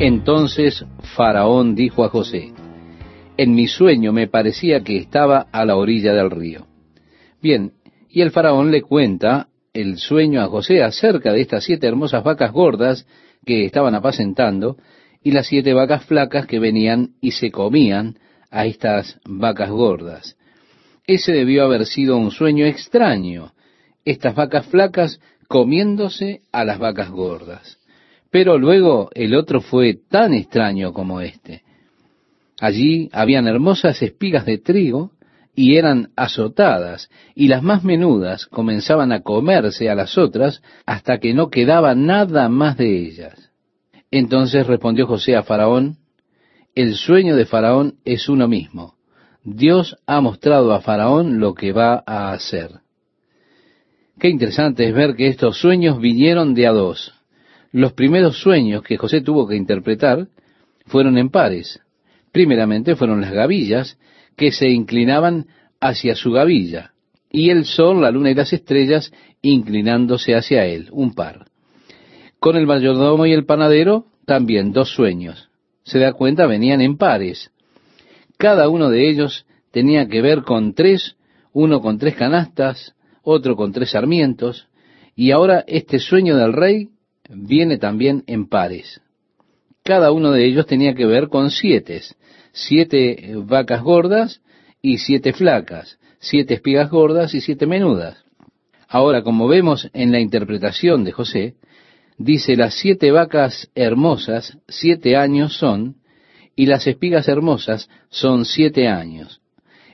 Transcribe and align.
Entonces 0.00 0.82
Faraón 1.14 1.74
dijo 1.74 2.04
a 2.04 2.08
José, 2.08 2.54
en 3.36 3.54
mi 3.54 3.66
sueño 3.66 4.14
me 4.14 4.28
parecía 4.28 4.80
que 4.80 4.96
estaba 4.96 5.46
a 5.52 5.66
la 5.66 5.76
orilla 5.76 6.14
del 6.14 6.30
río. 6.30 6.66
Bien, 7.42 7.74
y 8.08 8.22
el 8.22 8.30
faraón 8.30 8.70
le 8.70 8.80
cuenta 8.80 9.48
el 9.74 9.98
sueño 9.98 10.40
a 10.40 10.46
José 10.46 10.82
acerca 10.82 11.34
de 11.34 11.42
estas 11.42 11.64
siete 11.64 11.86
hermosas 11.86 12.24
vacas 12.24 12.50
gordas 12.50 13.06
que 13.44 13.66
estaban 13.66 13.94
apacentando 13.94 14.78
y 15.22 15.32
las 15.32 15.48
siete 15.48 15.74
vacas 15.74 16.06
flacas 16.06 16.46
que 16.46 16.58
venían 16.58 17.10
y 17.20 17.32
se 17.32 17.50
comían 17.50 18.16
a 18.50 18.64
estas 18.64 19.20
vacas 19.26 19.68
gordas. 19.68 20.38
Ese 21.06 21.32
debió 21.32 21.64
haber 21.64 21.84
sido 21.84 22.16
un 22.16 22.30
sueño 22.30 22.64
extraño, 22.64 23.52
estas 24.06 24.34
vacas 24.34 24.64
flacas 24.66 25.20
comiéndose 25.46 26.40
a 26.52 26.64
las 26.64 26.78
vacas 26.78 27.10
gordas. 27.10 27.79
Pero 28.30 28.58
luego 28.58 29.10
el 29.14 29.34
otro 29.34 29.60
fue 29.60 29.98
tan 30.08 30.34
extraño 30.34 30.92
como 30.92 31.20
este. 31.20 31.62
Allí 32.60 33.08
habían 33.12 33.48
hermosas 33.48 34.00
espigas 34.02 34.44
de 34.44 34.58
trigo 34.58 35.12
y 35.54 35.76
eran 35.76 36.10
azotadas, 36.14 37.10
y 37.34 37.48
las 37.48 37.62
más 37.62 37.82
menudas 37.82 38.46
comenzaban 38.46 39.12
a 39.12 39.22
comerse 39.22 39.90
a 39.90 39.94
las 39.94 40.16
otras 40.16 40.62
hasta 40.86 41.18
que 41.18 41.34
no 41.34 41.50
quedaba 41.50 41.94
nada 41.94 42.48
más 42.48 42.76
de 42.76 42.98
ellas. 42.98 43.50
Entonces 44.10 44.66
respondió 44.66 45.06
José 45.06 45.36
a 45.36 45.42
Faraón, 45.42 45.96
el 46.74 46.94
sueño 46.94 47.34
de 47.34 47.46
Faraón 47.46 47.96
es 48.04 48.28
uno 48.28 48.46
mismo. 48.46 48.94
Dios 49.42 49.96
ha 50.06 50.20
mostrado 50.20 50.72
a 50.72 50.80
Faraón 50.80 51.40
lo 51.40 51.54
que 51.54 51.72
va 51.72 52.02
a 52.06 52.32
hacer. 52.32 52.80
Qué 54.18 54.28
interesante 54.28 54.86
es 54.86 54.94
ver 54.94 55.16
que 55.16 55.28
estos 55.28 55.58
sueños 55.58 55.98
vinieron 55.98 56.54
de 56.54 56.66
a 56.66 56.72
dos. 56.72 57.19
Los 57.72 57.92
primeros 57.92 58.40
sueños 58.40 58.82
que 58.82 58.96
José 58.96 59.20
tuvo 59.20 59.46
que 59.46 59.56
interpretar 59.56 60.26
fueron 60.86 61.18
en 61.18 61.30
pares. 61.30 61.80
Primeramente 62.32 62.96
fueron 62.96 63.20
las 63.20 63.32
gavillas 63.32 63.98
que 64.36 64.50
se 64.50 64.68
inclinaban 64.68 65.46
hacia 65.80 66.14
su 66.14 66.32
gavilla, 66.32 66.92
y 67.30 67.50
el 67.50 67.64
sol, 67.64 68.00
la 68.00 68.10
luna 68.10 68.30
y 68.30 68.34
las 68.34 68.52
estrellas 68.52 69.12
inclinándose 69.42 70.34
hacia 70.34 70.66
él, 70.66 70.88
un 70.90 71.14
par. 71.14 71.46
Con 72.38 72.56
el 72.56 72.66
mayordomo 72.66 73.26
y 73.26 73.32
el 73.32 73.46
panadero 73.46 74.06
también 74.26 74.72
dos 74.72 74.90
sueños. 74.90 75.50
Se 75.84 75.98
da 75.98 76.12
cuenta, 76.12 76.46
venían 76.46 76.80
en 76.80 76.96
pares. 76.96 77.50
Cada 78.36 78.68
uno 78.68 78.90
de 78.90 79.08
ellos 79.08 79.46
tenía 79.70 80.08
que 80.08 80.22
ver 80.22 80.42
con 80.42 80.74
tres, 80.74 81.16
uno 81.52 81.80
con 81.80 81.98
tres 81.98 82.14
canastas, 82.16 82.94
otro 83.22 83.56
con 83.56 83.72
tres 83.72 83.90
sarmientos, 83.90 84.68
y 85.14 85.30
ahora 85.30 85.64
este 85.66 85.98
sueño 85.98 86.36
del 86.36 86.52
rey 86.52 86.88
viene 87.30 87.78
también 87.78 88.24
en 88.26 88.48
pares. 88.48 89.00
Cada 89.82 90.12
uno 90.12 90.32
de 90.32 90.44
ellos 90.44 90.66
tenía 90.66 90.94
que 90.94 91.06
ver 91.06 91.28
con 91.28 91.50
siete, 91.50 92.02
siete 92.52 93.32
vacas 93.36 93.82
gordas 93.82 94.42
y 94.82 94.98
siete 94.98 95.32
flacas, 95.32 95.98
siete 96.18 96.54
espigas 96.54 96.90
gordas 96.90 97.34
y 97.34 97.40
siete 97.40 97.66
menudas. 97.66 98.22
Ahora, 98.88 99.22
como 99.22 99.48
vemos 99.48 99.88
en 99.92 100.12
la 100.12 100.20
interpretación 100.20 101.04
de 101.04 101.12
José, 101.12 101.54
dice 102.18 102.56
las 102.56 102.74
siete 102.74 103.10
vacas 103.10 103.70
hermosas, 103.74 104.58
siete 104.68 105.16
años 105.16 105.56
son, 105.56 105.96
y 106.56 106.66
las 106.66 106.86
espigas 106.86 107.28
hermosas 107.28 107.88
son 108.10 108.44
siete 108.44 108.88
años. 108.88 109.40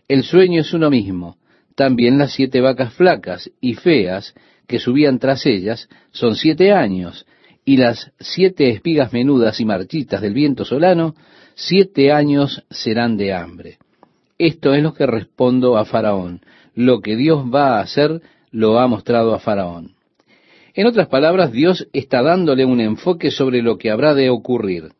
El 0.08 0.24
sueño 0.24 0.62
es 0.62 0.72
uno 0.72 0.90
mismo. 0.90 1.36
También 1.74 2.16
las 2.16 2.32
siete 2.32 2.60
vacas 2.60 2.94
flacas 2.94 3.50
y 3.60 3.74
feas 3.74 4.34
que 4.66 4.78
subían 4.78 5.18
tras 5.18 5.46
ellas 5.46 5.88
son 6.12 6.34
siete 6.34 6.72
años, 6.72 7.26
y 7.64 7.76
las 7.78 8.12
siete 8.20 8.70
espigas 8.70 9.12
menudas 9.12 9.60
y 9.60 9.64
marchitas 9.64 10.20
del 10.20 10.34
viento 10.34 10.64
solano, 10.64 11.14
siete 11.54 12.12
años 12.12 12.64
serán 12.70 13.16
de 13.16 13.32
hambre. 13.34 13.78
Esto 14.38 14.74
es 14.74 14.82
lo 14.82 14.94
que 14.94 15.06
respondo 15.06 15.76
a 15.76 15.84
Faraón. 15.84 16.42
Lo 16.74 17.00
que 17.00 17.16
Dios 17.16 17.44
va 17.52 17.78
a 17.78 17.80
hacer 17.80 18.20
lo 18.50 18.78
ha 18.78 18.86
mostrado 18.86 19.34
a 19.34 19.38
Faraón. 19.38 19.94
En 20.74 20.86
otras 20.86 21.08
palabras, 21.08 21.52
Dios 21.52 21.88
está 21.92 22.22
dándole 22.22 22.66
un 22.66 22.80
enfoque 22.80 23.30
sobre 23.30 23.62
lo 23.62 23.78
que 23.78 23.90
habrá 23.90 24.14
de 24.14 24.28
ocurrir. 24.28 24.92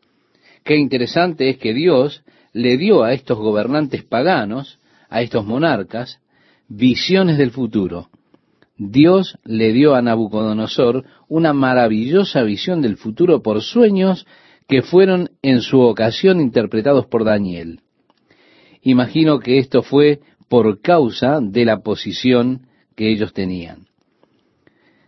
Qué 0.65 0.77
interesante 0.77 1.51
es 1.51 1.59
que 1.59 1.75
Dios 1.75 2.25
le 2.53 2.79
dio 2.79 3.05
a 3.05 3.13
estos 3.13 3.39
gobernantes 3.39 4.03
paganos, 4.03 4.79
a 5.11 5.21
estos 5.21 5.45
monarcas, 5.45 6.19
visiones 6.67 7.37
del 7.37 7.51
futuro. 7.51 8.09
Dios 8.79 9.39
le 9.45 9.73
dio 9.73 9.95
a 9.95 10.03
Nabucodonosor 10.03 11.05
una 11.29 11.53
maravillosa 11.53 12.43
visión 12.43 12.83
del 12.83 12.97
futuro 12.97 13.43
por 13.43 13.63
sueños 13.63 14.27
que 14.69 14.83
fueron 14.83 15.31
en 15.43 15.63
su 15.63 15.81
ocasión 15.81 16.41
interpretados 16.41 17.07
por 17.07 17.25
Daniel. 17.25 17.81
Imagino 18.83 19.39
que 19.39 19.59
esto 19.59 19.83
fue 19.83 20.21
por 20.49 20.81
causa 20.81 21.41
de 21.41 21.65
la 21.65 21.79
posición 21.79 22.67
que 22.95 23.11
ellos 23.11 23.33
tenían. 23.33 23.87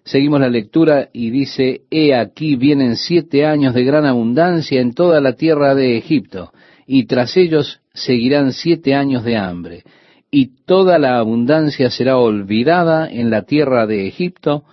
Seguimos 0.04 0.40
la 0.40 0.48
lectura 0.48 1.10
y 1.12 1.30
dice, 1.30 1.82
He 1.90 2.14
aquí 2.14 2.56
vienen 2.56 2.96
siete 2.96 3.44
años 3.44 3.74
de 3.74 3.84
gran 3.84 4.06
abundancia 4.06 4.80
en 4.80 4.94
toda 4.94 5.20
la 5.20 5.34
tierra 5.34 5.74
de 5.74 5.98
Egipto, 5.98 6.52
y 6.86 7.04
tras 7.04 7.36
ellos 7.36 7.82
seguirán 7.92 8.52
siete 8.52 8.94
años 8.94 9.22
de 9.22 9.36
hambre 9.36 9.84
y 10.30 10.64
toda 10.66 10.98
la 10.98 11.18
abundancia 11.18 11.90
será 11.90 12.18
olvidada 12.18 13.08
en 13.10 13.30
la 13.30 13.42
tierra 13.42 13.86
de 13.86 14.06
Egipto, 14.06 14.64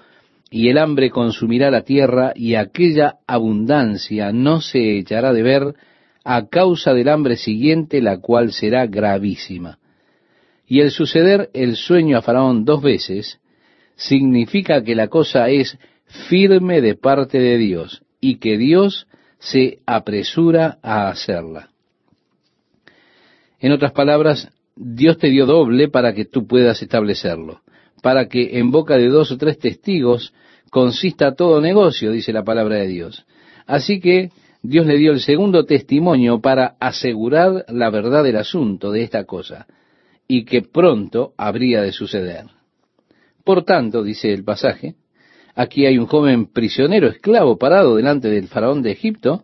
y 0.50 0.70
el 0.70 0.78
hambre 0.78 1.10
consumirá 1.10 1.72
la 1.72 1.84
tierra, 1.84 2.34
y 2.36 2.56
aquella 2.56 3.16
abundancia 3.28 4.32
no 4.32 4.62
se 4.62 4.98
echará 4.98 5.34
de 5.34 5.44
ver 5.44 5.76
a 6.24 6.48
causa 6.48 6.94
del 6.94 7.10
hambre 7.10 7.38
siguiente, 7.38 8.02
la 8.02 8.20
cual 8.20 8.52
será 8.52 8.88
gravísima. 8.88 9.80
Y 10.68 10.82
el 10.82 10.92
suceder 10.92 11.50
el 11.54 11.76
sueño 11.76 12.18
a 12.18 12.22
Faraón 12.22 12.66
dos 12.66 12.82
veces 12.82 13.40
significa 13.96 14.84
que 14.84 14.96
la 14.96 15.08
cosa 15.08 15.50
es 15.50 15.78
firme 16.28 16.82
de 16.82 16.96
parte 16.96 17.40
de 17.40 17.58
Dios 17.58 18.04
y 18.20 18.38
que 18.38 18.58
Dios 18.58 19.08
se 19.40 19.80
apresura 19.86 20.80
a 20.82 21.10
hacerla. 21.10 21.70
En 23.60 23.72
otras 23.72 23.92
palabras, 23.92 24.50
Dios 24.75 25.18
te 25.18 25.30
dio 25.30 25.46
doble 25.46 25.88
para 25.88 26.13
que 26.13 26.25
tú 26.25 26.47
puedas 26.47 26.81
establecerlo, 26.81 27.62
para 28.02 28.28
que 28.28 28.59
en 28.59 28.72
boca 28.72 28.97
de 28.97 29.08
dos 29.08 29.31
o 29.31 29.38
tres 29.38 29.58
testigos 29.58 30.34
consista 30.69 31.36
todo 31.36 31.62
negocio, 31.62 32.12
dice 32.12 32.34
la 32.34 32.44
palabra 32.44 32.75
de 32.75 32.88
Dios. 32.88 33.25
Así 33.66 34.02
que 34.02 34.31
Dios 34.62 34.85
le 34.85 34.97
dio 34.97 35.14
el 35.14 35.22
segundo 35.22 35.64
testimonio 35.66 36.41
para 36.41 36.75
asegurar 36.80 37.66
la 37.69 37.90
verdad 37.90 38.24
del 38.24 38.35
asunto 38.35 38.91
de 38.91 39.03
esta 39.03 39.24
cosa, 39.24 39.66
y 40.28 40.44
que 40.44 40.62
pronto 40.62 41.34
habría 41.38 41.81
de 41.81 41.94
suceder. 41.94 42.46
Por 43.46 43.64
tanto, 43.64 44.03
dice 44.03 44.34
el 44.34 44.44
pasaje, 44.44 44.96
aquí 45.56 45.85
hay 45.85 45.97
un 45.97 46.08
joven 46.08 46.47
prisionero 46.47 47.08
esclavo 47.08 47.58
parado 47.58 47.96
delante 47.96 48.28
del 48.28 48.47
faraón 48.47 48.81
de 48.81 48.91
Egipto, 48.91 49.44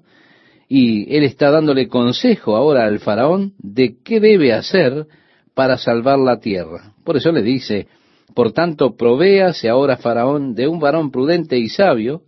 y 0.68 1.16
él 1.16 1.24
está 1.24 1.52
dándole 1.52 1.88
consejo 1.88 2.56
ahora 2.56 2.86
al 2.86 3.00
faraón 3.00 3.53
de 3.59 3.97
qué 4.03 4.20
debe 4.20 4.53
hacer 4.53 5.08
para 5.54 5.78
salvar 5.78 6.20
la 6.20 6.40
tierra. 6.40 6.94
Por 7.04 7.18
eso 7.18 7.32
le 7.32 7.42
dice, 7.42 7.88
por 8.34 8.54
tanto, 8.54 8.96
provéase 8.96 9.70
ahora 9.70 9.98
Faraón 9.98 10.56
de 10.56 10.68
un 10.68 10.80
varón 10.80 11.12
prudente 11.12 11.58
y 11.58 11.70
sabio, 11.70 12.22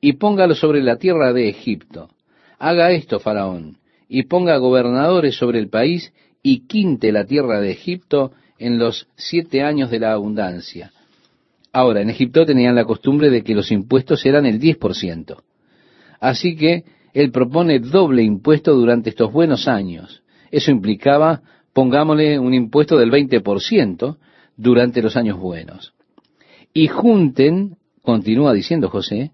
y 0.00 0.14
póngalo 0.14 0.54
sobre 0.54 0.82
la 0.82 0.96
tierra 0.96 1.32
de 1.32 1.48
Egipto. 1.48 2.10
Haga 2.58 2.90
esto, 2.90 3.20
Faraón, 3.20 3.78
y 4.08 4.24
ponga 4.24 4.56
gobernadores 4.58 5.36
sobre 5.36 5.58
el 5.58 5.68
país, 5.68 6.12
y 6.42 6.66
quinte 6.66 7.10
la 7.12 7.24
tierra 7.24 7.60
de 7.60 7.70
Egipto 7.70 8.32
en 8.58 8.78
los 8.78 9.08
siete 9.16 9.62
años 9.62 9.90
de 9.90 10.00
la 10.00 10.12
abundancia. 10.12 10.92
Ahora, 11.72 12.02
en 12.02 12.10
Egipto 12.10 12.44
tenían 12.44 12.74
la 12.74 12.84
costumbre 12.84 13.30
de 13.30 13.42
que 13.42 13.54
los 13.54 13.72
impuestos 13.72 14.24
eran 14.26 14.46
el 14.46 14.58
diez 14.58 14.76
por 14.76 14.94
ciento. 14.94 15.42
Así 16.20 16.54
que 16.54 16.84
él 17.12 17.30
propone 17.30 17.78
doble 17.78 18.22
impuesto 18.22 18.74
durante 18.74 19.10
estos 19.10 19.32
buenos 19.32 19.68
años. 19.68 20.22
Eso 20.50 20.70
implicaba 20.70 21.42
pongámosle 21.74 22.38
un 22.38 22.54
impuesto 22.54 22.96
del 22.96 23.10
20% 23.10 24.16
durante 24.56 25.02
los 25.02 25.16
años 25.16 25.38
buenos. 25.38 25.92
Y 26.72 26.86
junten, 26.86 27.76
continúa 28.02 28.54
diciendo 28.54 28.88
José, 28.88 29.32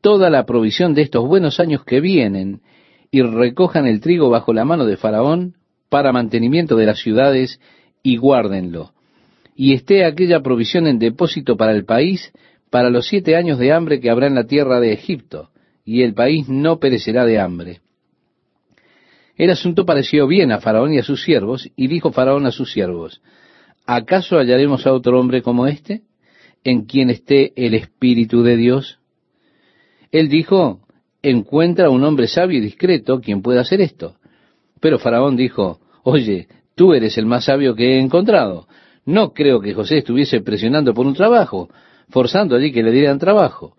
toda 0.00 0.30
la 0.30 0.44
provisión 0.44 0.94
de 0.94 1.02
estos 1.02 1.26
buenos 1.26 1.60
años 1.60 1.84
que 1.84 2.00
vienen 2.00 2.62
y 3.10 3.22
recojan 3.22 3.86
el 3.86 4.00
trigo 4.00 4.28
bajo 4.28 4.52
la 4.52 4.64
mano 4.64 4.84
de 4.86 4.96
Faraón 4.96 5.54
para 5.88 6.12
mantenimiento 6.12 6.74
de 6.76 6.86
las 6.86 6.98
ciudades 6.98 7.60
y 8.02 8.16
guárdenlo. 8.16 8.92
Y 9.54 9.74
esté 9.74 10.04
aquella 10.04 10.40
provisión 10.40 10.86
en 10.88 10.98
depósito 10.98 11.56
para 11.56 11.72
el 11.72 11.84
país 11.84 12.32
para 12.70 12.90
los 12.90 13.06
siete 13.06 13.36
años 13.36 13.60
de 13.60 13.72
hambre 13.72 14.00
que 14.00 14.10
habrá 14.10 14.26
en 14.26 14.34
la 14.34 14.48
tierra 14.48 14.80
de 14.80 14.92
Egipto, 14.92 15.50
y 15.84 16.02
el 16.02 16.12
país 16.12 16.48
no 16.48 16.80
perecerá 16.80 17.24
de 17.24 17.38
hambre. 17.38 17.80
El 19.36 19.50
asunto 19.50 19.84
pareció 19.84 20.26
bien 20.26 20.52
a 20.52 20.60
Faraón 20.60 20.94
y 20.94 20.98
a 20.98 21.02
sus 21.02 21.22
siervos, 21.22 21.70
y 21.76 21.88
dijo 21.88 22.12
Faraón 22.12 22.46
a 22.46 22.52
sus 22.52 22.72
siervos, 22.72 23.20
¿acaso 23.84 24.38
hallaremos 24.38 24.86
a 24.86 24.92
otro 24.92 25.18
hombre 25.18 25.42
como 25.42 25.66
este, 25.66 26.02
en 26.62 26.84
quien 26.84 27.10
esté 27.10 27.52
el 27.56 27.74
Espíritu 27.74 28.42
de 28.42 28.56
Dios? 28.56 29.00
Él 30.12 30.28
dijo, 30.28 30.80
encuentra 31.22 31.90
un 31.90 32.04
hombre 32.04 32.28
sabio 32.28 32.58
y 32.58 32.62
discreto 32.62 33.20
quien 33.20 33.42
pueda 33.42 33.62
hacer 33.62 33.80
esto. 33.80 34.16
Pero 34.80 34.98
Faraón 34.98 35.36
dijo, 35.36 35.80
oye, 36.04 36.46
tú 36.76 36.92
eres 36.92 37.18
el 37.18 37.26
más 37.26 37.46
sabio 37.46 37.74
que 37.74 37.94
he 37.96 38.00
encontrado. 38.00 38.68
No 39.04 39.32
creo 39.32 39.60
que 39.60 39.74
José 39.74 39.98
estuviese 39.98 40.40
presionando 40.40 40.94
por 40.94 41.06
un 41.06 41.14
trabajo, 41.14 41.68
forzando 42.10 42.54
allí 42.54 42.72
que 42.72 42.82
le 42.82 42.92
dieran 42.92 43.18
trabajo, 43.18 43.76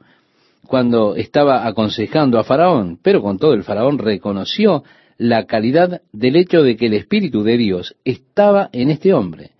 cuando 0.68 1.16
estaba 1.16 1.66
aconsejando 1.66 2.38
a 2.40 2.44
Faraón. 2.44 3.00
Pero 3.02 3.22
con 3.22 3.38
todo 3.38 3.54
el 3.54 3.64
Faraón 3.64 3.98
reconoció 3.98 4.84
la 5.18 5.46
calidad 5.46 6.02
del 6.12 6.36
hecho 6.36 6.62
de 6.62 6.76
que 6.76 6.88
el 6.88 6.94
Espíritu 6.94 7.44
de 7.44 7.58
Dios 7.58 7.96
estaba 8.04 8.70
en 8.74 8.90
este 8.90 9.14
hombre. 9.14 9.52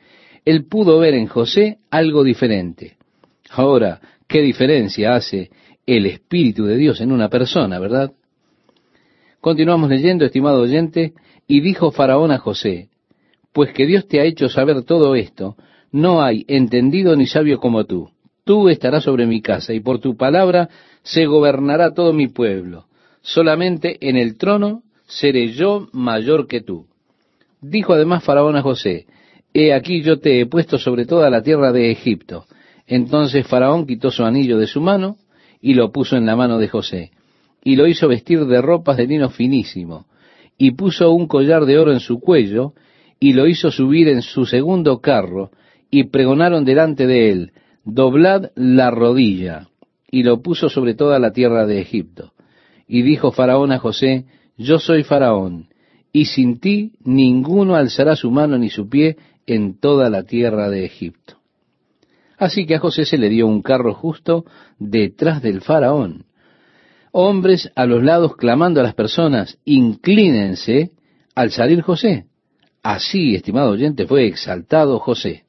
Él 0.44 0.66
pudo 0.66 1.00
ver 1.00 1.14
en 1.14 1.28
José 1.28 1.80
algo 1.90 2.24
diferente. 2.24 2.98
Ahora, 3.50 4.02
¿qué 4.28 4.42
diferencia 4.42 5.16
hace 5.16 5.50
el 5.86 6.06
Espíritu 6.06 6.66
de 6.66 6.78
Dios 6.78 7.02
en 7.02 7.12
una 7.12 7.30
persona, 7.30 7.80
verdad? 7.80 8.12
Continuamos 9.40 9.90
leyendo, 9.90 10.26
estimado 10.26 10.62
oyente, 10.62 11.14
y 11.48 11.62
dijo 11.62 11.92
Faraón 11.92 12.32
a 12.32 12.40
José, 12.40 12.90
pues 13.54 13.72
que 13.72 13.86
Dios 13.86 14.08
te 14.08 14.20
ha 14.20 14.24
hecho 14.24 14.50
saber 14.50 14.84
todo 14.84 15.16
esto, 15.16 15.56
no 15.92 16.22
hay 16.22 16.44
entendido 16.48 17.16
ni 17.16 17.28
sabio 17.28 17.60
como 17.60 17.86
tú. 17.86 18.10
Tú 18.44 18.70
estarás 18.70 19.04
sobre 19.04 19.26
mi 19.26 19.42
casa, 19.42 19.74
y 19.74 19.80
por 19.80 20.00
tu 20.00 20.18
palabra 20.18 20.70
se 21.04 21.26
gobernará 21.26 21.94
todo 21.94 22.12
mi 22.12 22.28
pueblo. 22.28 22.88
Solamente 23.22 23.98
en 24.08 24.18
el 24.18 24.38
trono 24.38 24.84
seré 25.06 25.50
yo 25.54 25.88
mayor 25.92 26.48
que 26.48 26.62
tú. 26.62 26.88
Dijo 27.62 27.94
además 27.94 28.24
Faraón 28.24 28.56
a 28.56 28.62
José, 28.62 29.06
He 29.54 29.74
aquí 29.74 30.02
yo 30.02 30.20
te 30.20 30.42
he 30.42 30.46
puesto 30.46 30.78
sobre 30.78 31.06
toda 31.06 31.30
la 31.30 31.42
tierra 31.42 31.72
de 31.72 31.90
Egipto. 31.90 32.46
Entonces 32.88 33.48
Faraón 33.48 33.88
quitó 33.88 34.12
su 34.12 34.24
anillo 34.24 34.58
de 34.58 34.68
su 34.68 34.82
mano 34.82 35.18
y 35.62 35.74
lo 35.74 35.92
puso 35.92 36.16
en 36.18 36.26
la 36.26 36.36
mano 36.36 36.60
de 36.60 36.68
José, 36.68 37.12
y 37.64 37.76
lo 37.76 37.88
hizo 37.88 38.08
vestir 38.08 38.46
de 38.46 38.62
ropas 38.62 38.98
de 38.98 39.08
lino 39.08 39.30
finísimo, 39.30 40.06
y 40.60 40.72
puso 40.72 41.12
un 41.12 41.28
collar 41.28 41.66
de 41.66 41.80
oro 41.80 41.92
en 41.92 42.02
su 42.02 42.20
cuello, 42.20 42.74
y 43.20 43.34
lo 43.34 43.48
hizo 43.48 43.72
subir 43.72 44.08
en 44.10 44.22
su 44.22 44.46
segundo 44.46 45.00
carro, 45.00 45.50
y 45.90 46.04
pregonaron 46.06 46.66
delante 46.66 47.08
de 47.08 47.32
él, 47.32 47.52
doblad 47.84 48.52
la 48.56 48.92
rodilla, 48.92 49.70
y 50.12 50.22
lo 50.22 50.44
puso 50.44 50.70
sobre 50.70 50.94
toda 50.94 51.18
la 51.18 51.32
tierra 51.32 51.66
de 51.66 51.82
Egipto. 51.82 52.34
Y 52.88 53.02
dijo 53.02 53.32
Faraón 53.32 53.72
a 53.72 53.80
José, 53.80 54.26
yo 54.58 54.80
soy 54.80 55.04
Faraón, 55.04 55.68
y 56.12 56.26
sin 56.26 56.60
ti 56.60 56.94
ninguno 57.04 57.76
alzará 57.76 58.16
su 58.16 58.32
mano 58.32 58.58
ni 58.58 58.70
su 58.70 58.88
pie 58.90 59.18
en 59.46 59.80
toda 59.80 60.10
la 60.10 60.24
tierra 60.24 60.70
de 60.70 60.86
Egipto. 60.86 61.38
Así 62.38 62.66
que 62.66 62.76
a 62.76 62.80
José 62.80 63.06
se 63.06 63.18
le 63.18 63.30
dio 63.30 63.48
un 63.48 63.62
carro 63.62 63.94
justo 63.94 64.46
detrás 64.80 65.42
del 65.42 65.62
Faraón, 65.62 66.26
hombres 67.12 67.72
a 67.76 67.86
los 67.86 68.04
lados 68.04 68.36
clamando 68.36 68.82
a 68.82 68.84
las 68.84 68.94
personas, 68.94 69.58
inclínense 69.64 70.92
al 71.34 71.52
salir 71.52 71.82
José. 71.82 72.26
Así, 72.84 73.36
estimado 73.36 73.72
oyente, 73.72 74.06
fue 74.06 74.28
exaltado 74.28 75.00
José. 75.00 75.46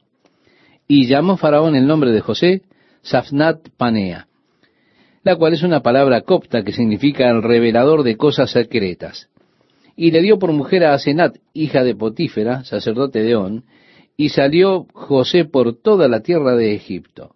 Y 0.88 1.06
llamó 1.06 1.36
Faraón 1.36 1.74
el 1.74 1.86
nombre 1.86 2.12
de 2.12 2.20
José 2.20 2.62
Safnat 3.02 3.68
Panea, 3.76 4.28
la 5.26 5.34
cual 5.34 5.54
es 5.54 5.64
una 5.64 5.80
palabra 5.80 6.20
copta 6.20 6.62
que 6.62 6.70
significa 6.70 7.28
el 7.28 7.42
revelador 7.42 8.04
de 8.04 8.16
cosas 8.16 8.52
secretas. 8.52 9.28
Y 9.96 10.12
le 10.12 10.22
dio 10.22 10.38
por 10.38 10.52
mujer 10.52 10.84
a 10.84 10.94
Asenat, 10.94 11.38
hija 11.52 11.82
de 11.82 11.96
Potífera, 11.96 12.62
sacerdote 12.62 13.24
de 13.24 13.34
On, 13.34 13.64
y 14.16 14.28
salió 14.28 14.86
José 14.92 15.44
por 15.44 15.82
toda 15.82 16.06
la 16.06 16.20
tierra 16.20 16.54
de 16.54 16.76
Egipto. 16.76 17.34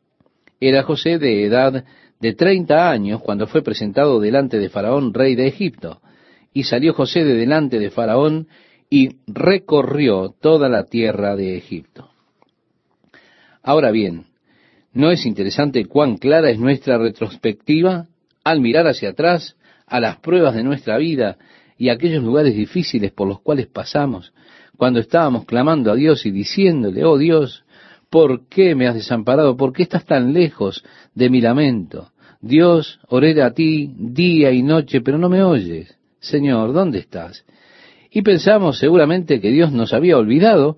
Era 0.61 0.85
José 0.85 1.19
de 1.19 1.45
edad 1.45 1.85
de 2.21 2.33
treinta 2.35 2.93
años 2.93 3.23
cuando 3.23 3.49
fue 3.49 3.61
presentado 3.61 4.21
delante 4.21 4.61
de 4.61 4.69
Faraón, 4.69 5.13
rey 5.13 5.35
de 5.35 5.49
Egipto. 5.49 6.01
Y 6.55 6.63
salió 6.63 6.95
José 6.95 7.25
de 7.25 7.35
delante 7.35 7.81
de 7.81 7.91
Faraón 7.91 8.47
y 8.89 9.17
recorrió 9.27 10.33
toda 10.41 10.69
la 10.69 10.85
tierra 10.85 11.35
de 11.35 11.57
Egipto. 11.57 12.09
Ahora 13.65 13.91
bien, 13.91 14.27
¿no 14.93 15.11
es 15.11 15.27
interesante 15.27 15.85
cuán 15.87 16.17
clara 16.17 16.51
es 16.51 16.59
nuestra 16.59 16.99
retrospectiva 16.99 18.07
al 18.45 18.61
mirar 18.61 18.87
hacia 18.87 19.11
atrás 19.11 19.57
a 19.87 20.01
las 20.01 20.19
pruebas 20.19 20.55
de 20.55 20.65
nuestra 20.65 20.99
vida 20.99 21.37
y 21.79 21.89
aquellos 21.89 22.23
lugares 22.23 22.55
difíciles 22.55 23.13
por 23.13 23.29
los 23.29 23.41
cuales 23.41 23.67
pasamos, 23.67 24.33
cuando 24.77 25.01
estábamos 25.01 25.45
clamando 25.45 25.91
a 25.91 25.95
Dios 25.95 26.27
y 26.27 26.31
diciéndole, 26.31 27.05
oh 27.05 27.19
Dios, 27.19 27.65
¿Por 28.11 28.49
qué 28.49 28.75
me 28.75 28.89
has 28.89 28.97
desamparado? 28.97 29.57
¿Por 29.57 29.73
qué 29.73 29.85
estás 29.85 30.05
tan 30.05 30.33
lejos 30.33 30.85
de 31.15 31.31
mi 31.31 31.41
lamento? 31.41 32.11
Dios, 32.41 32.99
oré 33.09 33.41
a 33.41 33.53
ti 33.53 33.89
día 33.97 34.51
y 34.51 34.65
noche, 34.65 35.01
pero 35.01 35.17
no 35.17 35.29
me 35.29 35.45
oyes. 35.45 35.97
Señor, 36.19 36.73
¿dónde 36.73 36.99
estás? 36.99 37.45
Y 38.11 38.23
pensamos 38.23 38.79
seguramente 38.79 39.41
que 39.41 39.51
Dios 39.51 39.71
nos 39.71 39.93
había 39.93 40.19
olvidado 40.19 40.77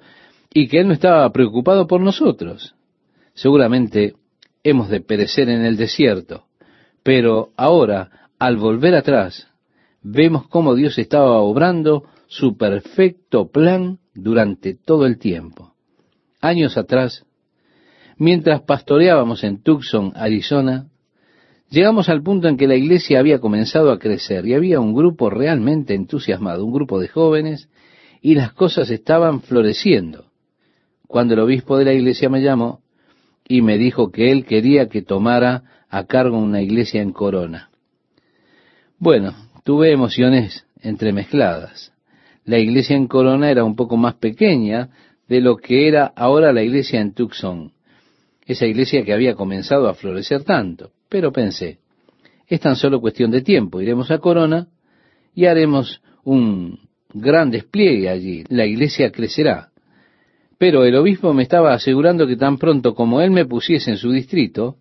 y 0.52 0.68
que 0.68 0.80
Él 0.80 0.88
no 0.88 0.92
estaba 0.92 1.32
preocupado 1.32 1.86
por 1.86 2.02
nosotros. 2.02 2.74
Seguramente 3.34 4.14
hemos 4.62 4.88
de 4.88 5.00
perecer 5.00 5.48
en 5.48 5.64
el 5.64 5.76
desierto, 5.76 6.44
pero 7.02 7.50
ahora, 7.56 8.28
al 8.38 8.56
volver 8.56 8.94
atrás, 8.94 9.48
vemos 10.02 10.48
cómo 10.48 10.74
Dios 10.74 10.98
estaba 10.98 11.40
obrando 11.40 12.04
su 12.26 12.56
perfecto 12.56 13.50
plan 13.50 13.98
durante 14.14 14.74
todo 14.74 15.06
el 15.06 15.18
tiempo 15.18 15.72
años 16.42 16.76
atrás, 16.76 17.24
mientras 18.18 18.60
pastoreábamos 18.62 19.44
en 19.44 19.62
Tucson, 19.62 20.12
Arizona, 20.16 20.88
llegamos 21.70 22.10
al 22.10 22.22
punto 22.22 22.48
en 22.48 22.58
que 22.58 22.66
la 22.66 22.74
iglesia 22.74 23.20
había 23.20 23.38
comenzado 23.38 23.90
a 23.90 23.98
crecer 23.98 24.44
y 24.46 24.54
había 24.54 24.80
un 24.80 24.92
grupo 24.92 25.30
realmente 25.30 25.94
entusiasmado, 25.94 26.66
un 26.66 26.72
grupo 26.72 27.00
de 27.00 27.08
jóvenes, 27.08 27.70
y 28.20 28.34
las 28.34 28.52
cosas 28.52 28.90
estaban 28.90 29.40
floreciendo. 29.40 30.26
Cuando 31.06 31.34
el 31.34 31.40
obispo 31.40 31.78
de 31.78 31.84
la 31.84 31.92
iglesia 31.92 32.28
me 32.28 32.42
llamó 32.42 32.81
y 33.52 33.60
me 33.60 33.76
dijo 33.76 34.10
que 34.10 34.32
él 34.32 34.46
quería 34.46 34.88
que 34.88 35.02
tomara 35.02 35.84
a 35.90 36.06
cargo 36.06 36.38
una 36.38 36.62
iglesia 36.62 37.02
en 37.02 37.12
Corona. 37.12 37.68
Bueno, 38.98 39.34
tuve 39.62 39.92
emociones 39.92 40.64
entremezcladas. 40.80 41.92
La 42.46 42.58
iglesia 42.58 42.96
en 42.96 43.08
Corona 43.08 43.50
era 43.50 43.62
un 43.62 43.76
poco 43.76 43.98
más 43.98 44.14
pequeña 44.14 44.88
de 45.28 45.42
lo 45.42 45.58
que 45.58 45.86
era 45.86 46.06
ahora 46.16 46.50
la 46.54 46.62
iglesia 46.62 47.02
en 47.02 47.12
Tucson, 47.12 47.74
esa 48.46 48.64
iglesia 48.64 49.04
que 49.04 49.12
había 49.12 49.34
comenzado 49.34 49.86
a 49.86 49.92
florecer 49.92 50.44
tanto. 50.44 50.92
Pero 51.10 51.30
pensé, 51.30 51.76
es 52.48 52.58
tan 52.58 52.76
solo 52.76 53.02
cuestión 53.02 53.30
de 53.30 53.42
tiempo, 53.42 53.82
iremos 53.82 54.10
a 54.10 54.16
Corona 54.16 54.68
y 55.34 55.44
haremos 55.44 56.00
un 56.24 56.88
gran 57.12 57.50
despliegue 57.50 58.08
allí, 58.08 58.44
la 58.48 58.64
iglesia 58.64 59.12
crecerá. 59.12 59.71
Pero 60.62 60.84
el 60.84 60.94
obispo 60.94 61.34
me 61.34 61.42
estaba 61.42 61.74
asegurando 61.74 62.24
que 62.24 62.36
tan 62.36 62.56
pronto 62.56 62.94
como 62.94 63.20
él 63.20 63.32
me 63.32 63.46
pusiese 63.46 63.90
en 63.90 63.96
su 63.96 64.12
distrito, 64.12 64.76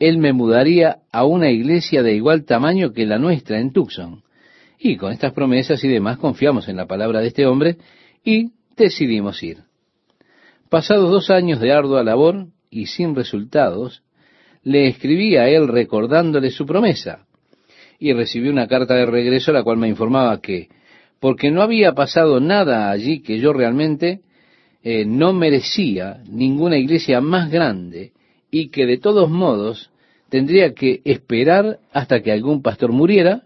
él 0.00 0.18
me 0.18 0.32
mudaría 0.32 0.96
a 1.12 1.24
una 1.24 1.48
iglesia 1.48 2.02
de 2.02 2.16
igual 2.16 2.44
tamaño 2.44 2.92
que 2.92 3.06
la 3.06 3.20
nuestra 3.20 3.60
en 3.60 3.72
Tucson. 3.72 4.24
Y 4.80 4.96
con 4.96 5.12
estas 5.12 5.32
promesas 5.32 5.84
y 5.84 5.86
demás 5.86 6.18
confiamos 6.18 6.68
en 6.68 6.76
la 6.76 6.88
palabra 6.88 7.20
de 7.20 7.28
este 7.28 7.46
hombre 7.46 7.76
y 8.24 8.50
decidimos 8.76 9.40
ir. 9.44 9.58
Pasados 10.68 11.08
dos 11.08 11.30
años 11.30 11.60
de 11.60 11.70
ardua 11.70 12.02
labor 12.02 12.48
y 12.68 12.86
sin 12.86 13.14
resultados, 13.14 14.02
le 14.64 14.88
escribí 14.88 15.36
a 15.36 15.48
él 15.48 15.68
recordándole 15.68 16.50
su 16.50 16.66
promesa 16.66 17.26
y 18.00 18.12
recibí 18.12 18.48
una 18.48 18.66
carta 18.66 18.94
de 18.94 19.06
regreso 19.06 19.52
la 19.52 19.62
cual 19.62 19.76
me 19.76 19.86
informaba 19.86 20.40
que, 20.40 20.66
porque 21.20 21.52
no 21.52 21.62
había 21.62 21.92
pasado 21.92 22.40
nada 22.40 22.90
allí 22.90 23.22
que 23.22 23.38
yo 23.38 23.52
realmente 23.52 24.22
eh, 24.82 25.04
no 25.04 25.32
merecía 25.32 26.22
ninguna 26.28 26.76
iglesia 26.76 27.20
más 27.20 27.50
grande 27.50 28.12
y 28.50 28.68
que 28.68 28.86
de 28.86 28.98
todos 28.98 29.30
modos 29.30 29.90
tendría 30.28 30.74
que 30.74 31.00
esperar 31.04 31.78
hasta 31.92 32.22
que 32.22 32.32
algún 32.32 32.62
pastor 32.62 32.92
muriera 32.92 33.44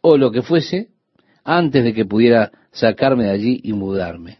o 0.00 0.16
lo 0.16 0.30
que 0.30 0.42
fuese 0.42 0.88
antes 1.44 1.84
de 1.84 1.94
que 1.94 2.04
pudiera 2.04 2.52
sacarme 2.70 3.24
de 3.24 3.30
allí 3.30 3.60
y 3.62 3.72
mudarme. 3.72 4.38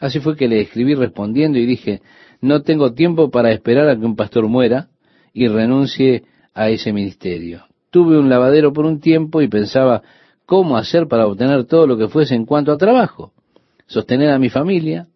Así 0.00 0.20
fue 0.20 0.36
que 0.36 0.48
le 0.48 0.60
escribí 0.60 0.94
respondiendo 0.94 1.58
y 1.58 1.66
dije, 1.66 2.02
no 2.40 2.62
tengo 2.62 2.92
tiempo 2.92 3.30
para 3.30 3.52
esperar 3.52 3.88
a 3.88 3.96
que 3.96 4.04
un 4.04 4.16
pastor 4.16 4.48
muera 4.48 4.88
y 5.32 5.48
renuncie 5.48 6.24
a 6.54 6.70
ese 6.70 6.92
ministerio. 6.92 7.64
Tuve 7.90 8.18
un 8.18 8.28
lavadero 8.28 8.72
por 8.72 8.84
un 8.84 9.00
tiempo 9.00 9.42
y 9.42 9.48
pensaba 9.48 10.02
cómo 10.46 10.76
hacer 10.76 11.06
para 11.06 11.26
obtener 11.26 11.64
todo 11.64 11.86
lo 11.86 11.96
que 11.96 12.08
fuese 12.08 12.34
en 12.34 12.46
cuanto 12.46 12.72
a 12.72 12.78
trabajo, 12.78 13.32
sostener 13.86 14.30
a 14.30 14.38
mi 14.38 14.50
familia. 14.50 15.06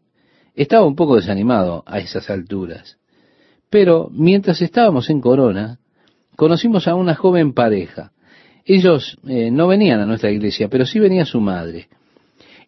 Estaba 0.57 0.87
un 0.87 0.97
poco 0.97 1.17
desanimado 1.17 1.85
a 1.87 1.99
esas 1.99 2.31
alturas. 2.31 2.97
Pero 3.69 4.09
mientras 4.11 4.63
estábamos 4.63 5.11
en 5.11 5.21
Corona, 5.21 5.79
conocimos 6.35 6.89
a 6.89 6.95
una 6.95 7.15
joven 7.15 7.53
pareja. 7.53 8.13
Ellos 8.65 9.19
eh, 9.29 9.51
no 9.51 9.69
venían 9.69 10.01
a 10.01 10.07
nuestra 10.07 10.31
iglesia, 10.31 10.69
pero 10.69 10.87
sí 10.87 10.99
venía 10.99 11.27
su 11.27 11.41
madre. 11.43 11.89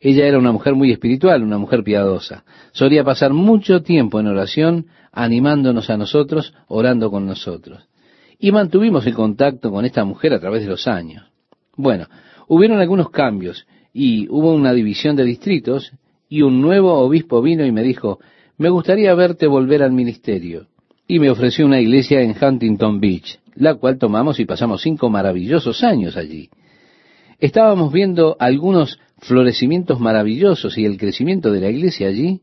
Ella 0.01 0.27
era 0.27 0.39
una 0.39 0.53
mujer 0.53 0.75
muy 0.75 0.93
espiritual, 0.93 1.43
una 1.43 1.57
mujer 1.57 1.83
piadosa. 1.83 2.45
Solía 2.73 3.03
pasar 3.05 3.33
mucho 3.33 3.83
tiempo 3.83 4.21
en 4.21 4.27
oración, 4.27 4.87
animándonos 5.11 5.89
a 5.89 5.97
nosotros, 5.97 6.53
orando 6.69 7.11
con 7.11 7.27
nosotros. 7.27 7.89
Y 8.39 8.53
mantuvimos 8.53 9.07
el 9.07 9.15
contacto 9.15 9.71
con 9.71 9.87
esta 9.87 10.05
mujer 10.05 10.35
a 10.35 10.41
través 10.41 10.63
de 10.63 10.69
los 10.69 10.87
años. 10.87 11.25
Bueno, 11.75 12.07
hubieron 12.49 12.81
algunos 12.81 13.11
cambios 13.11 13.67
y 13.95 14.29
hubo 14.29 14.53
una 14.53 14.75
división 14.75 15.17
de 15.17 15.25
distritos 15.25 15.93
y 16.29 16.43
un 16.43 16.61
nuevo 16.61 16.95
obispo 16.99 17.43
vino 17.43 17.65
y 17.65 17.73
me 17.73 17.83
dijo, 17.83 18.19
me 18.59 18.69
gustaría 18.71 19.15
verte 19.15 19.47
volver 19.47 19.83
al 19.83 19.93
ministerio. 19.93 20.67
Y 21.07 21.21
me 21.21 21.31
ofreció 21.31 21.65
una 21.65 21.81
iglesia 21.81 22.21
en 22.21 22.35
Huntington 22.41 23.01
Beach, 23.01 23.39
la 23.55 23.77
cual 23.77 23.99
tomamos 23.99 24.39
y 24.41 24.45
pasamos 24.45 24.83
cinco 24.83 25.09
maravillosos 25.09 25.83
años 25.83 26.17
allí. 26.17 26.51
Estábamos 27.39 27.93
viendo 27.93 28.37
algunos 28.41 28.99
florecimientos 29.21 30.01
maravillosos 30.01 30.77
y 30.77 30.85
el 30.85 30.99
crecimiento 30.99 31.53
de 31.53 31.61
la 31.61 31.71
iglesia 31.71 32.09
allí, 32.09 32.41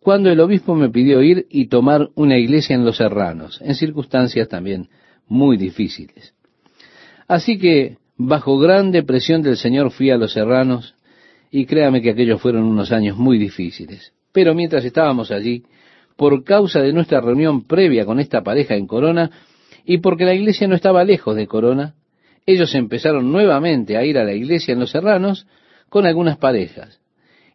cuando 0.00 0.30
el 0.30 0.40
obispo 0.40 0.74
me 0.74 0.90
pidió 0.90 1.22
ir 1.22 1.46
y 1.48 1.66
tomar 1.66 2.10
una 2.14 2.36
iglesia 2.36 2.74
en 2.74 2.84
Los 2.84 2.98
Serranos, 2.98 3.60
en 3.62 3.74
circunstancias 3.74 4.48
también 4.48 4.88
muy 5.26 5.56
difíciles. 5.56 6.34
Así 7.28 7.58
que, 7.58 7.98
bajo 8.16 8.58
grande 8.58 9.02
presión 9.02 9.42
del 9.42 9.56
Señor, 9.56 9.90
fui 9.90 10.10
a 10.10 10.16
Los 10.16 10.32
Serranos, 10.32 10.95
y 11.50 11.66
créame 11.66 12.02
que 12.02 12.10
aquellos 12.10 12.40
fueron 12.40 12.64
unos 12.64 12.92
años 12.92 13.16
muy 13.16 13.38
difíciles. 13.38 14.12
Pero 14.32 14.54
mientras 14.54 14.84
estábamos 14.84 15.30
allí, 15.30 15.64
por 16.16 16.44
causa 16.44 16.80
de 16.80 16.92
nuestra 16.92 17.20
reunión 17.20 17.64
previa 17.64 18.04
con 18.04 18.20
esta 18.20 18.42
pareja 18.42 18.74
en 18.74 18.86
Corona, 18.86 19.30
y 19.84 19.98
porque 19.98 20.24
la 20.24 20.34
iglesia 20.34 20.66
no 20.66 20.74
estaba 20.74 21.04
lejos 21.04 21.36
de 21.36 21.46
Corona, 21.46 21.94
ellos 22.44 22.74
empezaron 22.74 23.30
nuevamente 23.30 23.96
a 23.96 24.04
ir 24.04 24.18
a 24.18 24.24
la 24.24 24.32
iglesia 24.32 24.72
en 24.72 24.80
los 24.80 24.90
serranos 24.90 25.46
con 25.88 26.06
algunas 26.06 26.38
parejas. 26.38 27.00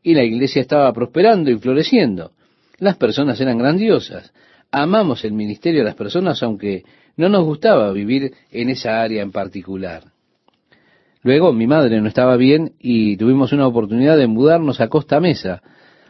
Y 0.04 0.14
la 0.14 0.24
iglesia 0.24 0.62
estaba 0.62 0.92
prosperando 0.94 1.50
y 1.50 1.58
floreciendo. 1.58 2.32
Las 2.80 2.98
personas 2.98 3.40
eran 3.40 3.58
grandiosas. 3.58 4.34
Amamos 4.72 5.24
el 5.24 5.34
ministerio 5.34 5.82
de 5.82 5.86
las 5.86 5.96
personas 5.96 6.42
aunque 6.44 6.84
no 7.16 7.30
nos 7.30 7.44
gustaba 7.44 7.92
vivir 7.92 8.34
en 8.52 8.70
esa 8.70 9.02
área 9.02 9.22
en 9.22 9.32
particular. 9.32 10.11
Luego 11.24 11.54
mi 11.54 11.68
madre 11.68 12.02
no 12.02 12.08
estaba 12.08 12.36
bien 12.36 12.74
y 12.80 13.18
tuvimos 13.18 13.54
una 13.54 13.68
oportunidad 13.68 14.18
de 14.18 14.28
mudarnos 14.28 14.82
a 14.82 14.88
Costa 14.88 15.20
Mesa. 15.20 15.62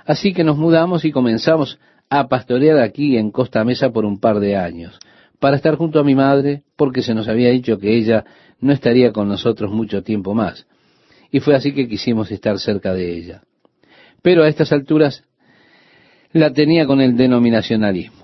Así 0.05 0.33
que 0.33 0.43
nos 0.43 0.57
mudamos 0.57 1.03
y 1.03 1.11
comenzamos 1.11 1.79
a 2.09 2.27
pastorear 2.27 2.79
aquí 2.79 3.17
en 3.17 3.31
Costa 3.31 3.63
Mesa 3.63 3.91
por 3.91 4.05
un 4.05 4.19
par 4.19 4.39
de 4.39 4.55
años, 4.55 4.97
para 5.39 5.55
estar 5.55 5.75
junto 5.75 5.99
a 5.99 6.03
mi 6.03 6.15
madre, 6.15 6.63
porque 6.75 7.01
se 7.01 7.13
nos 7.13 7.27
había 7.27 7.49
dicho 7.49 7.77
que 7.77 7.95
ella 7.95 8.25
no 8.59 8.73
estaría 8.73 9.11
con 9.11 9.27
nosotros 9.27 9.71
mucho 9.71 10.03
tiempo 10.03 10.33
más. 10.33 10.65
Y 11.31 11.39
fue 11.39 11.55
así 11.55 11.73
que 11.73 11.87
quisimos 11.87 12.31
estar 12.31 12.59
cerca 12.59 12.93
de 12.93 13.15
ella. 13.15 13.41
Pero 14.21 14.43
a 14.43 14.49
estas 14.49 14.71
alturas 14.71 15.23
la 16.33 16.51
tenía 16.53 16.85
con 16.85 17.01
el 17.01 17.15
denominacionalismo. 17.15 18.20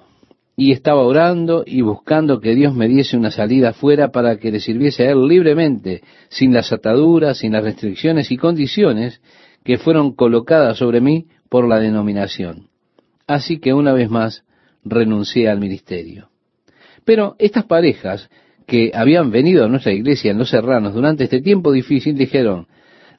Y 0.59 0.71
estaba 0.71 1.03
orando 1.03 1.63
y 1.67 1.81
buscando 1.81 2.41
que 2.41 2.55
Dios 2.55 2.73
me 2.73 2.87
diese 2.87 3.15
una 3.15 3.29
salida 3.29 3.73
fuera 3.73 4.11
para 4.11 4.37
que 4.37 4.51
le 4.51 4.59
sirviese 4.59 5.07
a 5.07 5.11
Él 5.11 5.27
libremente, 5.27 6.01
sin 6.29 6.51
las 6.51 6.73
ataduras, 6.73 7.37
sin 7.37 7.53
las 7.53 7.63
restricciones 7.63 8.31
y 8.31 8.37
condiciones 8.37 9.21
que 9.63 9.77
fueron 9.77 10.15
colocadas 10.15 10.79
sobre 10.79 10.99
mí 10.99 11.27
por 11.47 11.67
la 11.67 11.79
denominación. 11.79 12.69
Así 13.27 13.59
que 13.59 13.73
una 13.73 13.93
vez 13.93 14.09
más 14.09 14.45
renuncié 14.83 15.47
al 15.47 15.59
ministerio. 15.59 16.29
Pero 17.05 17.35
estas 17.37 17.65
parejas 17.65 18.27
que 18.65 18.91
habían 18.95 19.29
venido 19.29 19.63
a 19.63 19.69
nuestra 19.69 19.93
iglesia 19.93 20.31
en 20.31 20.39
Los 20.39 20.49
Serranos 20.49 20.95
durante 20.95 21.25
este 21.25 21.39
tiempo 21.39 21.71
difícil 21.71 22.17
dijeron, 22.17 22.65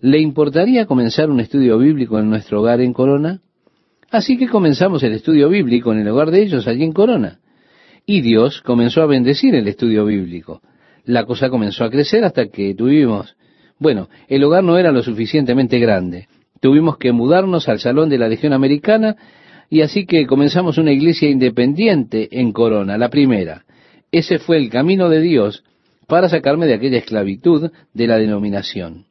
¿le 0.00 0.18
importaría 0.18 0.87
comenzar 0.87 1.30
un 1.30 1.38
estudio 1.38 1.78
bíblico 1.78 2.18
en 2.18 2.30
nuestro 2.30 2.61
hogar 2.61 2.80
en 2.80 2.92
Corona? 2.92 3.40
Así 4.10 4.38
que 4.38 4.48
comenzamos 4.48 5.02
el 5.02 5.12
estudio 5.12 5.50
bíblico 5.50 5.92
en 5.92 6.00
el 6.00 6.08
hogar 6.08 6.30
de 6.30 6.42
ellos 6.42 6.66
allí 6.66 6.82
en 6.82 6.92
Corona. 6.92 7.40
Y 8.06 8.22
Dios 8.22 8.62
comenzó 8.62 9.02
a 9.02 9.06
bendecir 9.06 9.54
el 9.54 9.68
estudio 9.68 10.06
bíblico. 10.06 10.62
La 11.04 11.24
cosa 11.24 11.50
comenzó 11.50 11.84
a 11.84 11.90
crecer 11.90 12.24
hasta 12.24 12.46
que 12.48 12.74
tuvimos, 12.74 13.36
bueno, 13.78 14.08
el 14.28 14.44
hogar 14.44 14.64
no 14.64 14.78
era 14.78 14.92
lo 14.92 15.02
suficientemente 15.02 15.78
grande. 15.78 16.26
Tuvimos 16.60 16.96
que 16.96 17.12
mudarnos 17.12 17.68
al 17.68 17.80
salón 17.80 18.08
de 18.08 18.18
la 18.18 18.28
Legión 18.28 18.54
Americana 18.54 19.16
y 19.68 19.82
así 19.82 20.06
que 20.06 20.26
comenzamos 20.26 20.78
una 20.78 20.92
iglesia 20.92 21.28
independiente 21.28 22.28
en 22.40 22.52
Corona, 22.52 22.96
la 22.96 23.10
primera. 23.10 23.64
Ese 24.10 24.38
fue 24.38 24.56
el 24.56 24.70
camino 24.70 25.10
de 25.10 25.20
Dios 25.20 25.64
para 26.06 26.30
sacarme 26.30 26.66
de 26.66 26.74
aquella 26.74 26.96
esclavitud 26.96 27.70
de 27.92 28.06
la 28.06 28.16
denominación. 28.16 29.04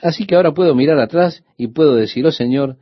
Así 0.00 0.24
que 0.24 0.36
ahora 0.36 0.54
puedo 0.54 0.74
mirar 0.76 1.00
atrás 1.00 1.42
y 1.56 1.66
puedo 1.68 1.96
decir, 1.96 2.24
oh 2.24 2.30
Señor, 2.30 2.76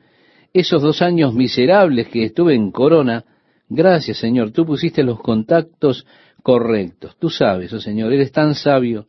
esos 0.55 0.81
dos 0.81 1.03
años 1.03 1.35
miserables 1.35 2.09
que 2.09 2.25
estuve 2.25 2.55
en 2.55 2.71
Corona, 2.71 3.25
gracias 3.69 4.19
Señor, 4.19 4.53
tú 4.53 4.65
pusiste 4.65 5.03
los 5.03 5.21
contactos 5.21 6.07
correctos. 6.43 7.17
Tú 7.19 7.29
sabes, 7.29 7.73
oh 7.73 7.81
Señor, 7.81 8.13
eres 8.13 8.31
tan 8.31 8.55
sabio. 8.55 9.07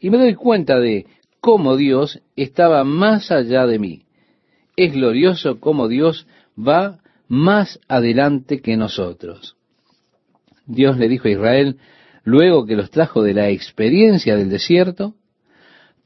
Y 0.00 0.10
me 0.10 0.18
doy 0.18 0.34
cuenta 0.34 0.78
de 0.80 1.06
cómo 1.40 1.76
Dios 1.76 2.20
estaba 2.36 2.84
más 2.84 3.30
allá 3.30 3.66
de 3.66 3.78
mí. 3.78 4.02
Es 4.76 4.92
glorioso 4.92 5.60
cómo 5.60 5.86
Dios 5.88 6.26
va 6.58 6.98
más 7.28 7.78
adelante 7.86 8.60
que 8.60 8.76
nosotros. 8.76 9.56
Dios 10.66 10.98
le 10.98 11.08
dijo 11.08 11.28
a 11.28 11.32
Israel, 11.32 11.78
luego 12.24 12.66
que 12.66 12.76
los 12.76 12.90
trajo 12.90 13.22
de 13.22 13.34
la 13.34 13.50
experiencia 13.50 14.36
del 14.36 14.50
desierto, 14.50 15.14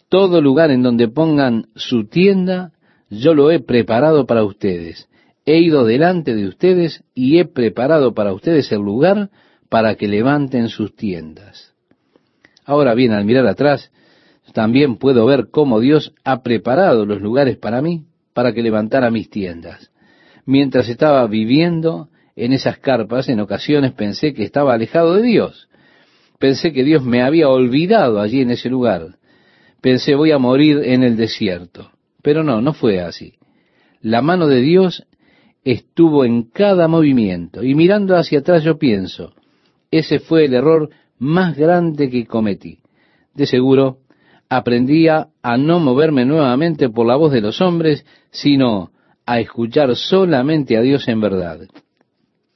todo 0.08 0.42
lugar 0.42 0.70
en 0.70 0.82
donde 0.82 1.08
pongan 1.08 1.68
su 1.74 2.06
tienda, 2.06 2.72
yo 3.10 3.34
lo 3.34 3.50
he 3.50 3.60
preparado 3.60 4.26
para 4.26 4.44
ustedes. 4.44 5.08
He 5.46 5.58
ido 5.60 5.84
delante 5.84 6.34
de 6.34 6.46
ustedes 6.46 7.04
y 7.14 7.38
he 7.38 7.46
preparado 7.46 8.14
para 8.14 8.32
ustedes 8.32 8.70
el 8.72 8.80
lugar 8.80 9.30
para 9.68 9.94
que 9.94 10.08
levanten 10.08 10.68
sus 10.68 10.94
tiendas. 10.94 11.74
Ahora 12.64 12.94
bien, 12.94 13.12
al 13.12 13.24
mirar 13.24 13.46
atrás, 13.46 13.90
también 14.52 14.96
puedo 14.96 15.24
ver 15.26 15.48
cómo 15.50 15.80
Dios 15.80 16.12
ha 16.24 16.42
preparado 16.42 17.06
los 17.06 17.20
lugares 17.20 17.56
para 17.56 17.80
mí, 17.80 18.04
para 18.34 18.52
que 18.52 18.62
levantara 18.62 19.10
mis 19.10 19.30
tiendas. 19.30 19.90
Mientras 20.44 20.88
estaba 20.88 21.26
viviendo 21.26 22.08
en 22.36 22.52
esas 22.52 22.78
carpas, 22.78 23.28
en 23.28 23.40
ocasiones 23.40 23.92
pensé 23.92 24.32
que 24.32 24.44
estaba 24.44 24.74
alejado 24.74 25.14
de 25.14 25.22
Dios. 25.22 25.68
Pensé 26.38 26.72
que 26.72 26.84
Dios 26.84 27.02
me 27.02 27.22
había 27.22 27.48
olvidado 27.48 28.20
allí 28.20 28.42
en 28.42 28.50
ese 28.50 28.68
lugar. 28.68 29.16
Pensé 29.80 30.14
voy 30.14 30.30
a 30.30 30.38
morir 30.38 30.80
en 30.84 31.02
el 31.02 31.16
desierto. 31.16 31.90
Pero 32.22 32.42
no, 32.42 32.60
no 32.60 32.72
fue 32.72 33.00
así. 33.00 33.34
La 34.00 34.22
mano 34.22 34.46
de 34.46 34.60
Dios 34.60 35.06
estuvo 35.64 36.24
en 36.24 36.44
cada 36.44 36.88
movimiento. 36.88 37.62
Y 37.62 37.74
mirando 37.74 38.16
hacia 38.16 38.40
atrás 38.40 38.64
yo 38.64 38.78
pienso, 38.78 39.34
ese 39.90 40.18
fue 40.18 40.44
el 40.44 40.54
error 40.54 40.90
más 41.18 41.56
grande 41.56 42.10
que 42.10 42.26
cometí. 42.26 42.78
De 43.34 43.46
seguro, 43.46 43.98
aprendía 44.48 45.28
a 45.42 45.56
no 45.56 45.78
moverme 45.78 46.24
nuevamente 46.24 46.88
por 46.88 47.06
la 47.06 47.16
voz 47.16 47.32
de 47.32 47.40
los 47.40 47.60
hombres, 47.60 48.06
sino 48.30 48.90
a 49.26 49.40
escuchar 49.40 49.94
solamente 49.94 50.76
a 50.76 50.80
Dios 50.80 51.06
en 51.08 51.20
verdad. 51.20 51.60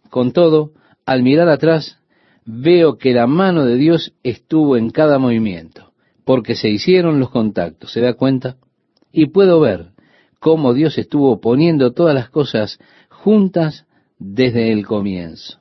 Con 0.08 0.32
todo, 0.32 0.72
al 1.04 1.22
mirar 1.22 1.48
atrás, 1.48 1.98
veo 2.44 2.96
que 2.96 3.12
la 3.12 3.26
mano 3.26 3.64
de 3.64 3.76
Dios 3.76 4.14
estuvo 4.22 4.76
en 4.76 4.90
cada 4.90 5.18
movimiento, 5.18 5.92
porque 6.24 6.54
se 6.54 6.70
hicieron 6.70 7.20
los 7.20 7.30
contactos, 7.30 7.92
¿se 7.92 8.00
da 8.00 8.14
cuenta? 8.14 8.56
Y 9.12 9.26
puedo 9.26 9.60
ver 9.60 9.90
cómo 10.40 10.74
Dios 10.74 10.98
estuvo 10.98 11.40
poniendo 11.40 11.92
todas 11.92 12.14
las 12.14 12.30
cosas 12.30 12.78
juntas 13.08 13.86
desde 14.18 14.72
el 14.72 14.86
comienzo. 14.86 15.58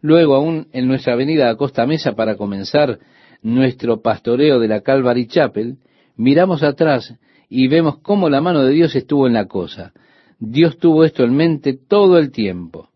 Luego, 0.00 0.34
aún 0.34 0.68
en 0.72 0.88
nuestra 0.88 1.16
venida 1.16 1.50
a 1.50 1.56
Costa 1.56 1.86
Mesa 1.86 2.14
para 2.14 2.36
comenzar 2.36 2.98
nuestro 3.42 4.02
pastoreo 4.02 4.58
de 4.58 4.68
la 4.68 4.80
Calvary 4.80 5.26
Chapel, 5.26 5.78
miramos 6.16 6.62
atrás 6.62 7.14
y 7.48 7.68
vemos 7.68 7.98
cómo 7.98 8.28
la 8.28 8.40
mano 8.40 8.62
de 8.62 8.72
Dios 8.72 8.94
estuvo 8.96 9.26
en 9.26 9.34
la 9.34 9.46
cosa. 9.46 9.92
Dios 10.38 10.78
tuvo 10.78 11.04
esto 11.04 11.24
en 11.24 11.34
mente 11.34 11.74
todo 11.74 12.18
el 12.18 12.30
tiempo. 12.30 12.90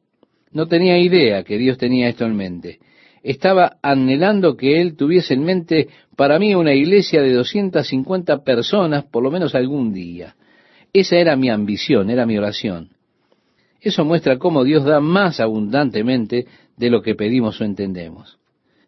No 0.52 0.67
tenía 0.67 0.99
idea 0.99 1.45
que 1.45 1.59
Dios 1.59 1.79
tenía 1.79 2.09
esto 2.09 2.25
en 2.25 2.37
mente. 2.37 2.81
Estaba 3.22 3.76
anhelando 3.82 4.56
que 4.56 4.80
Él 4.80 4.96
tuviese 4.96 5.34
en 5.34 5.44
mente 5.44 5.88
para 6.16 6.38
mí 6.38 6.54
una 6.54 6.72
iglesia 6.74 7.20
de 7.20 7.34
250 7.34 8.42
personas, 8.42 9.04
por 9.04 9.22
lo 9.22 9.30
menos 9.30 9.54
algún 9.54 9.92
día. 9.92 10.36
Esa 10.92 11.16
era 11.16 11.36
mi 11.36 11.50
ambición, 11.50 12.10
era 12.10 12.26
mi 12.26 12.38
oración. 12.38 12.90
Eso 13.80 14.04
muestra 14.04 14.38
cómo 14.38 14.64
Dios 14.64 14.84
da 14.84 15.00
más 15.00 15.40
abundantemente 15.40 16.46
de 16.76 16.90
lo 16.90 17.02
que 17.02 17.14
pedimos 17.14 17.60
o 17.60 17.64
entendemos. 17.64 18.38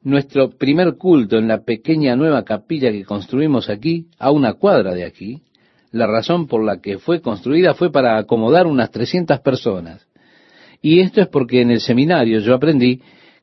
Nuestro 0.02 0.50
primer 0.50 0.96
culto 0.96 1.38
en 1.38 1.46
la 1.46 1.62
pequeña 1.62 2.16
nueva 2.16 2.44
capilla 2.44 2.90
que 2.90 3.04
construimos 3.04 3.70
aquí, 3.70 4.06
a 4.18 4.30
una 4.30 4.54
cuadra 4.54 4.94
de 4.94 5.04
aquí, 5.04 5.42
la 5.92 6.06
razón 6.06 6.46
por 6.46 6.64
la 6.64 6.80
que 6.80 6.98
fue 6.98 7.20
construida 7.20 7.74
fue 7.74 7.92
para 7.92 8.18
acomodar 8.18 8.66
unas 8.66 8.90
300 8.90 9.40
personas. 9.40 10.06
Y 10.80 11.00
esto 11.00 11.20
es 11.20 11.28
porque 11.28 11.60
en 11.60 11.70
el 11.70 11.80
seminario 11.80 12.40
yo 12.40 12.54
aprendí 12.54 13.00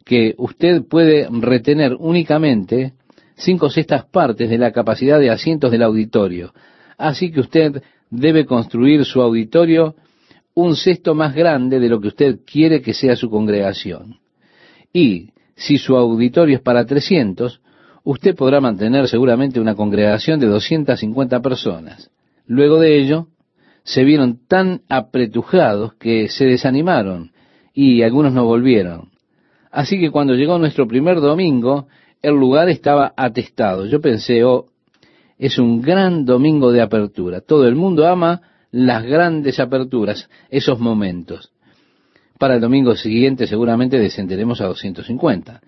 que 0.10 0.34
usted 0.40 0.88
puede 0.90 1.28
retener 1.30 1.96
únicamente 2.00 2.94
cinco 3.36 3.70
sextas 3.70 4.06
partes 4.06 4.50
de 4.50 4.58
la 4.58 4.72
capacidad 4.72 5.20
de 5.20 5.30
asientos 5.30 5.70
del 5.70 5.84
auditorio. 5.84 6.52
Así 6.98 7.32
que 7.32 7.42
usted 7.42 7.84
debe 8.10 8.48
construir 8.48 9.06
su 9.06 9.22
auditorio 9.22 9.94
un 10.56 10.76
sexto 10.76 11.14
más 11.14 11.36
grande 11.36 11.80
de 11.80 11.90
lo 11.90 12.02
que 12.02 12.08
usted 12.08 12.40
quiere 12.44 12.82
que 12.82 12.96
sea 12.96 13.16
su 13.16 13.30
congregación. 13.30 14.18
Y 14.92 15.30
si 15.56 15.78
su 15.78 15.96
auditorio 15.96 16.56
es 16.56 16.64
para 16.64 16.88
300, 16.88 17.62
usted 18.04 18.36
podrá 18.36 18.60
mantener 18.60 19.08
seguramente 19.08 19.60
una 19.60 19.76
congregación 19.76 20.40
de 20.40 20.48
250 20.48 21.40
personas. 21.42 22.10
Luego 22.48 22.80
de 22.80 23.00
ello, 23.00 23.28
se 23.84 24.04
vieron 24.04 24.40
tan 24.48 24.82
apretujados 24.90 25.94
que 26.00 26.30
se 26.30 26.46
desanimaron 26.46 27.32
y 27.76 28.02
algunos 28.02 28.34
no 28.34 28.46
volvieron. 28.46 29.19
Así 29.72 30.00
que 30.00 30.12
cuando 30.12 30.34
llegó 30.34 30.58
nuestro 30.58 30.88
primer 30.88 31.20
domingo, 31.20 31.88
el 32.22 32.34
lugar 32.36 32.70
estaba 32.70 33.14
atestado. 33.16 33.86
Yo 33.86 34.02
pensé, 34.02 34.44
oh, 34.44 34.66
es 35.38 35.58
un 35.58 35.82
gran 35.82 36.26
domingo 36.26 36.72
de 36.72 36.82
apertura. 36.82 37.42
Todo 37.42 37.68
el 37.68 37.76
mundo 37.76 38.08
ama 38.08 38.42
las 38.72 39.04
grandes 39.04 39.60
aperturas, 39.60 40.30
esos 40.50 40.80
momentos. 40.80 41.52
Para 42.38 42.56
el 42.56 42.62
domingo 42.62 42.96
siguiente 42.96 43.48
seguramente 43.48 44.00
descenderemos 44.00 44.62
a 44.62 44.66
250. 44.66 45.62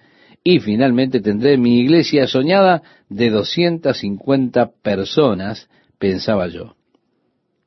Y 0.43 0.59
finalmente 0.59 1.21
tendré 1.21 1.57
mi 1.57 1.79
iglesia 1.79 2.27
soñada 2.27 2.81
de 3.09 3.29
250 3.29 4.71
personas, 4.81 5.69
pensaba 5.99 6.47
yo. 6.47 6.75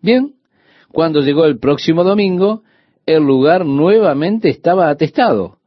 Bien, 0.01 0.35
cuando 0.91 1.21
llegó 1.21 1.45
el 1.45 1.59
próximo 1.59 2.03
domingo, 2.03 2.63
el 3.07 3.23
lugar 3.23 3.65
nuevamente 3.65 4.49
estaba 4.49 4.91
atestado. 4.91 5.59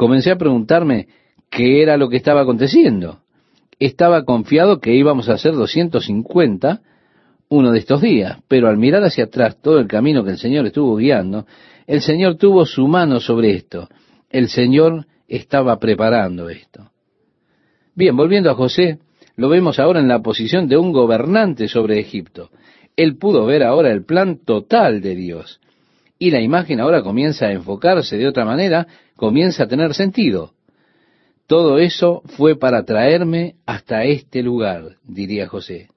Comencé 0.00 0.30
a 0.30 0.38
preguntarme 0.38 1.08
qué 1.50 1.82
era 1.82 1.98
lo 1.98 2.08
que 2.08 2.16
estaba 2.16 2.40
aconteciendo. 2.40 3.20
Estaba 3.78 4.24
confiado 4.24 4.80
que 4.80 4.94
íbamos 4.94 5.28
a 5.28 5.34
hacer 5.34 5.52
250 5.52 6.80
uno 7.50 7.70
de 7.70 7.80
estos 7.80 8.00
días, 8.00 8.38
pero 8.48 8.68
al 8.68 8.78
mirar 8.78 9.04
hacia 9.04 9.24
atrás 9.24 9.60
todo 9.60 9.78
el 9.78 9.86
camino 9.86 10.24
que 10.24 10.30
el 10.30 10.38
Señor 10.38 10.64
estuvo 10.64 10.96
guiando, 10.96 11.44
el 11.86 12.00
Señor 12.00 12.36
tuvo 12.36 12.64
su 12.64 12.88
mano 12.88 13.20
sobre 13.20 13.54
esto. 13.54 13.90
El 14.30 14.48
Señor 14.48 15.04
estaba 15.28 15.78
preparando 15.78 16.48
esto. 16.48 16.92
Bien, 17.94 18.16
volviendo 18.16 18.50
a 18.50 18.54
José, 18.54 19.00
lo 19.36 19.50
vemos 19.50 19.78
ahora 19.78 20.00
en 20.00 20.08
la 20.08 20.22
posición 20.22 20.66
de 20.66 20.78
un 20.78 20.92
gobernante 20.92 21.68
sobre 21.68 22.00
Egipto. 22.00 22.48
Él 22.96 23.18
pudo 23.18 23.44
ver 23.44 23.62
ahora 23.62 23.92
el 23.92 24.06
plan 24.06 24.38
total 24.46 25.02
de 25.02 25.14
Dios. 25.14 25.60
Y 26.22 26.30
la 26.30 26.42
imagen 26.42 26.80
ahora 26.80 27.02
comienza 27.02 27.46
a 27.46 27.52
enfocarse 27.52 28.18
de 28.18 28.28
otra 28.28 28.44
manera, 28.44 28.86
comienza 29.16 29.64
a 29.64 29.68
tener 29.68 29.94
sentido. 29.94 30.52
Todo 31.46 31.78
eso 31.78 32.22
fue 32.36 32.56
para 32.56 32.84
traerme 32.84 33.54
hasta 33.64 34.04
este 34.04 34.42
lugar, 34.42 34.96
diría 35.02 35.48
José. 35.48 35.88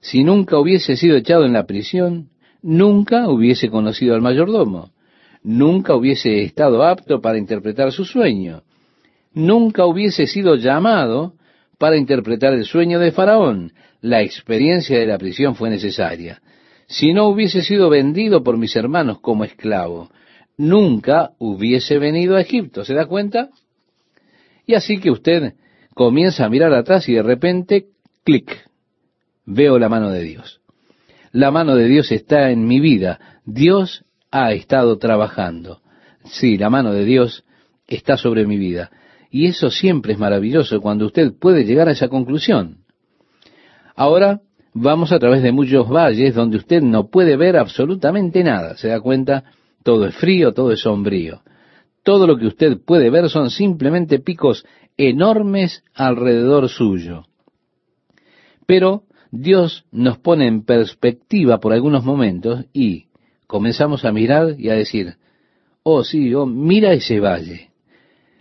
Si 0.00 0.22
nunca 0.22 0.60
hubiese 0.60 0.96
sido 0.96 1.16
echado 1.16 1.44
en 1.44 1.54
la 1.54 1.66
prisión, 1.66 2.28
nunca 2.62 3.28
hubiese 3.28 3.68
conocido 3.68 4.14
al 4.14 4.22
mayordomo, 4.22 4.92
nunca 5.42 5.96
hubiese 5.96 6.42
estado 6.42 6.84
apto 6.84 7.20
para 7.20 7.36
interpretar 7.36 7.90
su 7.90 8.04
sueño, 8.04 8.62
nunca 9.34 9.86
hubiese 9.86 10.28
sido 10.28 10.54
llamado 10.54 11.34
para 11.78 11.96
interpretar 11.96 12.54
el 12.54 12.64
sueño 12.64 13.00
de 13.00 13.10
Faraón. 13.10 13.72
La 14.00 14.22
experiencia 14.22 15.00
de 15.00 15.06
la 15.06 15.18
prisión 15.18 15.56
fue 15.56 15.68
necesaria. 15.68 16.40
Si 16.86 17.12
no 17.12 17.26
hubiese 17.28 17.62
sido 17.62 17.90
vendido 17.90 18.42
por 18.42 18.56
mis 18.58 18.76
hermanos 18.76 19.20
como 19.20 19.44
esclavo, 19.44 20.10
nunca 20.56 21.32
hubiese 21.38 21.98
venido 21.98 22.36
a 22.36 22.40
Egipto. 22.40 22.84
¿Se 22.84 22.94
da 22.94 23.06
cuenta? 23.06 23.50
Y 24.66 24.74
así 24.74 24.98
que 24.98 25.10
usted 25.10 25.54
comienza 25.94 26.44
a 26.44 26.48
mirar 26.48 26.72
atrás 26.74 27.08
y 27.08 27.14
de 27.14 27.22
repente, 27.22 27.86
clic, 28.24 28.68
veo 29.44 29.78
la 29.78 29.88
mano 29.88 30.10
de 30.10 30.22
Dios. 30.22 30.60
La 31.32 31.50
mano 31.50 31.74
de 31.74 31.86
Dios 31.86 32.12
está 32.12 32.50
en 32.50 32.66
mi 32.66 32.80
vida. 32.80 33.40
Dios 33.44 34.04
ha 34.30 34.52
estado 34.52 34.98
trabajando. 34.98 35.80
Sí, 36.24 36.56
la 36.56 36.70
mano 36.70 36.92
de 36.92 37.04
Dios 37.04 37.44
está 37.86 38.16
sobre 38.16 38.46
mi 38.46 38.56
vida. 38.56 38.90
Y 39.30 39.46
eso 39.46 39.70
siempre 39.70 40.12
es 40.12 40.18
maravilloso 40.18 40.80
cuando 40.80 41.06
usted 41.06 41.32
puede 41.38 41.64
llegar 41.64 41.88
a 41.88 41.92
esa 41.92 42.08
conclusión. 42.08 42.78
Ahora 43.94 44.40
vamos 44.78 45.10
a 45.10 45.18
través 45.18 45.42
de 45.42 45.52
muchos 45.52 45.88
valles 45.88 46.34
donde 46.34 46.58
usted 46.58 46.82
no 46.82 47.08
puede 47.08 47.36
ver 47.36 47.56
absolutamente 47.56 48.44
nada. 48.44 48.76
¿Se 48.76 48.88
da 48.88 49.00
cuenta? 49.00 49.44
Todo 49.82 50.06
es 50.06 50.14
frío, 50.16 50.52
todo 50.52 50.70
es 50.72 50.80
sombrío. 50.80 51.40
Todo 52.02 52.26
lo 52.26 52.36
que 52.36 52.46
usted 52.46 52.78
puede 52.84 53.08
ver 53.08 53.30
son 53.30 53.50
simplemente 53.50 54.18
picos 54.18 54.66
enormes 54.98 55.82
alrededor 55.94 56.68
suyo. 56.68 57.24
Pero 58.66 59.04
Dios 59.30 59.86
nos 59.92 60.18
pone 60.18 60.46
en 60.46 60.64
perspectiva 60.64 61.58
por 61.58 61.72
algunos 61.72 62.04
momentos 62.04 62.66
y 62.72 63.06
comenzamos 63.46 64.04
a 64.04 64.12
mirar 64.12 64.56
y 64.58 64.68
a 64.68 64.74
decir, 64.74 65.14
oh 65.84 66.04
sí, 66.04 66.34
oh, 66.34 66.46
mira 66.46 66.92
ese 66.92 67.18
valle. 67.18 67.70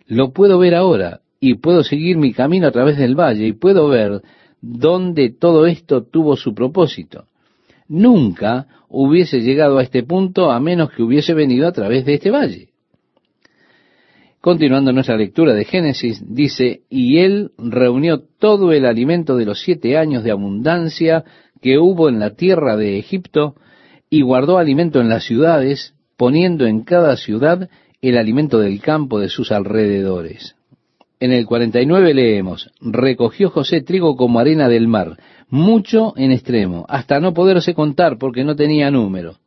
Lo 0.05 0.33
puedo 0.33 0.59
ver 0.59 0.75
ahora 0.75 1.21
y 1.39 1.55
puedo 1.55 1.83
seguir 1.83 2.17
mi 2.17 2.33
camino 2.33 2.67
a 2.67 2.71
través 2.71 2.97
del 2.97 3.15
valle 3.15 3.47
y 3.47 3.53
puedo 3.53 3.87
ver 3.87 4.21
dónde 4.61 5.29
todo 5.29 5.67
esto 5.67 6.03
tuvo 6.03 6.35
su 6.35 6.53
propósito. 6.53 7.25
Nunca 7.87 8.67
hubiese 8.89 9.41
llegado 9.41 9.77
a 9.77 9.83
este 9.83 10.03
punto 10.03 10.51
a 10.51 10.59
menos 10.59 10.91
que 10.91 11.03
hubiese 11.03 11.33
venido 11.33 11.67
a 11.67 11.71
través 11.71 12.05
de 12.05 12.15
este 12.15 12.31
valle. 12.31 12.69
Continuando 14.41 14.91
nuestra 14.91 15.17
lectura 15.17 15.53
de 15.53 15.65
Génesis, 15.65 16.23
dice, 16.27 16.81
y 16.89 17.17
él 17.17 17.51
reunió 17.57 18.21
todo 18.39 18.73
el 18.73 18.85
alimento 18.85 19.37
de 19.37 19.45
los 19.45 19.61
siete 19.61 19.97
años 19.97 20.23
de 20.23 20.31
abundancia 20.31 21.23
que 21.61 21.79
hubo 21.79 22.09
en 22.09 22.19
la 22.19 22.35
tierra 22.35 22.77
de 22.77 22.99
Egipto, 22.99 23.55
y 24.09 24.21
guardó 24.21 24.59
alimento 24.59 25.01
en 25.01 25.09
las 25.09 25.23
ciudades, 25.23 25.95
poniendo 26.15 26.67
en 26.67 26.83
cada 26.83 27.17
ciudad 27.17 27.69
el 28.01 28.17
alimento 28.17 28.59
del 28.59 28.79
campo 28.81 29.19
de 29.19 29.29
sus 29.29 29.51
alrededores. 29.51 30.55
En 31.19 31.31
el 31.31 31.45
49 31.45 32.13
leemos, 32.13 32.71
recogió 32.81 33.49
José 33.49 33.81
trigo 33.81 34.17
como 34.17 34.39
arena 34.39 34.67
del 34.67 34.87
mar, 34.87 35.17
mucho 35.49 36.13
en 36.17 36.31
extremo, 36.31 36.85
hasta 36.89 37.21
no 37.21 37.33
poderse 37.33 37.73
contar 37.73 38.17
porque 38.17 38.43
no 38.43 38.55
tenía 38.55 38.91
número. 38.91 39.37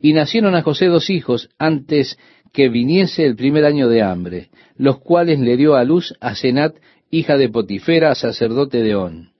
Y 0.00 0.14
nacieron 0.14 0.54
a 0.54 0.62
José 0.62 0.86
dos 0.86 1.10
hijos 1.10 1.50
antes 1.58 2.18
que 2.52 2.70
viniese 2.70 3.26
el 3.26 3.36
primer 3.36 3.66
año 3.66 3.88
de 3.88 4.02
hambre, 4.02 4.48
los 4.76 4.98
cuales 4.98 5.38
le 5.38 5.58
dio 5.58 5.74
a 5.74 5.84
luz 5.84 6.14
a 6.20 6.34
Senat, 6.34 6.76
hija 7.10 7.36
de 7.36 7.50
Potifera, 7.50 8.14
sacerdote 8.14 8.82
de 8.82 8.94
On. 8.94 9.30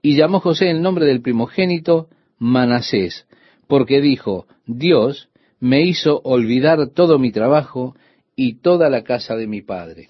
Y 0.00 0.16
llamó 0.16 0.40
José 0.40 0.70
el 0.70 0.80
nombre 0.80 1.04
del 1.04 1.20
primogénito 1.20 2.08
Manasés, 2.38 3.26
porque 3.68 4.00
dijo, 4.00 4.46
Dios 4.66 5.28
me 5.60 5.82
hizo 5.82 6.22
olvidar 6.24 6.88
todo 6.88 7.18
mi 7.18 7.30
trabajo 7.30 7.94
y 8.34 8.60
toda 8.60 8.88
la 8.88 9.04
casa 9.04 9.36
de 9.36 9.46
mi 9.46 9.60
padre. 9.60 10.08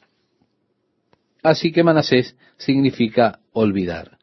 Así 1.42 1.72
que 1.72 1.83
Manasés 1.83 2.37
significa 2.57 3.40
olvidar. 3.52 4.18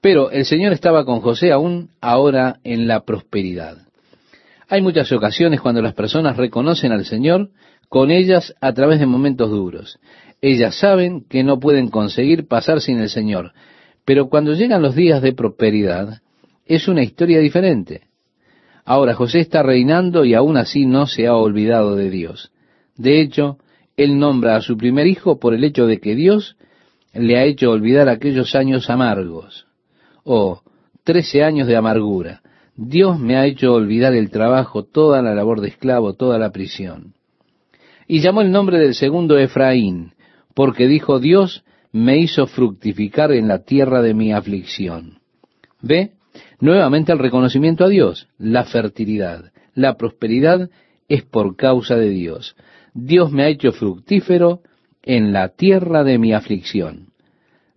Pero 0.00 0.30
el 0.30 0.44
Señor 0.44 0.72
estaba 0.72 1.04
con 1.04 1.20
José 1.20 1.52
aún 1.52 1.90
ahora 2.00 2.60
en 2.64 2.86
la 2.86 3.04
prosperidad. 3.04 3.78
Hay 4.68 4.82
muchas 4.82 5.10
ocasiones 5.12 5.60
cuando 5.60 5.82
las 5.82 5.94
personas 5.94 6.36
reconocen 6.36 6.92
al 6.92 7.04
Señor 7.04 7.50
con 7.88 8.10
ellas 8.10 8.54
a 8.60 8.72
través 8.72 8.98
de 8.98 9.06
momentos 9.06 9.50
duros. 9.50 9.98
Ellas 10.40 10.78
saben 10.78 11.24
que 11.28 11.44
no 11.44 11.60
pueden 11.60 11.88
conseguir 11.88 12.46
pasar 12.46 12.80
sin 12.80 12.98
el 12.98 13.08
Señor, 13.08 13.52
pero 14.04 14.28
cuando 14.28 14.54
llegan 14.54 14.82
los 14.82 14.94
días 14.94 15.22
de 15.22 15.32
prosperidad, 15.32 16.20
es 16.66 16.88
una 16.88 17.02
historia 17.02 17.38
diferente. 17.38 18.02
Ahora 18.84 19.14
José 19.14 19.40
está 19.40 19.62
reinando 19.62 20.24
y 20.24 20.34
aún 20.34 20.56
así 20.56 20.86
no 20.86 21.06
se 21.06 21.26
ha 21.26 21.34
olvidado 21.34 21.96
de 21.96 22.10
Dios. 22.10 22.52
De 22.96 23.20
hecho, 23.20 23.58
él 23.96 24.18
nombra 24.18 24.56
a 24.56 24.60
su 24.60 24.76
primer 24.76 25.06
hijo 25.06 25.38
por 25.38 25.54
el 25.54 25.64
hecho 25.64 25.86
de 25.86 25.98
que 25.98 26.14
Dios 26.14 26.56
le 27.14 27.38
ha 27.38 27.44
hecho 27.44 27.70
olvidar 27.70 28.08
aquellos 28.08 28.54
años 28.54 28.90
amargos. 28.90 29.66
Oh, 30.24 30.60
trece 31.02 31.42
años 31.42 31.66
de 31.66 31.76
amargura. 31.76 32.42
Dios 32.76 33.18
me 33.18 33.36
ha 33.36 33.46
hecho 33.46 33.72
olvidar 33.72 34.14
el 34.14 34.30
trabajo, 34.30 34.84
toda 34.84 35.22
la 35.22 35.34
labor 35.34 35.60
de 35.60 35.68
esclavo, 35.68 36.12
toda 36.12 36.38
la 36.38 36.52
prisión. 36.52 37.14
Y 38.06 38.20
llamó 38.20 38.42
el 38.42 38.52
nombre 38.52 38.78
del 38.78 38.94
segundo 38.94 39.38
Efraín, 39.38 40.12
porque 40.54 40.86
dijo, 40.86 41.18
Dios 41.18 41.64
me 41.90 42.18
hizo 42.18 42.46
fructificar 42.46 43.32
en 43.32 43.48
la 43.48 43.64
tierra 43.64 44.02
de 44.02 44.12
mi 44.12 44.32
aflicción. 44.32 45.20
¿Ve? 45.80 46.12
Nuevamente 46.60 47.12
el 47.12 47.18
reconocimiento 47.18 47.84
a 47.84 47.88
Dios, 47.88 48.28
la 48.38 48.64
fertilidad, 48.64 49.52
la 49.74 49.96
prosperidad 49.96 50.68
es 51.08 51.22
por 51.22 51.56
causa 51.56 51.96
de 51.96 52.10
Dios. 52.10 52.56
Dios 52.98 53.30
me 53.30 53.42
ha 53.42 53.48
hecho 53.48 53.72
fructífero 53.72 54.60
en 55.02 55.34
la 55.34 55.50
tierra 55.50 56.02
de 56.02 56.16
mi 56.16 56.32
aflicción. 56.32 57.08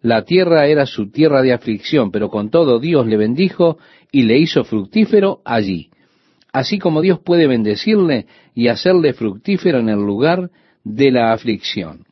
La 0.02 0.24
tierra 0.24 0.68
era 0.68 0.86
su 0.86 1.12
tierra 1.12 1.42
de 1.42 1.52
aflicción, 1.52 2.10
pero 2.10 2.30
con 2.30 2.50
todo 2.50 2.80
Dios 2.80 3.06
le 3.06 3.18
bendijo 3.18 3.78
y 4.14 4.24
le 4.24 4.38
hizo 4.38 4.64
fructífero 4.64 5.42
allí. 5.44 5.90
Así 6.54 6.80
como 6.80 7.02
Dios 7.02 7.20
puede 7.20 7.48
bendecirle 7.48 8.28
y 8.56 8.70
hacerle 8.70 9.12
fructífero 9.12 9.80
en 9.80 9.90
el 9.90 10.00
lugar 10.00 10.52
de 10.86 11.12
la 11.12 11.34
aflicción. 11.34 12.06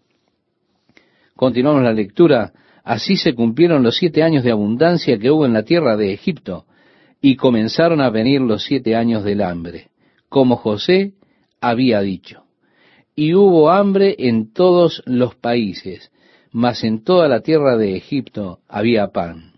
Continuamos 1.34 1.84
la 1.84 1.94
lectura. 1.94 2.52
Así 2.84 3.16
se 3.16 3.34
cumplieron 3.34 3.84
los 3.84 3.96
siete 3.96 4.22
años 4.22 4.44
de 4.44 4.52
abundancia 4.52 5.18
que 5.18 5.32
hubo 5.32 5.46
en 5.46 5.54
la 5.54 5.64
tierra 5.64 5.96
de 5.96 6.12
Egipto, 6.12 6.66
y 7.22 7.38
comenzaron 7.38 8.02
a 8.02 8.10
venir 8.10 8.42
los 8.42 8.64
siete 8.64 8.96
años 8.96 9.24
del 9.24 9.42
hambre, 9.42 9.92
como 10.28 10.58
José 10.58 11.14
había 11.62 12.02
dicho. 12.02 12.47
Y 13.20 13.34
hubo 13.34 13.72
hambre 13.72 14.16
en 14.20 14.54
todos 14.54 15.02
los 15.08 15.34
países, 15.34 16.12
mas 16.52 16.84
en 16.84 17.04
toda 17.04 17.28
la 17.28 17.40
tierra 17.42 17.76
de 17.76 17.96
Egipto 17.98 18.60
había 18.70 19.08
pan. 19.08 19.54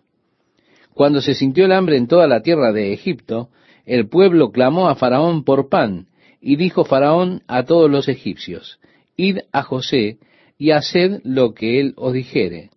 Cuando 0.94 1.20
se 1.20 1.34
sintió 1.34 1.66
el 1.66 1.74
hambre 1.74 1.98
en 1.98 2.08
toda 2.08 2.26
la 2.26 2.42
tierra 2.42 2.72
de 2.72 2.94
Egipto, 2.94 3.50
el 3.86 4.08
pueblo 4.08 4.54
clamó 4.54 4.88
a 4.88 4.96
Faraón 4.96 5.44
por 5.44 5.68
pan, 5.68 6.08
y 6.40 6.56
dijo 6.56 6.86
Faraón 6.86 7.44
a 7.48 7.66
todos 7.66 7.92
los 7.92 8.08
egipcios, 8.08 8.80
Id 9.18 9.40
a 9.52 9.62
José 9.64 10.20
y 10.58 10.72
haced 10.72 11.20
lo 11.26 11.54
que 11.54 11.82
él 11.82 11.94
os 11.98 12.14
dijere. 12.14 12.70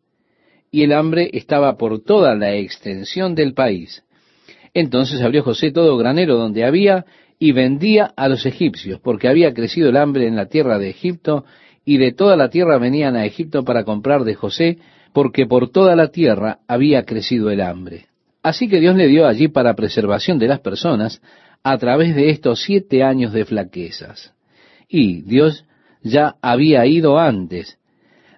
Y 0.72 0.82
el 0.82 0.94
hambre 0.94 1.30
estaba 1.32 1.78
por 1.78 2.02
toda 2.02 2.34
la 2.34 2.56
extensión 2.56 3.36
del 3.36 3.54
país. 3.54 4.02
Entonces 4.74 5.22
abrió 5.22 5.44
José 5.44 5.70
todo 5.70 5.96
granero 5.96 6.36
donde 6.36 6.64
había 6.64 7.06
y 7.42 7.50
vendía 7.50 8.12
a 8.16 8.28
los 8.28 8.46
egipcios, 8.46 9.00
porque 9.00 9.26
había 9.26 9.52
crecido 9.52 9.88
el 9.88 9.96
hambre 9.96 10.28
en 10.28 10.36
la 10.36 10.46
tierra 10.46 10.78
de 10.78 10.90
Egipto, 10.90 11.44
y 11.84 11.98
de 11.98 12.12
toda 12.12 12.36
la 12.36 12.50
tierra 12.50 12.78
venían 12.78 13.16
a 13.16 13.24
Egipto 13.24 13.64
para 13.64 13.82
comprar 13.82 14.22
de 14.22 14.36
José, 14.36 14.78
porque 15.12 15.44
por 15.46 15.68
toda 15.68 15.96
la 15.96 16.12
tierra 16.12 16.60
había 16.68 17.04
crecido 17.04 17.50
el 17.50 17.60
hambre. 17.60 18.06
Así 18.44 18.68
que 18.68 18.78
Dios 18.78 18.94
le 18.94 19.08
dio 19.08 19.26
allí 19.26 19.48
para 19.48 19.74
preservación 19.74 20.38
de 20.38 20.46
las 20.46 20.60
personas 20.60 21.20
a 21.64 21.76
través 21.78 22.14
de 22.14 22.30
estos 22.30 22.62
siete 22.62 23.02
años 23.02 23.32
de 23.32 23.44
flaquezas. 23.44 24.32
Y 24.88 25.22
Dios 25.22 25.64
ya 26.00 26.36
había 26.42 26.86
ido 26.86 27.18
antes, 27.18 27.76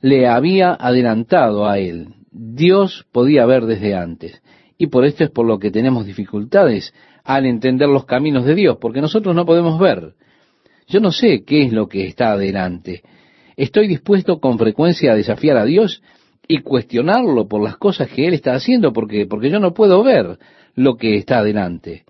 le 0.00 0.28
había 0.28 0.72
adelantado 0.72 1.68
a 1.68 1.78
él. 1.78 2.14
Dios 2.30 3.04
podía 3.12 3.44
ver 3.44 3.66
desde 3.66 3.96
antes. 3.96 4.40
Y 4.78 4.86
por 4.86 5.04
esto 5.04 5.24
es 5.24 5.30
por 5.30 5.44
lo 5.44 5.58
que 5.58 5.70
tenemos 5.70 6.06
dificultades 6.06 6.94
al 7.24 7.46
entender 7.46 7.88
los 7.88 8.04
caminos 8.04 8.44
de 8.44 8.54
Dios, 8.54 8.76
porque 8.80 9.00
nosotros 9.00 9.34
no 9.34 9.46
podemos 9.46 9.78
ver. 9.80 10.14
Yo 10.86 11.00
no 11.00 11.10
sé 11.10 11.42
qué 11.44 11.64
es 11.64 11.72
lo 11.72 11.88
que 11.88 12.06
está 12.06 12.32
adelante. 12.32 13.02
Estoy 13.56 13.88
dispuesto 13.88 14.40
con 14.40 14.58
frecuencia 14.58 15.12
a 15.12 15.16
desafiar 15.16 15.56
a 15.56 15.64
Dios 15.64 16.02
y 16.46 16.58
cuestionarlo 16.58 17.48
por 17.48 17.62
las 17.62 17.78
cosas 17.78 18.08
que 18.08 18.26
Él 18.26 18.34
está 18.34 18.54
haciendo, 18.54 18.92
porque, 18.92 19.26
porque 19.26 19.50
yo 19.50 19.58
no 19.58 19.72
puedo 19.72 20.02
ver 20.02 20.38
lo 20.74 20.96
que 20.96 21.16
está 21.16 21.38
adelante. 21.38 22.04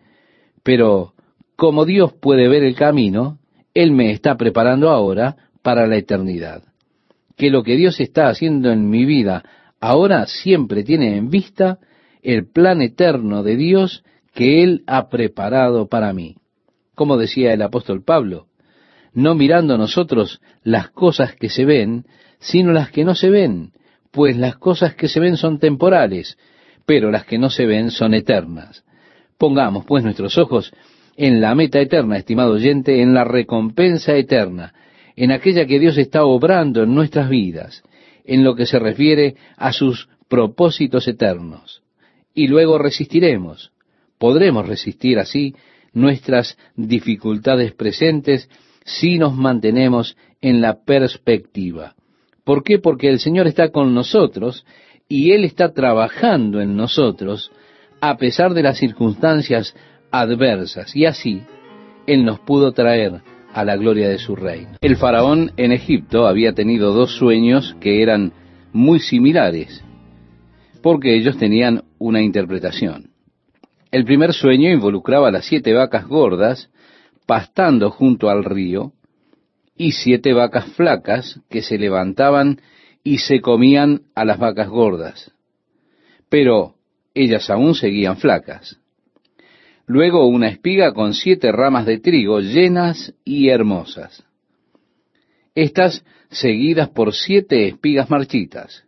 Pero 0.65 1.13
como 1.55 1.85
Dios 1.85 2.13
puede 2.13 2.49
ver 2.49 2.65
el 2.65 2.75
camino, 2.75 3.39
Él 3.75 3.93
me 3.93 4.11
está 4.11 4.37
preparando 4.37 4.91
ahora 4.91 5.37
para 5.63 5.87
la 5.87 5.97
eternidad. 5.97 6.65
Que 7.37 7.51
lo 7.51 7.63
que 7.63 7.77
Dios 7.77 8.01
está 8.01 8.29
haciendo 8.29 8.73
en 8.73 8.89
mi 8.91 9.05
vida 9.05 9.45
ahora 9.81 10.27
siempre 10.27 10.83
tiene 10.83 11.17
en 11.17 11.31
vista 11.31 11.79
el 12.23 12.51
plan 12.51 12.81
eterno 12.81 13.43
de 13.43 13.57
Dios 13.57 14.03
que 14.35 14.63
Él 14.63 14.83
ha 14.87 15.09
preparado 15.09 15.89
para 15.89 16.13
mí. 16.13 16.37
Como 16.95 17.17
decía 17.17 17.53
el 17.53 17.63
apóstol 17.63 18.03
Pablo, 18.05 18.47
no 19.13 19.35
mirando 19.35 19.79
nosotros 19.79 20.41
las 20.63 20.91
cosas 20.91 21.35
que 21.35 21.49
se 21.49 21.65
ven, 21.65 22.05
sino 22.41 22.73
las 22.73 22.91
que 22.91 23.05
no 23.05 23.15
se 23.15 23.31
ven, 23.31 23.73
pues 24.11 24.37
las 24.37 24.57
cosas 24.57 24.95
que 24.95 25.09
se 25.09 25.21
ven 25.21 25.37
son 25.37 25.59
temporales, 25.59 26.37
pero 26.85 27.11
las 27.11 27.25
que 27.25 27.39
no 27.39 27.51
se 27.51 27.67
ven 27.67 27.91
son 27.91 28.15
eternas. 28.15 28.85
Pongamos 29.39 29.85
pues 29.85 30.05
nuestros 30.05 30.37
ojos 30.37 30.73
en 31.17 31.41
la 31.41 31.55
meta 31.55 31.81
eterna, 31.81 32.17
estimado 32.17 32.53
oyente, 32.53 33.03
en 33.03 33.15
la 33.15 33.25
recompensa 33.25 34.15
eterna, 34.15 34.75
en 35.17 35.31
aquella 35.31 35.65
que 35.67 35.79
Dios 35.79 35.97
está 35.97 36.25
obrando 36.25 36.83
en 36.83 36.95
nuestras 36.95 37.29
vidas, 37.29 37.83
en 38.25 38.43
lo 38.43 38.57
que 38.57 38.67
se 38.67 38.79
refiere 38.79 39.37
a 39.57 39.73
sus 39.73 40.09
propósitos 40.29 41.07
eternos 41.07 41.85
y 42.35 42.49
luego 42.49 42.79
resistiremos. 42.79 43.74
Podremos 44.25 44.67
resistir 44.67 45.19
así 45.19 45.55
nuestras 45.93 46.57
dificultades 46.77 47.75
presentes 47.75 48.49
si 48.83 49.19
nos 49.19 49.35
mantenemos 49.35 50.17
en 50.41 50.63
la 50.63 50.83
perspectiva. 50.83 51.95
¿Por 52.43 52.65
qué? 52.65 52.79
Porque 52.79 53.11
el 53.11 53.21
Señor 53.21 53.47
está 53.47 53.69
con 53.69 53.93
nosotros 53.93 54.65
y 55.11 55.33
Él 55.33 55.45
está 55.45 55.75
trabajando 55.75 56.63
en 56.63 56.75
nosotros 56.75 57.53
a 58.01 58.17
pesar 58.17 58.55
de 58.55 58.63
las 58.63 58.79
circunstancias 58.79 59.77
adversas. 60.11 60.97
Y 60.97 61.05
así 61.05 61.43
Él 62.07 62.25
nos 62.25 62.41
pudo 62.41 62.73
traer 62.73 63.21
a 63.53 63.63
la 63.63 63.77
gloria 63.77 64.09
de 64.09 64.17
su 64.17 64.37
reino. 64.37 64.79
El 64.81 64.97
faraón 64.97 65.53
en 65.59 65.71
Egipto 65.71 66.27
había 66.27 66.55
tenido 66.55 66.95
dos 66.95 67.15
sueños 67.15 67.77
que 67.79 68.01
eran 68.01 68.33
muy 68.73 69.01
similares 69.01 69.85
porque 70.81 71.15
ellos 71.15 71.37
tenían 71.37 71.85
una 71.99 72.23
interpretación. 72.23 73.13
El 73.95 74.05
primer 74.05 74.33
sueño 74.33 74.73
involucraba 74.73 75.31
las 75.31 75.45
siete 75.45 75.73
vacas 75.73 76.09
gordas 76.09 76.69
pastando 77.27 77.93
junto 77.93 78.29
al 78.29 78.43
río 78.43 78.93
y 79.77 79.93
siete 79.93 80.33
vacas 80.33 80.67
flacas 80.73 81.39
que 81.49 81.63
se 81.63 81.79
levantaban 81.79 82.61
y 83.05 83.19
se 83.19 83.41
comían 83.41 84.03
a 84.17 84.25
las 84.25 84.41
vacas 84.41 84.69
gordas. 84.69 85.31
Pero 86.29 86.75
ellas 87.15 87.49
aún 87.51 87.77
seguían 87.77 88.17
flacas. 88.17 88.81
Luego 89.87 90.27
una 90.27 90.49
espiga 90.49 90.93
con 90.93 91.15
siete 91.15 91.53
ramas 91.53 91.87
de 91.87 92.01
trigo 92.01 92.41
llenas 92.41 93.15
y 93.25 93.51
hermosas. 93.51 94.25
Estas 95.55 96.05
seguidas 96.33 96.89
por 96.89 97.15
siete 97.15 97.69
espigas 97.69 98.11
marchitas. 98.11 98.83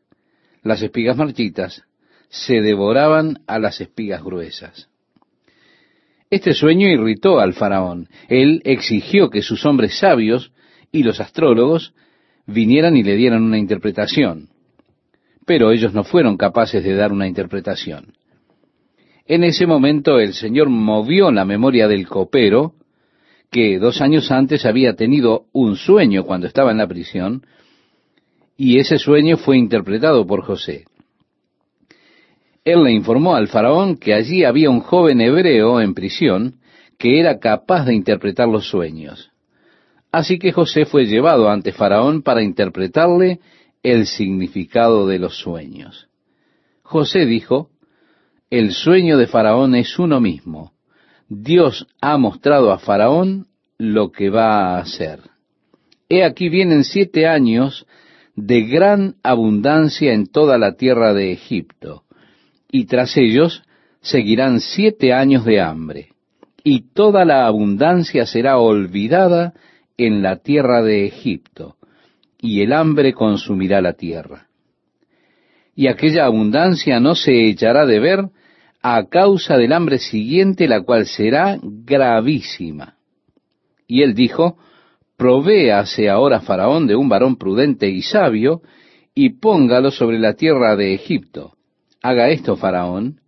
Las 0.65 0.83
espigas 0.83 1.17
marchitas 1.17 1.85
se 2.29 2.61
devoraban 2.61 3.45
a 3.47 3.61
las 3.61 3.81
espigas 3.81 4.25
gruesas. 4.25 4.89
Este 6.31 6.55
sueño 6.55 6.89
irritó 6.89 7.39
al 7.39 7.53
faraón. 7.53 8.09
Él 8.29 8.61
exigió 8.65 9.31
que 9.31 9.43
sus 9.43 9.65
hombres 9.65 9.99
sabios 9.99 10.53
y 10.91 11.03
los 11.03 11.21
astrólogos 11.21 11.95
vinieran 12.47 12.97
y 12.97 13.03
le 13.03 13.17
dieran 13.17 13.43
una 13.43 13.59
interpretación. 13.59 14.49
Pero 15.45 15.71
ellos 15.71 15.95
no 15.95 16.03
fueron 16.03 16.37
capaces 16.37 16.83
de 16.83 16.95
dar 16.95 17.13
una 17.13 17.29
interpretación. 17.29 18.15
En 19.27 19.45
ese 19.45 19.67
momento 19.67 20.19
el 20.19 20.35
Señor 20.35 20.69
movió 20.69 21.31
la 21.31 21.45
memoria 21.45 21.87
del 21.87 22.09
copero, 22.09 22.75
que 23.51 23.79
dos 23.79 24.01
años 24.01 24.31
antes 24.33 24.67
había 24.67 24.95
tenido 24.95 25.47
un 25.53 25.77
sueño 25.77 26.25
cuando 26.25 26.49
estaba 26.49 26.73
en 26.73 26.79
la 26.79 26.89
prisión, 26.89 27.47
y 28.57 28.79
ese 28.79 28.99
sueño 28.99 29.37
fue 29.37 29.59
interpretado 29.59 30.27
por 30.27 30.43
José 30.43 30.85
él 32.67 32.83
le 32.83 32.93
informó 32.93 33.37
al 33.37 33.47
faraón 33.47 33.97
que 33.97 34.13
allí 34.13 34.43
había 34.43 34.71
un 34.71 34.81
joven 34.81 35.21
hebreo 35.21 35.81
en 35.81 35.95
prisión 35.95 36.57
que 36.99 37.21
era 37.21 37.39
capaz 37.39 37.85
de 37.85 37.95
interpretar 37.95 38.49
los 38.49 38.69
sueños. 38.69 39.31
Así 40.11 40.41
que 40.41 40.51
José 40.51 40.85
fue 40.85 41.07
llevado 41.07 41.49
ante 41.49 41.71
faraón 41.71 42.23
para 42.23 42.43
interpretarle 42.43 43.39
el 43.85 44.07
significado 44.07 45.07
de 45.07 45.21
los 45.21 45.39
sueños. 45.39 46.09
José 46.83 47.25
dijo, 47.25 47.71
el 48.51 48.73
sueño 48.73 49.17
de 49.17 49.29
faraón 49.29 49.77
es 49.77 49.97
uno 50.01 50.21
mismo. 50.21 50.73
Dios 51.29 51.87
ha 52.01 52.19
mostrado 52.19 52.73
a 52.73 52.81
faraón 52.81 53.47
lo 53.79 54.11
que 54.11 54.29
va 54.29 54.75
a 54.75 54.79
hacer. 54.79 55.21
He 56.09 56.25
aquí 56.25 56.49
vienen 56.49 56.83
siete 56.83 57.29
años 57.29 57.87
de 58.35 58.63
gran 58.63 59.15
abundancia 59.23 60.15
en 60.15 60.27
toda 60.27 60.59
la 60.59 60.73
tierra 60.73 61.15
de 61.15 61.31
Egipto 61.31 62.03
y 62.71 62.87
tras 62.87 63.17
ellos 63.17 63.63
seguirán 64.01 64.61
siete 64.61 65.13
años 65.13 65.45
de 65.45 65.61
hambre, 65.61 66.09
y 66.63 66.93
toda 66.93 67.25
la 67.25 67.47
abundancia 67.47 68.27
será 68.27 68.59
olvidada 68.59 69.55
en 69.97 70.23
la 70.23 70.37
tierra 70.37 70.83
de 70.83 71.07
Egipto, 71.07 71.77
y 72.41 72.63
el 72.63 72.73
hambre 72.73 73.13
consumirá 73.15 73.81
la 73.81 73.95
tierra. 73.95 74.47
Y 75.75 75.89
aquella 75.89 76.25
abundancia 76.25 77.01
no 77.01 77.15
se 77.15 77.49
echará 77.49 77.87
de 77.87 78.01
ver 78.01 78.25
a 78.83 79.07
causa 79.09 79.57
del 79.57 79.73
hambre 79.73 79.99
siguiente, 79.99 80.69
la 80.69 80.83
cual 80.83 81.07
será 81.07 81.59
gravísima. 81.63 82.97
Y 83.87 84.03
él 84.03 84.15
dijo, 84.15 84.57
Provéase 85.17 86.09
ahora 86.09 86.41
Faraón 86.41 86.87
de 86.87 86.95
un 86.95 87.09
varón 87.09 87.37
prudente 87.37 87.89
y 87.89 88.03
sabio, 88.03 88.63
y 89.15 89.31
póngalo 89.41 89.91
sobre 89.91 90.19
la 90.19 90.35
tierra 90.35 90.77
de 90.77 90.95
Egipto 90.95 91.56
Haga 92.03 92.29
esto, 92.31 92.57
Faraón, 92.57 93.21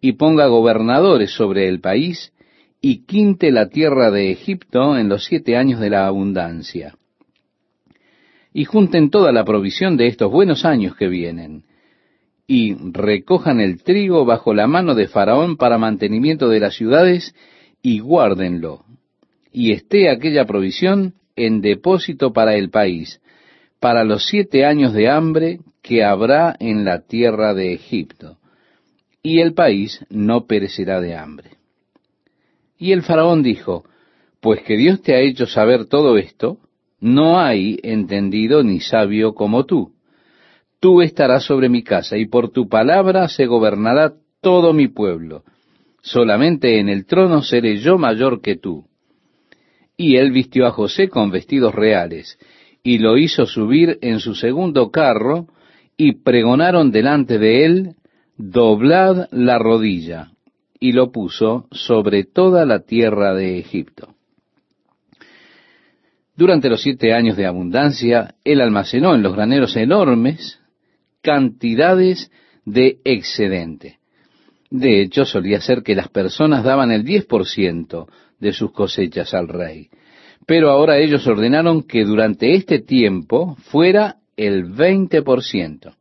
y 0.00 0.12
ponga 0.12 0.46
gobernadores 0.46 1.32
sobre 1.32 1.68
el 1.68 1.80
país, 1.80 2.32
y 2.80 3.04
quinte 3.04 3.50
la 3.50 3.68
tierra 3.68 4.10
de 4.10 4.30
Egipto 4.30 4.96
en 4.96 5.08
los 5.08 5.24
siete 5.24 5.56
años 5.56 5.80
de 5.80 5.90
la 5.90 6.06
abundancia. 6.06 6.96
Y 8.52 8.64
junten 8.64 9.10
toda 9.10 9.32
la 9.32 9.44
provisión 9.44 9.96
de 9.96 10.06
estos 10.06 10.30
buenos 10.30 10.64
años 10.64 10.96
que 10.96 11.08
vienen, 11.08 11.64
y 12.46 12.74
recojan 12.74 13.60
el 13.60 13.82
trigo 13.82 14.24
bajo 14.24 14.54
la 14.54 14.66
mano 14.66 14.94
de 14.94 15.06
Faraón 15.06 15.56
para 15.56 15.78
mantenimiento 15.78 16.48
de 16.48 16.60
las 16.60 16.74
ciudades, 16.74 17.34
y 17.82 18.00
guárdenlo. 18.00 18.84
Y 19.52 19.72
esté 19.72 20.10
aquella 20.10 20.46
provisión 20.46 21.14
en 21.36 21.60
depósito 21.60 22.32
para 22.32 22.56
el 22.56 22.70
país, 22.70 23.20
para 23.78 24.04
los 24.04 24.26
siete 24.26 24.64
años 24.64 24.92
de 24.92 25.08
hambre 25.08 25.60
que 25.82 26.04
habrá 26.04 26.56
en 26.58 26.84
la 26.84 27.00
tierra 27.00 27.54
de 27.54 27.72
Egipto, 27.72 28.38
y 29.22 29.40
el 29.40 29.54
país 29.54 30.04
no 30.08 30.46
perecerá 30.46 31.00
de 31.00 31.16
hambre. 31.16 31.50
Y 32.78 32.92
el 32.92 33.02
faraón 33.02 33.42
dijo, 33.42 33.84
Pues 34.40 34.62
que 34.62 34.76
Dios 34.76 35.02
te 35.02 35.14
ha 35.14 35.20
hecho 35.20 35.46
saber 35.46 35.86
todo 35.86 36.16
esto, 36.16 36.58
no 37.00 37.40
hay 37.40 37.78
entendido 37.82 38.62
ni 38.62 38.80
sabio 38.80 39.34
como 39.34 39.64
tú. 39.64 39.92
tú 40.80 41.02
estarás 41.02 41.44
sobre 41.44 41.68
mi 41.68 41.82
casa, 41.82 42.16
y 42.16 42.26
por 42.26 42.50
tu 42.50 42.68
palabra 42.68 43.28
se 43.28 43.44
gobernará 43.44 44.14
todo 44.40 44.72
mi 44.72 44.88
pueblo. 44.88 45.44
Solamente 46.02 46.78
en 46.78 46.88
el 46.88 47.04
trono 47.04 47.42
seré 47.42 47.76
yo 47.78 47.98
mayor 47.98 48.40
que 48.40 48.56
tú. 48.56 48.86
Y 49.96 50.16
él 50.16 50.30
vistió 50.30 50.66
a 50.66 50.70
José 50.70 51.08
con 51.08 51.30
vestidos 51.30 51.74
reales, 51.74 52.38
y 52.82 52.96
lo 52.98 53.18
hizo 53.18 53.44
subir 53.44 53.98
en 54.00 54.20
su 54.20 54.34
segundo 54.34 54.90
carro, 54.90 55.48
y 56.00 56.12
pregonaron 56.12 56.90
delante 56.90 57.38
de 57.38 57.66
él, 57.66 57.94
doblad 58.38 59.28
la 59.32 59.58
rodilla, 59.58 60.30
y 60.78 60.92
lo 60.92 61.12
puso 61.12 61.66
sobre 61.72 62.24
toda 62.24 62.64
la 62.64 62.86
tierra 62.86 63.34
de 63.34 63.58
Egipto. 63.58 64.14
Durante 66.34 66.70
los 66.70 66.80
siete 66.80 67.12
años 67.12 67.36
de 67.36 67.44
abundancia, 67.44 68.34
él 68.44 68.62
almacenó 68.62 69.14
en 69.14 69.22
los 69.22 69.34
graneros 69.34 69.76
enormes 69.76 70.58
cantidades 71.20 72.32
de 72.64 73.00
excedente. 73.04 73.98
De 74.70 75.02
hecho, 75.02 75.26
solía 75.26 75.60
ser 75.60 75.82
que 75.82 75.94
las 75.94 76.08
personas 76.08 76.64
daban 76.64 76.92
el 76.92 77.04
diez 77.04 77.26
por 77.26 77.46
ciento 77.46 78.08
de 78.38 78.54
sus 78.54 78.72
cosechas 78.72 79.34
al 79.34 79.48
rey. 79.48 79.90
Pero 80.46 80.70
ahora 80.70 80.96
ellos 80.96 81.26
ordenaron 81.26 81.82
que 81.82 82.06
durante 82.06 82.54
este 82.54 82.78
tiempo 82.78 83.56
fuera 83.56 84.19
el 84.40 84.64
veinte 84.64 85.20
por 85.20 85.42
ciento. 85.42 85.92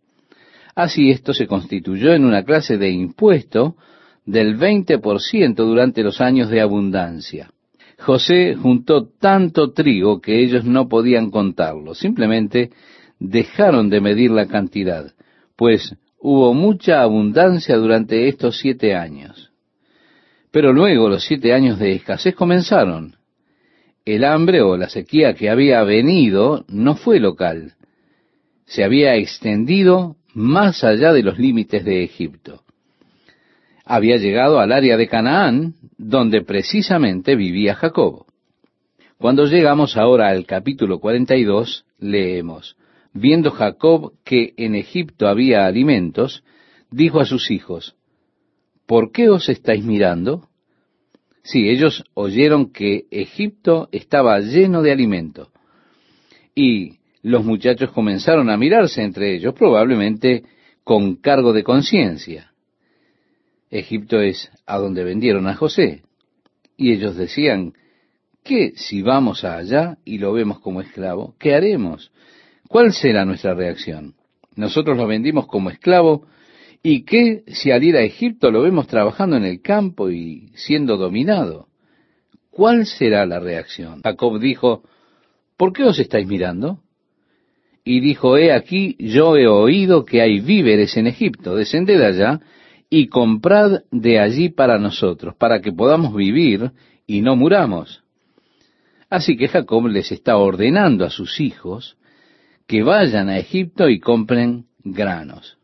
Así 0.73 1.09
esto 1.09 1.33
se 1.33 1.45
constituyó 1.45 2.13
en 2.13 2.23
una 2.23 2.43
clase 2.43 2.77
de 2.77 2.89
impuesto 2.89 3.75
del 4.25 4.55
veinte 4.55 4.97
por 4.97 5.19
ciento 5.19 5.65
durante 5.65 6.03
los 6.03 6.21
años 6.21 6.49
de 6.49 6.61
abundancia. 6.61 7.51
José 7.97 8.55
juntó 8.55 9.09
tanto 9.09 9.73
trigo 9.73 10.21
que 10.21 10.41
ellos 10.41 10.63
no 10.63 10.87
podían 10.87 11.31
contarlo. 11.31 11.93
Simplemente 11.93 12.69
dejaron 13.19 13.89
de 13.89 13.99
medir 13.99 14.31
la 14.31 14.45
cantidad, 14.45 15.11
pues 15.57 15.97
hubo 16.17 16.53
mucha 16.53 17.01
abundancia 17.01 17.75
durante 17.75 18.29
estos 18.29 18.57
siete 18.57 18.95
años. 18.95 19.51
Pero 20.49 20.71
luego 20.71 21.09
los 21.09 21.25
siete 21.25 21.53
años 21.53 21.77
de 21.77 21.91
escasez 21.91 22.35
comenzaron. 22.35 23.17
El 24.05 24.23
hambre 24.23 24.61
o 24.61 24.77
la 24.77 24.87
sequía 24.87 25.33
que 25.33 25.49
había 25.49 25.83
venido 25.83 26.63
no 26.69 26.95
fue 26.95 27.19
local, 27.19 27.73
se 28.69 28.83
había 28.83 29.15
extendido 29.15 30.17
más 30.35 30.83
allá 30.83 31.11
de 31.11 31.23
los 31.23 31.39
límites 31.39 31.83
de 31.83 32.03
Egipto. 32.03 32.61
Había 33.83 34.17
llegado 34.17 34.59
al 34.59 34.71
área 34.71 34.95
de 34.95 35.07
Canaán, 35.07 35.73
donde 35.97 36.43
precisamente 36.43 37.35
vivía 37.35 37.73
Jacob. 37.73 38.25
Cuando 39.17 39.45
llegamos 39.45 39.97
ahora 39.97 40.29
al 40.29 40.45
capítulo 40.45 40.99
42, 40.99 41.83
leemos, 41.97 42.77
viendo 43.11 43.49
Jacob 43.49 44.13
que 44.23 44.53
en 44.55 44.75
Egipto 44.75 45.27
había 45.27 45.65
alimentos, 45.65 46.43
dijo 46.91 47.19
a 47.19 47.25
sus 47.25 47.49
hijos, 47.49 47.95
¿por 48.85 49.11
qué 49.11 49.29
os 49.29 49.49
estáis 49.49 49.83
mirando? 49.83 50.47
Sí, 51.41 51.69
ellos 51.69 52.03
oyeron 52.13 52.71
que 52.71 53.05
Egipto 53.09 53.89
estaba 53.91 54.39
lleno 54.41 54.83
de 54.83 54.91
alimento. 54.91 55.49
Y 56.53 56.98
los 57.21 57.43
muchachos 57.43 57.91
comenzaron 57.91 58.49
a 58.49 58.57
mirarse 58.57 59.01
entre 59.01 59.35
ellos, 59.35 59.53
probablemente 59.53 60.43
con 60.83 61.15
cargo 61.15 61.53
de 61.53 61.63
conciencia. 61.63 62.51
Egipto 63.69 64.19
es 64.19 64.49
a 64.65 64.77
donde 64.77 65.03
vendieron 65.03 65.47
a 65.47 65.55
José. 65.55 66.03
Y 66.77 66.91
ellos 66.93 67.15
decían, 67.15 67.73
¿qué 68.43 68.73
si 68.75 69.01
vamos 69.01 69.43
allá 69.43 69.97
y 70.05 70.17
lo 70.17 70.33
vemos 70.33 70.59
como 70.59 70.81
esclavo? 70.81 71.35
¿Qué 71.37 71.53
haremos? 71.53 72.11
¿Cuál 72.67 72.93
será 72.93 73.25
nuestra 73.25 73.53
reacción? 73.53 74.15
Nosotros 74.55 74.97
lo 74.97 75.07
vendimos 75.07 75.47
como 75.47 75.69
esclavo, 75.69 76.25
¿y 76.81 77.03
qué 77.03 77.43
si 77.47 77.71
al 77.71 77.83
ir 77.83 77.95
a 77.95 78.01
Egipto 78.01 78.51
lo 78.51 78.61
vemos 78.61 78.87
trabajando 78.87 79.37
en 79.37 79.45
el 79.45 79.61
campo 79.61 80.09
y 80.09 80.51
siendo 80.55 80.97
dominado? 80.97 81.67
¿Cuál 82.49 82.85
será 82.85 83.25
la 83.25 83.39
reacción? 83.39 84.01
Jacob 84.01 84.39
dijo, 84.39 84.83
¿por 85.57 85.73
qué 85.73 85.83
os 85.83 85.99
estáis 85.99 86.27
mirando? 86.27 86.81
Y 87.91 88.01
dijo, 88.01 88.37
he 88.37 88.53
aquí, 88.53 88.95
yo 88.99 89.35
he 89.35 89.47
oído 89.47 90.05
que 90.05 90.21
hay 90.21 90.41
víveres 90.41 90.95
en 90.95 91.07
Egipto, 91.07 91.55
descended 91.55 91.99
allá 91.99 92.39
y 92.87 93.07
comprad 93.07 93.81
de 93.89 94.19
allí 94.19 94.49
para 94.49 94.77
nosotros, 94.77 95.33
para 95.35 95.59
que 95.59 95.71
podamos 95.71 96.13
vivir 96.13 96.69
y 97.07 97.21
no 97.21 97.35
muramos. 97.35 98.03
Así 99.09 99.35
que 99.35 99.47
Jacob 99.47 99.87
les 99.87 100.11
está 100.11 100.37
ordenando 100.37 101.03
a 101.03 101.09
sus 101.09 101.39
hijos 101.39 101.97
que 102.67 102.83
vayan 102.83 103.27
a 103.27 103.39
Egipto 103.39 103.89
y 103.89 103.99
compren 103.99 104.65
granos. 104.83 105.57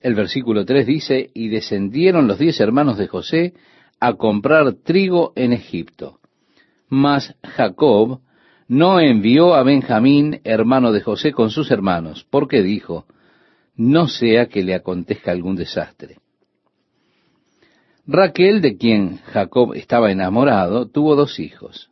El 0.00 0.14
versículo 0.14 0.64
3 0.64 0.86
dice, 0.86 1.30
y 1.34 1.48
descendieron 1.48 2.28
los 2.28 2.38
diez 2.38 2.60
hermanos 2.60 2.98
de 2.98 3.08
José 3.08 3.54
a 3.98 4.12
comprar 4.12 4.74
trigo 4.84 5.32
en 5.34 5.54
Egipto. 5.54 6.20
Mas 6.88 7.34
Jacob 7.42 8.20
no 8.68 9.00
envió 9.00 9.54
a 9.54 9.62
Benjamín, 9.62 10.40
hermano 10.44 10.92
de 10.92 11.00
José, 11.00 11.32
con 11.32 11.50
sus 11.50 11.70
hermanos, 11.70 12.26
porque 12.30 12.62
dijo, 12.62 13.06
no 13.76 14.08
sea 14.08 14.46
que 14.46 14.62
le 14.62 14.74
acontezca 14.74 15.32
algún 15.32 15.56
desastre. 15.56 16.18
Raquel, 18.06 18.60
de 18.60 18.76
quien 18.76 19.18
Jacob 19.18 19.74
estaba 19.74 20.12
enamorado, 20.12 20.86
tuvo 20.86 21.16
dos 21.16 21.38
hijos. 21.40 21.90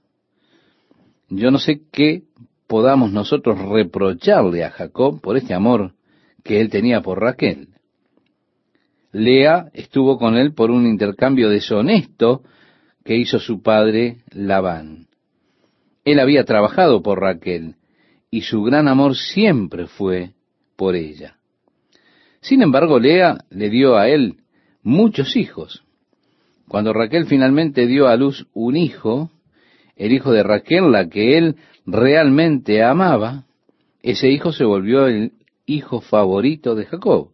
Yo 1.28 1.50
no 1.50 1.58
sé 1.58 1.82
qué 1.90 2.24
podamos 2.66 3.12
nosotros 3.12 3.58
reprocharle 3.58 4.64
a 4.64 4.70
Jacob 4.70 5.20
por 5.20 5.36
este 5.36 5.54
amor 5.54 5.94
que 6.42 6.60
él 6.60 6.68
tenía 6.68 7.00
por 7.00 7.20
Raquel. 7.20 7.68
Lea 9.12 9.70
estuvo 9.74 10.18
con 10.18 10.36
él 10.36 10.54
por 10.54 10.70
un 10.70 10.86
intercambio 10.86 11.48
deshonesto 11.48 12.42
que 13.04 13.16
hizo 13.16 13.38
su 13.38 13.62
padre 13.62 14.18
Labán. 14.30 15.06
Él 16.04 16.18
había 16.18 16.44
trabajado 16.44 17.02
por 17.02 17.20
Raquel 17.20 17.76
y 18.30 18.42
su 18.42 18.62
gran 18.62 18.88
amor 18.88 19.16
siempre 19.16 19.86
fue 19.86 20.30
por 20.76 20.96
ella. 20.96 21.36
Sin 22.40 22.62
embargo, 22.62 22.98
Lea 22.98 23.44
le 23.50 23.70
dio 23.70 23.96
a 23.96 24.08
él 24.08 24.36
muchos 24.82 25.36
hijos. 25.36 25.84
Cuando 26.66 26.92
Raquel 26.92 27.26
finalmente 27.26 27.86
dio 27.86 28.08
a 28.08 28.16
luz 28.16 28.46
un 28.52 28.76
hijo, 28.76 29.30
el 29.96 30.12
hijo 30.12 30.32
de 30.32 30.42
Raquel, 30.42 30.90
la 30.90 31.08
que 31.08 31.38
él 31.38 31.56
realmente 31.86 32.82
amaba, 32.82 33.44
ese 34.02 34.30
hijo 34.30 34.52
se 34.52 34.64
volvió 34.64 35.06
el 35.06 35.32
hijo 35.66 36.00
favorito 36.00 36.74
de 36.74 36.86
Jacob. 36.86 37.28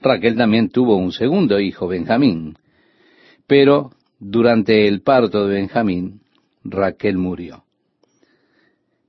Raquel 0.00 0.36
también 0.36 0.68
tuvo 0.68 0.96
un 0.96 1.12
segundo 1.12 1.58
hijo, 1.60 1.88
Benjamín, 1.88 2.56
pero 3.46 3.90
durante 4.18 4.86
el 4.86 5.02
parto 5.02 5.46
de 5.46 5.54
Benjamín, 5.54 6.21
Raquel 6.64 7.16
murió. 7.18 7.64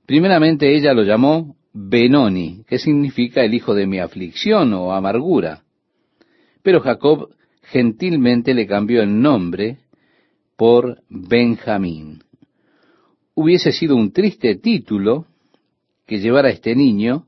Primeramente 0.06 0.74
ella 0.74 0.92
lo 0.92 1.02
llamó 1.02 1.56
Benoni, 1.72 2.64
que 2.66 2.78
significa 2.78 3.42
el 3.42 3.54
hijo 3.54 3.74
de 3.74 3.86
mi 3.86 3.98
aflicción 3.98 4.72
o 4.74 4.92
amargura. 4.92 5.62
Pero 6.62 6.80
Jacob 6.80 7.30
gentilmente 7.62 8.54
le 8.54 8.66
cambió 8.66 9.02
el 9.02 9.20
nombre 9.20 9.78
por 10.56 11.02
Benjamín. 11.08 12.22
Hubiese 13.34 13.72
sido 13.72 13.96
un 13.96 14.12
triste 14.12 14.54
título 14.56 15.26
que 16.06 16.20
llevara 16.20 16.48
a 16.48 16.52
este 16.52 16.76
niño 16.76 17.26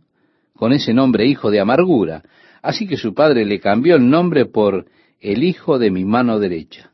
con 0.54 0.72
ese 0.72 0.94
nombre 0.94 1.26
hijo 1.26 1.50
de 1.50 1.60
amargura, 1.60 2.22
así 2.62 2.86
que 2.86 2.96
su 2.96 3.14
padre 3.14 3.44
le 3.44 3.58
cambió 3.58 3.96
el 3.96 4.08
nombre 4.08 4.46
por 4.46 4.86
el 5.20 5.42
hijo 5.44 5.78
de 5.78 5.90
mi 5.90 6.04
mano 6.04 6.38
derecha. 6.38 6.92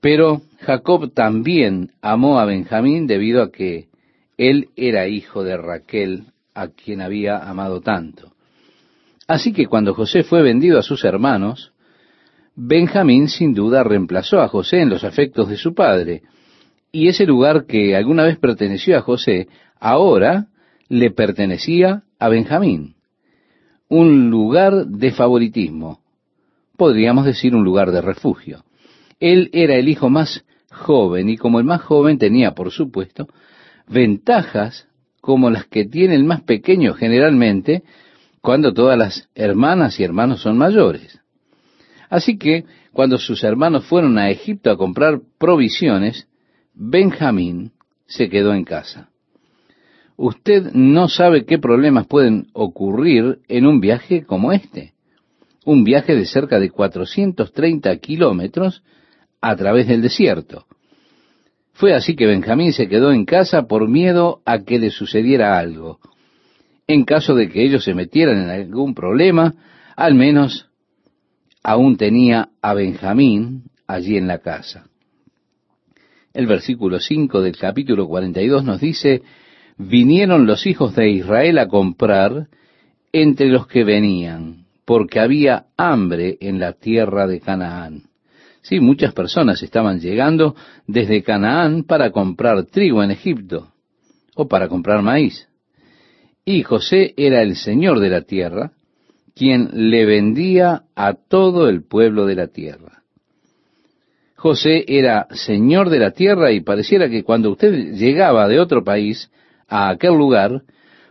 Pero 0.00 0.42
Jacob 0.60 1.12
también 1.14 1.92
amó 2.02 2.38
a 2.38 2.44
Benjamín 2.44 3.06
debido 3.06 3.42
a 3.42 3.50
que 3.50 3.88
él 4.36 4.68
era 4.76 5.08
hijo 5.08 5.42
de 5.42 5.56
Raquel, 5.56 6.26
a 6.54 6.68
quien 6.68 7.00
había 7.00 7.38
amado 7.38 7.80
tanto. 7.80 8.32
Así 9.26 9.52
que 9.52 9.66
cuando 9.66 9.94
José 9.94 10.22
fue 10.22 10.42
vendido 10.42 10.78
a 10.78 10.82
sus 10.82 11.04
hermanos, 11.04 11.72
Benjamín 12.56 13.28
sin 13.28 13.54
duda 13.54 13.84
reemplazó 13.84 14.40
a 14.40 14.48
José 14.48 14.80
en 14.80 14.90
los 14.90 15.04
afectos 15.04 15.48
de 15.48 15.56
su 15.56 15.74
padre, 15.74 16.22
y 16.92 17.08
ese 17.08 17.24
lugar 17.24 17.64
que 17.66 17.96
alguna 17.96 18.24
vez 18.24 18.38
perteneció 18.38 18.98
a 18.98 19.02
José, 19.02 19.48
ahora 19.78 20.48
le 20.88 21.10
pertenecía 21.10 22.02
a 22.18 22.28
Benjamín. 22.28 22.96
Un 23.88 24.30
lugar 24.30 24.86
de 24.86 25.12
favoritismo, 25.12 26.00
podríamos 26.76 27.24
decir 27.24 27.54
un 27.54 27.64
lugar 27.64 27.92
de 27.92 28.02
refugio. 28.02 28.64
Él 29.20 29.50
era 29.52 29.76
el 29.76 29.88
hijo 29.88 30.10
más 30.10 30.44
joven 30.80 31.28
y 31.28 31.36
como 31.36 31.58
el 31.58 31.64
más 31.64 31.82
joven 31.82 32.18
tenía, 32.18 32.52
por 32.52 32.70
supuesto, 32.70 33.28
ventajas 33.88 34.88
como 35.20 35.50
las 35.50 35.66
que 35.66 35.84
tiene 35.84 36.14
el 36.14 36.24
más 36.24 36.42
pequeño 36.42 36.94
generalmente 36.94 37.82
cuando 38.40 38.72
todas 38.72 38.98
las 38.98 39.28
hermanas 39.34 40.00
y 40.00 40.04
hermanos 40.04 40.40
son 40.40 40.56
mayores. 40.56 41.20
Así 42.08 42.38
que 42.38 42.64
cuando 42.92 43.18
sus 43.18 43.44
hermanos 43.44 43.84
fueron 43.84 44.18
a 44.18 44.30
Egipto 44.30 44.70
a 44.70 44.76
comprar 44.76 45.20
provisiones, 45.38 46.26
Benjamín 46.74 47.72
se 48.06 48.28
quedó 48.28 48.54
en 48.54 48.64
casa. 48.64 49.10
Usted 50.16 50.72
no 50.72 51.08
sabe 51.08 51.44
qué 51.44 51.58
problemas 51.58 52.06
pueden 52.06 52.48
ocurrir 52.52 53.38
en 53.48 53.66
un 53.66 53.80
viaje 53.80 54.24
como 54.24 54.52
este. 54.52 54.92
Un 55.64 55.84
viaje 55.84 56.14
de 56.14 56.26
cerca 56.26 56.58
de 56.58 56.70
430 56.70 57.96
kilómetros 57.98 58.82
a 59.40 59.56
través 59.56 59.86
del 59.88 60.02
desierto. 60.02 60.66
Fue 61.72 61.94
así 61.94 62.14
que 62.14 62.26
Benjamín 62.26 62.72
se 62.72 62.88
quedó 62.88 63.12
en 63.12 63.24
casa 63.24 63.62
por 63.62 63.88
miedo 63.88 64.42
a 64.44 64.60
que 64.60 64.78
le 64.78 64.90
sucediera 64.90 65.58
algo. 65.58 65.98
En 66.86 67.04
caso 67.04 67.34
de 67.34 67.48
que 67.48 67.64
ellos 67.64 67.84
se 67.84 67.94
metieran 67.94 68.42
en 68.42 68.50
algún 68.50 68.94
problema, 68.94 69.54
al 69.96 70.14
menos 70.14 70.68
aún 71.62 71.96
tenía 71.96 72.50
a 72.60 72.74
Benjamín 72.74 73.64
allí 73.86 74.16
en 74.16 74.26
la 74.26 74.38
casa. 74.38 74.86
El 76.32 76.46
versículo 76.46 77.00
5 77.00 77.40
del 77.42 77.56
capítulo 77.56 78.06
42 78.06 78.64
nos 78.64 78.80
dice, 78.80 79.22
vinieron 79.78 80.46
los 80.46 80.66
hijos 80.66 80.94
de 80.94 81.10
Israel 81.10 81.58
a 81.58 81.66
comprar 81.66 82.48
entre 83.12 83.48
los 83.48 83.66
que 83.66 83.84
venían, 83.84 84.66
porque 84.84 85.18
había 85.18 85.66
hambre 85.76 86.36
en 86.40 86.60
la 86.60 86.74
tierra 86.74 87.26
de 87.26 87.40
Canaán. 87.40 88.09
Sí, 88.62 88.80
muchas 88.80 89.12
personas 89.14 89.62
estaban 89.62 90.00
llegando 90.00 90.54
desde 90.86 91.22
Canaán 91.22 91.84
para 91.84 92.10
comprar 92.10 92.64
trigo 92.66 93.02
en 93.02 93.10
Egipto 93.10 93.72
o 94.34 94.48
para 94.48 94.68
comprar 94.68 95.02
maíz. 95.02 95.48
Y 96.44 96.62
José 96.62 97.14
era 97.16 97.42
el 97.42 97.56
señor 97.56 98.00
de 98.00 98.10
la 98.10 98.22
tierra, 98.22 98.72
quien 99.34 99.90
le 99.90 100.04
vendía 100.04 100.82
a 100.94 101.14
todo 101.14 101.68
el 101.68 101.82
pueblo 101.84 102.26
de 102.26 102.34
la 102.34 102.48
tierra. 102.48 103.02
José 104.36 104.84
era 104.88 105.28
señor 105.32 105.90
de 105.90 105.98
la 105.98 106.12
tierra 106.12 106.50
y 106.52 106.60
pareciera 106.60 107.08
que 107.10 107.24
cuando 107.24 107.50
usted 107.50 107.92
llegaba 107.92 108.48
de 108.48 108.58
otro 108.58 108.82
país 108.82 109.30
a 109.68 109.90
aquel 109.90 110.14
lugar, 110.14 110.62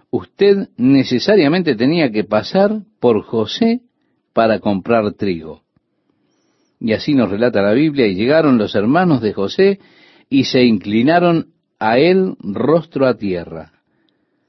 usted 0.10 0.70
necesariamente 0.78 1.76
tenía 1.76 2.12
que 2.12 2.24
pasar 2.24 2.82
por 3.00 3.22
José 3.22 3.82
para 4.34 4.60
comprar 4.60 5.14
trigo. 5.14 5.62
Y 6.80 6.94
así 6.94 7.14
nos 7.14 7.30
relata 7.30 7.62
la 7.62 7.74
Biblia, 7.74 8.08
y 8.08 8.16
llegaron 8.16 8.58
los 8.58 8.76
hermanos 8.76 9.22
de 9.22 9.34
José 9.34 9.80
y 10.30 10.46
se 10.46 10.64
inclinaron 10.64 11.48
a 11.80 11.98
él 11.98 12.36
rostro 12.40 13.08
a 13.08 13.18
tierra. 13.18 13.74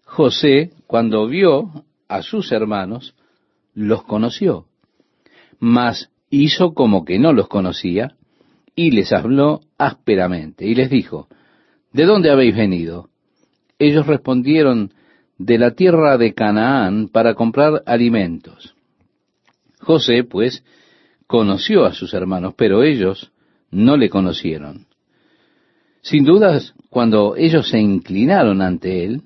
José, 0.05 0.71
cuando 0.87 1.27
vio 1.27 1.85
a 2.09 2.23
sus 2.23 2.53
hermanos, 2.53 3.15
los 3.75 4.03
conoció, 4.05 4.67
mas 5.59 6.11
hizo 6.29 6.75
como 6.75 7.05
que 7.05 7.19
no 7.19 7.33
los 7.33 7.49
conocía 7.49 8.17
y 8.75 8.91
les 8.91 9.13
habló 9.13 9.61
ásperamente 9.79 10.67
y 10.67 10.75
les 10.75 10.91
dijo, 10.91 11.29
¿de 11.93 12.05
dónde 12.05 12.31
habéis 12.31 12.57
venido? 12.57 13.09
Ellos 13.79 14.07
respondieron, 14.07 14.93
de 15.41 15.57
la 15.57 15.71
tierra 15.71 16.19
de 16.19 16.35
Canaán 16.35 17.09
para 17.09 17.35
comprar 17.35 17.83
alimentos. 17.87 18.75
José, 19.81 20.23
pues, 20.23 20.63
conoció 21.31 21.85
a 21.85 21.93
sus 21.93 22.13
hermanos, 22.13 22.55
pero 22.57 22.83
ellos 22.83 23.31
no 23.71 23.97
le 23.97 24.11
conocieron. 24.11 24.89
Sin 26.03 26.25
dudas, 26.25 26.75
cuando 26.89 27.37
ellos 27.37 27.69
se 27.69 27.79
inclinaron 27.79 28.61
ante 28.61 29.05
él, 29.05 29.23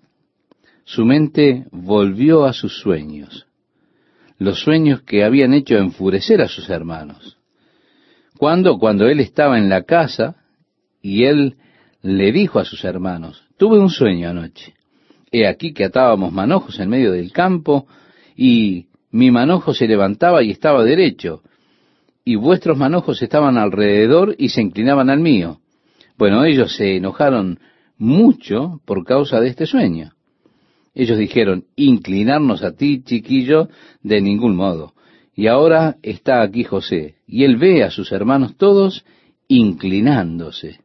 su 0.85 1.07
mente 1.07 1.65
volvió 1.71 2.45
a 2.45 2.53
sus 2.53 2.79
sueños, 2.79 3.47
los 4.37 4.61
sueños 4.61 5.01
que 5.01 5.25
habían 5.25 5.55
hecho 5.55 5.79
enfurecer 5.79 6.43
a 6.43 6.49
sus 6.49 6.69
hermanos. 6.69 7.39
Cuando, 8.37 8.77
cuando 8.77 9.07
él 9.07 9.21
estaba 9.21 9.57
en 9.57 9.71
la 9.71 9.85
casa 9.85 10.37
y 11.01 11.25
él 11.25 11.57
le 12.03 12.33
dijo 12.33 12.59
a 12.59 12.67
sus 12.67 12.85
hermanos, 12.85 13.45
tuve 13.57 13.79
un 13.79 13.89
sueño 13.89 14.29
anoche. 14.29 14.75
He 15.33 15.47
aquí 15.47 15.73
que 15.73 15.87
atábamos 15.87 16.35
manojos 16.35 16.79
en 16.81 16.91
medio 16.91 17.13
del 17.13 17.33
campo 17.33 17.87
y 18.37 18.89
mi 19.11 19.31
manojo 19.31 19.73
se 19.73 19.89
levantaba 19.89 20.43
y 20.43 20.51
estaba 20.51 20.85
derecho 20.85 21.41
y 22.25 22.37
vuestros 22.37 22.79
manojos 22.79 23.21
estaban 23.23 23.59
alrededor 23.59 24.35
y 24.39 24.49
se 24.49 24.63
inclinaban 24.63 25.11
al 25.11 25.21
mío. 25.21 25.61
Bueno, 26.17 26.45
ellos 26.45 26.75
se 26.77 26.97
enojaron 26.97 27.59
mucho 27.99 28.81
por 28.85 29.05
causa 29.05 29.41
de 29.41 29.49
este 29.49 29.67
sueño. 29.67 30.13
Ellos 30.95 31.19
dijeron, 31.19 31.65
inclinarnos 31.77 32.63
a 32.63 32.73
ti, 32.73 33.03
chiquillo, 33.03 33.69
de 34.03 34.21
ningún 34.21 34.55
modo. 34.55 34.95
Y 35.35 35.49
ahora 35.49 35.97
está 36.03 36.43
aquí 36.43 36.63
José, 36.63 37.17
y 37.27 37.45
él 37.45 37.57
ve 37.57 37.83
a 37.83 37.91
sus 37.91 38.13
hermanos 38.13 38.57
todos 38.57 39.05
inclinándose. 39.49 40.81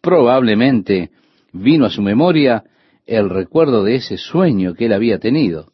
Probablemente 0.00 1.10
vino 1.52 1.86
a 1.86 1.90
su 1.90 2.02
memoria 2.02 2.64
el 3.06 3.30
recuerdo 3.30 3.84
de 3.84 3.96
ese 3.96 4.18
sueño 4.18 4.74
que 4.74 4.86
él 4.86 4.92
había 4.92 5.18
tenido. 5.18 5.72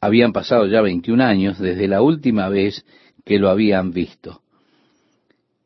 Habían 0.00 0.32
pasado 0.32 0.66
ya 0.66 0.82
21 0.82 1.24
años 1.24 1.58
desde 1.58 1.88
la 1.88 2.02
última 2.02 2.50
vez 2.50 2.84
que 3.24 3.38
lo 3.38 3.48
habían 3.48 3.92
visto. 3.92 4.42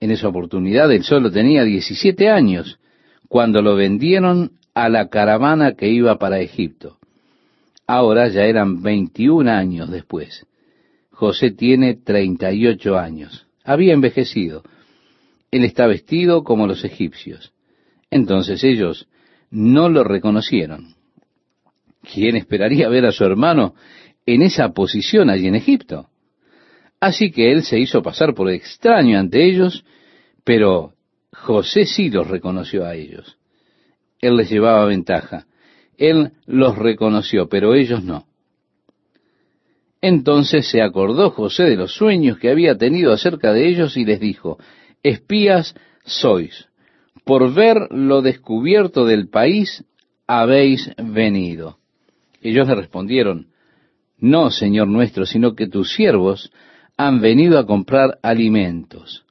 En 0.00 0.10
esa 0.10 0.28
oportunidad 0.28 0.92
él 0.92 1.02
solo 1.02 1.30
tenía 1.30 1.64
17 1.64 2.28
años 2.28 2.78
cuando 3.28 3.62
lo 3.62 3.74
vendieron 3.74 4.52
a 4.74 4.88
la 4.88 5.08
caravana 5.08 5.72
que 5.72 5.88
iba 5.88 6.18
para 6.18 6.40
Egipto. 6.40 6.98
Ahora 7.86 8.28
ya 8.28 8.44
eran 8.44 8.82
21 8.82 9.50
años 9.50 9.90
después. 9.90 10.46
José 11.10 11.50
tiene 11.50 11.94
38 11.94 12.96
años. 12.96 13.46
Había 13.64 13.92
envejecido. 13.92 14.62
Él 15.50 15.64
está 15.64 15.86
vestido 15.86 16.44
como 16.44 16.66
los 16.66 16.84
egipcios. 16.84 17.52
Entonces 18.10 18.62
ellos 18.62 19.08
no 19.50 19.88
lo 19.88 20.04
reconocieron. 20.04 20.94
¿Quién 22.12 22.36
esperaría 22.36 22.88
ver 22.88 23.06
a 23.06 23.12
su 23.12 23.24
hermano 23.24 23.74
en 24.26 24.42
esa 24.42 24.72
posición 24.72 25.30
allí 25.30 25.48
en 25.48 25.56
Egipto? 25.56 26.08
Así 27.00 27.30
que 27.30 27.52
él 27.52 27.62
se 27.62 27.78
hizo 27.78 28.02
pasar 28.02 28.34
por 28.34 28.50
extraño 28.50 29.18
ante 29.18 29.44
ellos, 29.44 29.84
pero 30.44 30.94
José 31.32 31.84
sí 31.84 32.10
los 32.10 32.26
reconoció 32.26 32.84
a 32.84 32.94
ellos. 32.94 33.38
Él 34.20 34.36
les 34.36 34.50
llevaba 34.50 34.84
ventaja. 34.86 35.46
Él 35.96 36.32
los 36.46 36.76
reconoció, 36.76 37.48
pero 37.48 37.74
ellos 37.74 38.02
no. 38.02 38.26
Entonces 40.00 40.68
se 40.70 40.82
acordó 40.82 41.30
José 41.30 41.64
de 41.64 41.76
los 41.76 41.92
sueños 41.92 42.38
que 42.38 42.50
había 42.50 42.76
tenido 42.76 43.12
acerca 43.12 43.52
de 43.52 43.68
ellos 43.68 43.96
y 43.96 44.04
les 44.04 44.20
dijo, 44.20 44.58
espías 45.02 45.74
sois, 46.04 46.68
por 47.24 47.52
ver 47.52 47.88
lo 47.90 48.22
descubierto 48.22 49.04
del 49.04 49.28
país 49.28 49.84
habéis 50.26 50.90
venido. 50.96 51.78
Ellos 52.40 52.68
le 52.68 52.76
respondieron, 52.76 53.48
no, 54.18 54.50
Señor 54.50 54.88
nuestro, 54.88 55.26
sino 55.26 55.54
que 55.54 55.66
tus 55.66 55.92
siervos 55.92 56.52
han 56.98 57.20
venido 57.20 57.58
a 57.58 57.66
comprar 57.66 58.18
alimentos. 58.22 59.24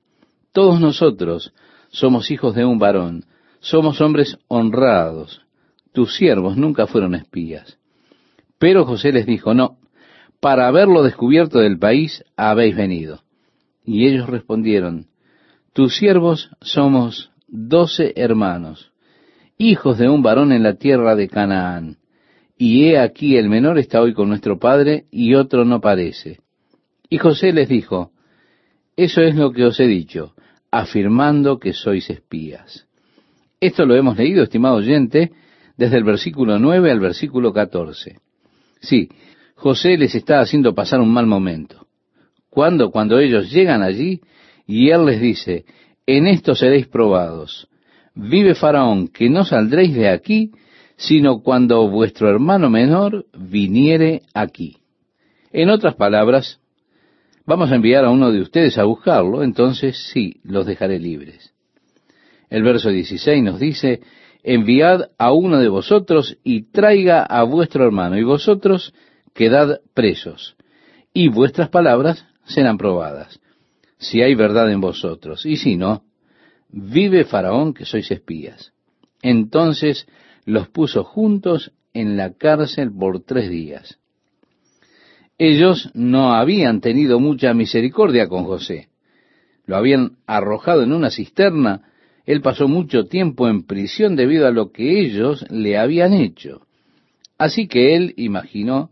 Todos 0.53 0.79
nosotros 0.79 1.53
somos 1.89 2.31
hijos 2.31 2.55
de 2.55 2.65
un 2.65 2.79
varón, 2.79 3.25
somos 3.59 3.99
hombres 3.99 4.39
honrados. 4.47 5.45
Tus 5.91 6.15
siervos 6.15 6.55
nunca 6.55 6.87
fueron 6.87 7.13
espías. 7.13 7.77
Pero 8.57 8.85
José 8.85 9.11
les 9.11 9.25
dijo, 9.25 9.53
no, 9.53 9.77
para 10.39 10.67
haberlo 10.67 11.03
descubierto 11.03 11.59
del 11.59 11.77
país 11.77 12.23
habéis 12.37 12.75
venido. 12.75 13.21
Y 13.83 14.07
ellos 14.07 14.27
respondieron, 14.29 15.07
tus 15.73 15.97
siervos 15.97 16.49
somos 16.61 17.31
doce 17.47 18.13
hermanos, 18.15 18.91
hijos 19.57 19.97
de 19.97 20.07
un 20.07 20.23
varón 20.23 20.53
en 20.53 20.63
la 20.63 20.75
tierra 20.75 21.15
de 21.15 21.27
Canaán. 21.27 21.97
Y 22.57 22.85
he 22.85 22.99
aquí 22.99 23.35
el 23.35 23.49
menor 23.49 23.77
está 23.77 24.01
hoy 24.01 24.13
con 24.13 24.29
nuestro 24.29 24.57
padre 24.57 25.05
y 25.11 25.35
otro 25.35 25.65
no 25.65 25.81
parece. 25.81 26.39
Y 27.09 27.17
José 27.17 27.53
les 27.53 27.69
dijo, 27.69 28.11
eso 28.95 29.21
es 29.21 29.35
lo 29.35 29.51
que 29.51 29.65
os 29.65 29.79
he 29.79 29.87
dicho, 29.87 30.33
afirmando 30.71 31.59
que 31.59 31.73
sois 31.73 32.09
espías. 32.09 32.87
Esto 33.59 33.85
lo 33.85 33.95
hemos 33.95 34.17
leído, 34.17 34.43
estimado 34.43 34.75
oyente, 34.75 35.31
desde 35.77 35.97
el 35.97 36.03
versículo 36.03 36.59
9 36.59 36.91
al 36.91 36.99
versículo 36.99 37.53
14. 37.53 38.17
Sí, 38.81 39.09
José 39.55 39.97
les 39.97 40.13
está 40.15 40.39
haciendo 40.39 40.75
pasar 40.75 40.99
un 40.99 41.11
mal 41.11 41.25
momento. 41.25 41.87
Cuando, 42.49 42.91
cuando 42.91 43.19
ellos 43.19 43.51
llegan 43.51 43.81
allí 43.81 44.21
y 44.65 44.89
él 44.89 45.05
les 45.05 45.21
dice, 45.21 45.65
en 46.05 46.27
esto 46.27 46.55
seréis 46.55 46.87
probados. 46.87 47.67
Vive 48.15 48.55
Faraón, 48.55 49.07
que 49.07 49.29
no 49.29 49.45
saldréis 49.45 49.93
de 49.93 50.09
aquí, 50.09 50.51
sino 50.95 51.41
cuando 51.43 51.87
vuestro 51.87 52.29
hermano 52.29 52.69
menor 52.69 53.25
viniere 53.37 54.23
aquí. 54.33 54.77
En 55.51 55.69
otras 55.69 55.95
palabras, 55.95 56.59
Vamos 57.47 57.71
a 57.71 57.75
enviar 57.75 58.03
a 58.03 58.09
uno 58.09 58.29
de 58.29 58.41
ustedes 58.41 58.77
a 58.77 58.83
buscarlo, 58.83 59.41
entonces 59.41 60.09
sí, 60.11 60.41
los 60.43 60.65
dejaré 60.65 60.99
libres. 60.99 61.53
El 62.49 62.61
verso 62.61 62.89
16 62.89 63.41
nos 63.41 63.57
dice, 63.57 64.01
enviad 64.43 65.11
a 65.17 65.31
uno 65.31 65.57
de 65.57 65.69
vosotros 65.69 66.37
y 66.43 66.63
traiga 66.63 67.23
a 67.23 67.43
vuestro 67.43 67.85
hermano, 67.85 68.17
y 68.17 68.23
vosotros 68.23 68.93
quedad 69.33 69.79
presos, 69.93 70.57
y 71.13 71.29
vuestras 71.29 71.69
palabras 71.69 72.25
serán 72.43 72.77
probadas, 72.77 73.39
si 73.97 74.21
hay 74.21 74.35
verdad 74.35 74.69
en 74.69 74.81
vosotros, 74.81 75.45
y 75.45 75.55
si 75.55 75.77
no, 75.77 76.03
vive 76.67 77.23
Faraón 77.23 77.73
que 77.73 77.85
sois 77.85 78.11
espías. 78.11 78.73
Entonces 79.21 80.05
los 80.43 80.67
puso 80.67 81.05
juntos 81.05 81.71
en 81.93 82.17
la 82.17 82.33
cárcel 82.33 82.91
por 82.91 83.23
tres 83.23 83.49
días. 83.49 83.99
Ellos 85.37 85.91
no 85.93 86.33
habían 86.33 86.81
tenido 86.81 87.19
mucha 87.19 87.53
misericordia 87.53 88.27
con 88.27 88.45
José. 88.45 88.89
Lo 89.65 89.75
habían 89.75 90.17
arrojado 90.25 90.81
en 90.81 90.93
una 90.93 91.11
cisterna. 91.11 91.83
Él 92.25 92.41
pasó 92.41 92.67
mucho 92.67 93.05
tiempo 93.05 93.47
en 93.47 93.63
prisión 93.63 94.15
debido 94.15 94.47
a 94.47 94.51
lo 94.51 94.71
que 94.71 94.99
ellos 94.99 95.45
le 95.49 95.77
habían 95.77 96.13
hecho. 96.13 96.65
Así 97.37 97.67
que 97.67 97.95
él 97.95 98.13
imaginó 98.17 98.89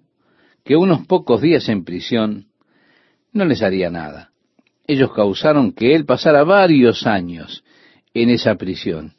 que 0.64 0.76
unos 0.76 1.08
pocos 1.08 1.42
días 1.42 1.68
en 1.70 1.84
prisión 1.84 2.48
no 3.34 3.46
les 3.46 3.64
haría 3.64 3.90
nada. 3.90 4.32
Ellos 4.88 5.14
causaron 5.14 5.72
que 5.72 5.96
él 5.96 6.06
pasara 6.06 6.44
varios 6.44 7.08
años 7.08 7.64
en 8.14 8.30
esa 8.30 8.56
prisión. 8.56 9.14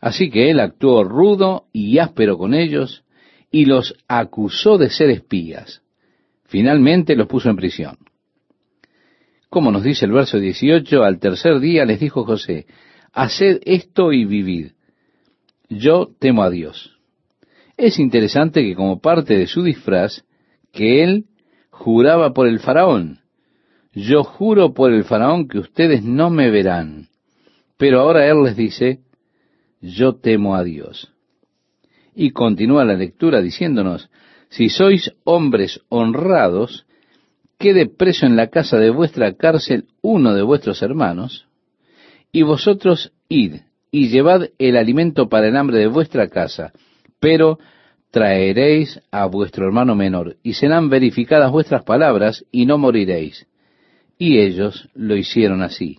Así 0.00 0.30
que 0.30 0.50
él 0.50 0.58
actuó 0.58 1.04
rudo 1.04 1.66
y 1.72 1.98
áspero 1.98 2.38
con 2.38 2.54
ellos 2.54 3.04
y 3.50 3.66
los 3.66 3.94
acusó 4.08 4.78
de 4.78 4.88
ser 4.88 5.10
espías. 5.10 5.82
Finalmente 6.52 7.16
los 7.16 7.28
puso 7.28 7.48
en 7.48 7.56
prisión. 7.56 7.96
Como 9.48 9.72
nos 9.72 9.82
dice 9.82 10.04
el 10.04 10.12
verso 10.12 10.38
18, 10.38 11.02
al 11.02 11.18
tercer 11.18 11.60
día 11.60 11.86
les 11.86 11.98
dijo 11.98 12.26
José, 12.26 12.66
haced 13.10 13.62
esto 13.64 14.12
y 14.12 14.26
vivid. 14.26 14.72
Yo 15.70 16.10
temo 16.18 16.42
a 16.42 16.50
Dios. 16.50 16.98
Es 17.78 17.98
interesante 17.98 18.62
que 18.62 18.74
como 18.74 19.00
parte 19.00 19.34
de 19.34 19.46
su 19.46 19.62
disfraz, 19.62 20.26
que 20.72 21.02
él 21.02 21.24
juraba 21.70 22.34
por 22.34 22.46
el 22.46 22.60
faraón. 22.60 23.20
Yo 23.94 24.22
juro 24.22 24.74
por 24.74 24.92
el 24.92 25.04
faraón 25.04 25.48
que 25.48 25.58
ustedes 25.58 26.04
no 26.04 26.28
me 26.28 26.50
verán. 26.50 27.08
Pero 27.78 28.00
ahora 28.00 28.28
él 28.28 28.42
les 28.42 28.56
dice, 28.56 29.00
yo 29.80 30.16
temo 30.16 30.54
a 30.54 30.64
Dios. 30.64 31.14
Y 32.14 32.32
continúa 32.32 32.84
la 32.84 32.92
lectura 32.92 33.40
diciéndonos, 33.40 34.10
si 34.52 34.68
sois 34.68 35.10
hombres 35.24 35.80
honrados, 35.88 36.84
quede 37.58 37.86
preso 37.86 38.26
en 38.26 38.36
la 38.36 38.48
casa 38.48 38.76
de 38.76 38.90
vuestra 38.90 39.32
cárcel 39.34 39.86
uno 40.02 40.34
de 40.34 40.42
vuestros 40.42 40.82
hermanos, 40.82 41.46
y 42.32 42.42
vosotros 42.42 43.12
id 43.28 43.62
y 43.90 44.08
llevad 44.08 44.50
el 44.58 44.76
alimento 44.76 45.30
para 45.30 45.48
el 45.48 45.56
hambre 45.56 45.78
de 45.78 45.86
vuestra 45.86 46.28
casa, 46.28 46.72
pero 47.18 47.58
traeréis 48.10 49.00
a 49.10 49.24
vuestro 49.24 49.64
hermano 49.64 49.94
menor, 49.94 50.36
y 50.42 50.52
serán 50.52 50.90
verificadas 50.90 51.50
vuestras 51.50 51.82
palabras, 51.84 52.44
y 52.52 52.66
no 52.66 52.76
moriréis. 52.76 53.46
Y 54.18 54.38
ellos 54.38 54.90
lo 54.94 55.16
hicieron 55.16 55.62
así. 55.62 55.98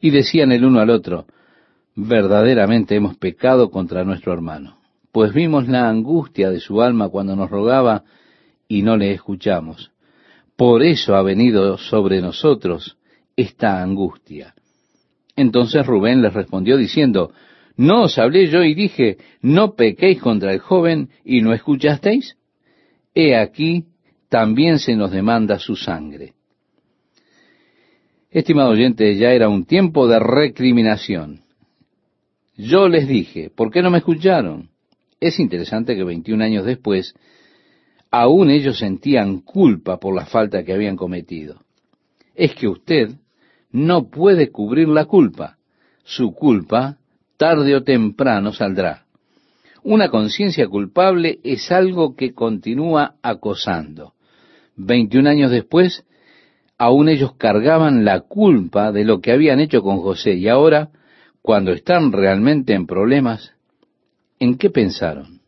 Y 0.00 0.10
decían 0.10 0.52
el 0.52 0.64
uno 0.64 0.80
al 0.80 0.88
otro, 0.88 1.26
verdaderamente 1.94 2.94
hemos 2.94 3.16
pecado 3.18 3.70
contra 3.70 4.04
nuestro 4.04 4.32
hermano, 4.32 4.77
pues 5.18 5.34
vimos 5.34 5.66
la 5.66 5.88
angustia 5.88 6.48
de 6.48 6.60
su 6.60 6.80
alma 6.80 7.08
cuando 7.08 7.34
nos 7.34 7.50
rogaba 7.50 8.04
y 8.68 8.82
no 8.82 8.96
le 8.96 9.10
escuchamos. 9.10 9.90
Por 10.56 10.84
eso 10.84 11.16
ha 11.16 11.22
venido 11.22 11.76
sobre 11.76 12.20
nosotros 12.20 12.96
esta 13.34 13.82
angustia. 13.82 14.54
Entonces 15.34 15.84
Rubén 15.84 16.22
les 16.22 16.32
respondió 16.32 16.76
diciendo, 16.76 17.32
¿No 17.76 18.02
os 18.02 18.16
hablé 18.16 18.46
yo 18.46 18.62
y 18.62 18.76
dije, 18.76 19.16
no 19.42 19.74
pequéis 19.74 20.20
contra 20.20 20.52
el 20.52 20.60
joven 20.60 21.08
y 21.24 21.40
no 21.40 21.52
escuchasteis? 21.52 22.36
He 23.12 23.34
aquí, 23.34 23.86
también 24.28 24.78
se 24.78 24.94
nos 24.94 25.10
demanda 25.10 25.58
su 25.58 25.74
sangre. 25.74 26.34
Estimado 28.30 28.70
oyente, 28.70 29.16
ya 29.16 29.32
era 29.32 29.48
un 29.48 29.64
tiempo 29.64 30.06
de 30.06 30.20
recriminación. 30.20 31.40
Yo 32.56 32.88
les 32.88 33.08
dije, 33.08 33.50
¿por 33.50 33.72
qué 33.72 33.82
no 33.82 33.90
me 33.90 33.98
escucharon? 33.98 34.77
Es 35.20 35.40
interesante 35.40 35.96
que 35.96 36.04
21 36.04 36.44
años 36.44 36.64
después, 36.64 37.14
aún 38.10 38.50
ellos 38.50 38.78
sentían 38.78 39.40
culpa 39.40 39.98
por 39.98 40.14
la 40.14 40.26
falta 40.26 40.62
que 40.62 40.72
habían 40.72 40.96
cometido. 40.96 41.62
Es 42.34 42.54
que 42.54 42.68
usted 42.68 43.10
no 43.70 44.08
puede 44.08 44.50
cubrir 44.50 44.88
la 44.88 45.06
culpa. 45.06 45.58
Su 46.04 46.32
culpa 46.32 46.98
tarde 47.36 47.74
o 47.74 47.82
temprano 47.82 48.52
saldrá. 48.52 49.04
Una 49.82 50.08
conciencia 50.08 50.66
culpable 50.68 51.38
es 51.44 51.70
algo 51.70 52.14
que 52.16 52.32
continúa 52.32 53.14
acosando. 53.22 54.14
Veintiún 54.76 55.26
años 55.26 55.50
después, 55.50 56.04
aún 56.76 57.08
ellos 57.08 57.34
cargaban 57.36 58.04
la 58.04 58.20
culpa 58.20 58.92
de 58.92 59.04
lo 59.04 59.20
que 59.20 59.32
habían 59.32 59.60
hecho 59.60 59.82
con 59.82 59.98
José 59.98 60.34
y 60.34 60.48
ahora, 60.48 60.90
cuando 61.42 61.72
están 61.72 62.12
realmente 62.12 62.74
en 62.74 62.86
problemas, 62.86 63.54
¿en 64.38 64.56
qué 64.56 64.70
pensaron? 64.70 65.40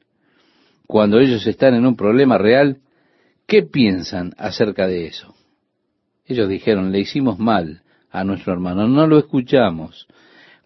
Cuando 0.87 1.21
ellos 1.21 1.47
están 1.47 1.75
en 1.75 1.87
un 1.87 1.97
problema 1.97 2.39
real, 2.39 2.79
¿qué 3.47 3.63
piensan 3.63 4.33
acerca 4.37 4.87
de 4.87 5.07
eso? 5.07 5.35
Ellos 6.27 6.49
dijeron, 6.49 6.93
le 6.93 7.01
hicimos 7.01 7.39
mal 7.39 7.83
a 8.11 8.25
nuestro 8.25 8.53
hermano, 8.53 8.89
no 8.89 9.07
lo 9.07 9.19
escuchamos, 9.19 10.09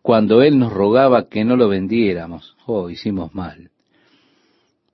cuando 0.04 0.42
Él 0.42 0.58
nos 0.58 0.70
rogaba 0.70 1.30
que 1.30 1.44
no 1.44 1.56
lo 1.56 1.68
vendiéramos. 1.68 2.54
Oh, 2.66 2.90
hicimos 2.90 3.34
mal. 3.34 3.70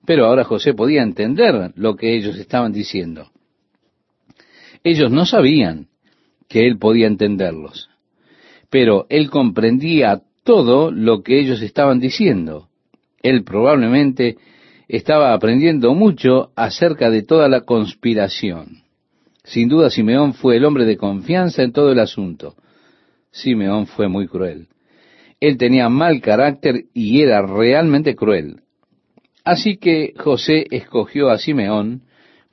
Pero 0.06 0.26
ahora 0.26 0.44
José 0.44 0.72
podía 0.72 1.02
entender 1.02 1.72
lo 1.74 1.96
que 1.96 2.16
ellos 2.16 2.36
estaban 2.36 2.72
diciendo. 2.72 3.28
Ellos 4.84 5.10
no 5.10 5.26
sabían 5.26 5.88
que 6.48 6.66
Él 6.66 6.78
podía 6.78 7.08
entenderlos, 7.08 7.90
pero 8.70 9.06
Él 9.08 9.30
comprendía 9.30 10.22
todo 10.44 10.90
lo 10.90 11.22
que 11.22 11.40
ellos 11.40 11.60
estaban 11.60 12.00
diciendo. 12.00 12.69
Él 13.22 13.44
probablemente 13.44 14.36
estaba 14.88 15.34
aprendiendo 15.34 15.94
mucho 15.94 16.50
acerca 16.56 17.10
de 17.10 17.22
toda 17.22 17.48
la 17.48 17.62
conspiración. 17.62 18.82
Sin 19.44 19.68
duda 19.68 19.90
Simeón 19.90 20.34
fue 20.34 20.56
el 20.56 20.64
hombre 20.64 20.84
de 20.84 20.96
confianza 20.96 21.62
en 21.62 21.72
todo 21.72 21.92
el 21.92 21.98
asunto. 22.00 22.54
Simeón 23.30 23.86
fue 23.86 24.08
muy 24.08 24.26
cruel. 24.26 24.68
Él 25.40 25.56
tenía 25.56 25.88
mal 25.88 26.20
carácter 26.20 26.84
y 26.92 27.22
era 27.22 27.42
realmente 27.42 28.14
cruel. 28.14 28.60
Así 29.44 29.78
que 29.78 30.12
José 30.18 30.66
escogió 30.70 31.30
a 31.30 31.38
Simeón 31.38 32.02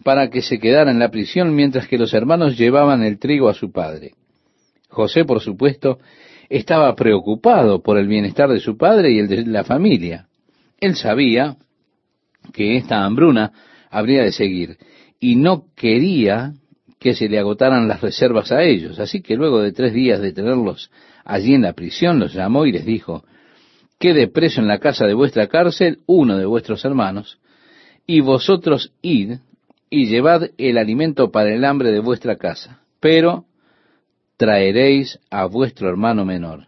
para 0.03 0.29
que 0.29 0.41
se 0.41 0.59
quedara 0.59 0.91
en 0.91 0.99
la 0.99 1.09
prisión 1.09 1.53
mientras 1.55 1.87
que 1.87 1.97
los 1.97 2.13
hermanos 2.13 2.57
llevaban 2.57 3.03
el 3.03 3.19
trigo 3.19 3.49
a 3.49 3.53
su 3.53 3.71
padre. 3.71 4.11
José, 4.89 5.25
por 5.25 5.41
supuesto, 5.41 5.99
estaba 6.49 6.95
preocupado 6.95 7.81
por 7.81 7.97
el 7.97 8.07
bienestar 8.07 8.49
de 8.49 8.59
su 8.59 8.77
padre 8.77 9.11
y 9.11 9.19
el 9.19 9.27
de 9.27 9.45
la 9.45 9.63
familia. 9.63 10.26
Él 10.79 10.95
sabía 10.95 11.57
que 12.53 12.77
esta 12.77 13.03
hambruna 13.03 13.51
habría 13.89 14.23
de 14.23 14.31
seguir 14.31 14.77
y 15.19 15.35
no 15.35 15.65
quería 15.75 16.53
que 16.99 17.13
se 17.13 17.29
le 17.29 17.39
agotaran 17.39 17.87
las 17.87 18.01
reservas 18.01 18.51
a 18.51 18.63
ellos. 18.63 18.99
Así 18.99 19.21
que 19.21 19.35
luego 19.35 19.61
de 19.61 19.71
tres 19.71 19.93
días 19.93 20.21
de 20.21 20.33
tenerlos 20.33 20.91
allí 21.25 21.53
en 21.53 21.63
la 21.63 21.73
prisión, 21.73 22.19
los 22.19 22.33
llamó 22.33 22.65
y 22.65 22.71
les 22.71 22.85
dijo, 22.85 23.23
quede 23.99 24.27
preso 24.27 24.61
en 24.61 24.67
la 24.67 24.79
casa 24.79 25.05
de 25.05 25.13
vuestra 25.13 25.47
cárcel 25.47 25.99
uno 26.05 26.37
de 26.37 26.45
vuestros 26.45 26.85
hermanos, 26.85 27.39
y 28.05 28.21
vosotros 28.21 28.93
id 29.01 29.39
y 29.89 30.07
llevad 30.07 30.49
el 30.57 30.77
alimento 30.77 31.31
para 31.31 31.53
el 31.53 31.65
hambre 31.65 31.91
de 31.91 31.99
vuestra 31.99 32.37
casa, 32.37 32.81
pero 32.99 33.45
traeréis 34.37 35.19
a 35.29 35.45
vuestro 35.45 35.89
hermano 35.89 36.25
menor. 36.25 36.67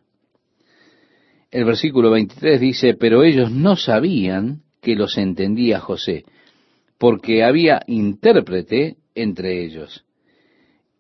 El 1.52 1.66
versículo 1.66 2.12
23 2.12 2.60
dice, 2.60 2.94
pero 2.94 3.24
ellos 3.24 3.52
no 3.52 3.76
sabían 3.76 4.62
que 4.82 4.96
los 4.96 5.18
entendía 5.18 5.80
José, 5.80 6.26
porque 6.98 7.44
había 7.44 7.82
intérprete 7.88 8.98
entre 9.16 9.64
ellos. 9.66 10.06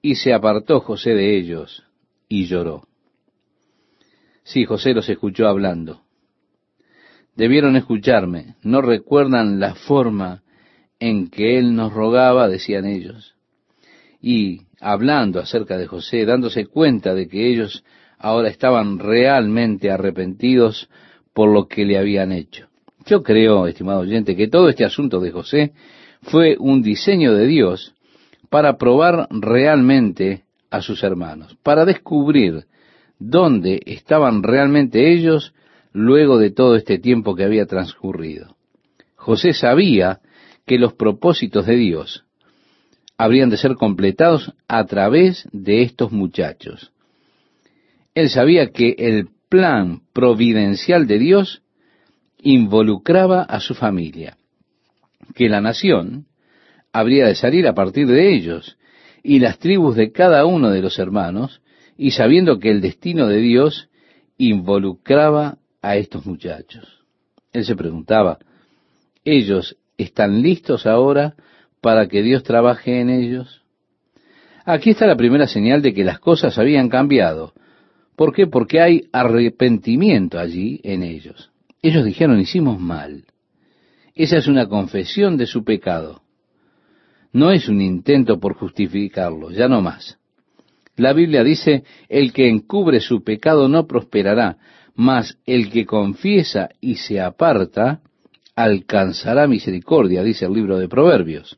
Y 0.02 0.16
se 0.16 0.34
apartó 0.34 0.80
José 0.80 1.12
de 1.12 1.38
ellos 1.38 1.84
y 2.28 2.45
lloró. 2.45 2.88
Sí, 4.43 4.66
José 4.66 4.93
los 4.93 5.08
escuchó 5.08 5.47
hablando. 5.47 6.02
Debieron 7.36 7.76
escucharme, 7.76 8.56
no 8.64 8.82
recuerdan 8.82 9.60
la 9.60 9.76
forma 9.76 10.41
en 11.00 11.30
que 11.30 11.58
él 11.60 11.76
nos 11.76 11.93
rogaba, 11.93 12.47
decían 12.47 12.86
ellos. 12.86 13.36
Y 14.20 14.64
hablando 14.82 15.39
acerca 15.39 15.78
de 15.78 15.88
José, 15.88 16.26
dándose 16.26 16.66
cuenta 16.66 17.14
de 17.14 17.28
que 17.28 17.50
ellos 17.50 17.84
ahora 18.20 18.49
estaban 18.49 18.99
realmente 18.99 19.89
arrepentidos 19.89 20.89
por 21.34 21.51
lo 21.51 21.67
que 21.67 21.86
le 21.86 21.97
habían 21.97 22.32
hecho. 22.32 22.67
Yo 23.05 23.24
creo, 23.24 23.65
estimado 23.65 24.01
oyente, 24.01 24.36
que 24.36 24.47
todo 24.47 24.70
este 24.70 24.86
asunto 24.86 25.20
de 25.20 25.32
José 25.32 25.72
fue 26.22 26.57
un 26.59 26.82
diseño 26.82 27.34
de 27.34 27.47
Dios 27.47 27.95
para 28.49 28.78
probar 28.78 29.28
realmente 29.32 30.43
a 30.70 30.82
sus 30.82 31.03
hermanos, 31.03 31.57
para 31.63 31.86
descubrir 31.86 32.65
dónde 33.17 33.82
estaban 33.86 34.43
realmente 34.43 35.11
ellos 35.13 35.53
luego 35.93 36.38
de 36.38 36.51
todo 36.51 36.76
este 36.76 36.99
tiempo 36.99 37.36
que 37.36 37.43
había 37.43 37.65
transcurrido. 37.65 38.55
José 39.15 39.53
sabía 39.53 40.20
que 40.65 40.78
los 40.78 40.93
propósitos 40.93 41.65
de 41.65 41.76
Dios 41.76 42.26
habrían 43.17 43.49
de 43.49 43.57
ser 43.57 43.76
completados 43.76 44.53
a 44.67 44.86
través 44.86 45.47
de 45.51 45.82
estos 45.82 46.11
muchachos. 46.11 46.91
Él 48.16 48.30
sabía 48.30 48.72
que 48.72 48.95
el 48.97 49.30
plan 49.49 50.01
providencial 50.14 51.07
de 51.07 51.20
Dios 51.20 51.64
involucraba 52.38 53.43
a 53.43 53.60
su 53.60 53.76
familia, 53.76 54.38
que 55.36 55.49
la 55.49 55.62
nación 55.62 56.28
habría 56.91 57.28
de 57.28 57.36
salir 57.36 57.68
a 57.68 57.74
partir 57.74 58.07
de 58.07 58.34
ellos, 58.34 58.78
y 59.24 59.39
las 59.39 59.60
tribus 59.60 59.95
de 59.95 60.12
cada 60.12 60.45
uno 60.45 60.70
de 60.72 60.82
los 60.82 60.97
hermanos, 60.97 61.62
y 61.97 62.12
sabiendo 62.12 62.60
que 62.60 62.72
el 62.72 62.82
destino 62.82 63.28
de 63.28 63.39
Dios 63.39 63.89
involucraba 64.38 65.57
a 65.82 65.97
estos 65.97 66.26
muchachos. 66.26 67.03
Él 67.51 67.66
se 67.66 67.76
preguntaba, 67.76 68.39
¿ellos 69.26 69.78
están 69.97 70.41
listos 70.41 70.86
ahora 70.86 71.36
para 71.82 72.07
que 72.07 72.22
Dios 72.22 72.43
trabaje 72.43 73.01
en 73.01 73.10
ellos? 73.10 73.64
Aquí 74.66 74.91
está 74.91 75.07
la 75.07 75.18
primera 75.18 75.47
señal 75.47 75.82
de 75.82 75.93
que 75.93 76.03
las 76.03 76.20
cosas 76.20 76.57
habían 76.57 76.89
cambiado. 76.89 77.53
¿Por 78.20 78.34
qué? 78.34 78.47
Porque 78.47 78.82
hay 78.82 79.03
arrepentimiento 79.13 80.39
allí 80.39 80.82
en 80.84 81.03
ellos. 81.03 81.51
Ellos 81.82 82.03
dijeron, 82.03 82.38
hicimos 82.38 82.78
mal. 82.78 83.24
Esa 84.13 84.36
es 84.36 84.47
una 84.47 84.67
confesión 84.67 85.38
de 85.38 85.45
su 85.45 85.63
pecado. 85.63 86.22
No 87.32 87.49
es 87.53 87.70
un 87.70 87.80
intento 87.80 88.38
por 88.38 88.55
justificarlo, 88.55 89.51
ya 89.51 89.70
no 89.70 89.82
más. 89.82 90.17
La 90.97 91.13
Biblia 91.13 91.45
dice, 91.45 91.86
el 92.09 92.34
que 92.34 92.49
encubre 92.49 92.99
su 92.99 93.24
pecado 93.24 93.70
no 93.70 93.88
prosperará, 93.88 94.57
mas 94.95 95.38
el 95.45 95.72
que 95.72 95.86
confiesa 95.86 96.67
y 96.82 96.95
se 96.95 97.22
aparta 97.22 98.01
alcanzará 98.53 99.47
misericordia, 99.47 100.24
dice 100.24 100.45
el 100.45 100.51
libro 100.51 100.78
de 100.78 100.89
Proverbios. 100.89 101.57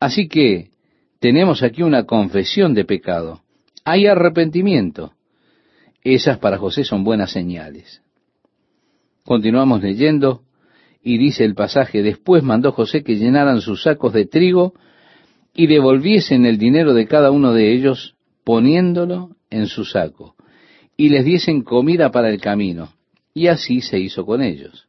Así 0.00 0.28
que 0.28 0.70
tenemos 1.20 1.62
aquí 1.62 1.82
una 1.82 2.04
confesión 2.04 2.72
de 2.72 2.86
pecado. 2.86 3.42
Hay 3.84 4.06
arrepentimiento. 4.06 5.12
Esas 6.04 6.38
para 6.38 6.58
José 6.58 6.84
son 6.84 7.02
buenas 7.02 7.32
señales. 7.32 8.02
Continuamos 9.24 9.82
leyendo 9.82 10.42
y 11.02 11.16
dice 11.16 11.44
el 11.44 11.54
pasaje, 11.54 12.02
después 12.02 12.42
mandó 12.42 12.72
José 12.72 13.02
que 13.02 13.16
llenaran 13.16 13.62
sus 13.62 13.82
sacos 13.82 14.12
de 14.12 14.26
trigo 14.26 14.74
y 15.54 15.66
devolviesen 15.66 16.44
el 16.44 16.58
dinero 16.58 16.92
de 16.92 17.06
cada 17.06 17.30
uno 17.30 17.54
de 17.54 17.72
ellos 17.72 18.16
poniéndolo 18.44 19.30
en 19.48 19.66
su 19.66 19.86
saco 19.86 20.34
y 20.96 21.08
les 21.08 21.24
diesen 21.24 21.62
comida 21.62 22.10
para 22.10 22.28
el 22.28 22.40
camino. 22.40 22.90
Y 23.32 23.48
así 23.48 23.80
se 23.80 23.98
hizo 23.98 24.24
con 24.26 24.42
ellos. 24.42 24.86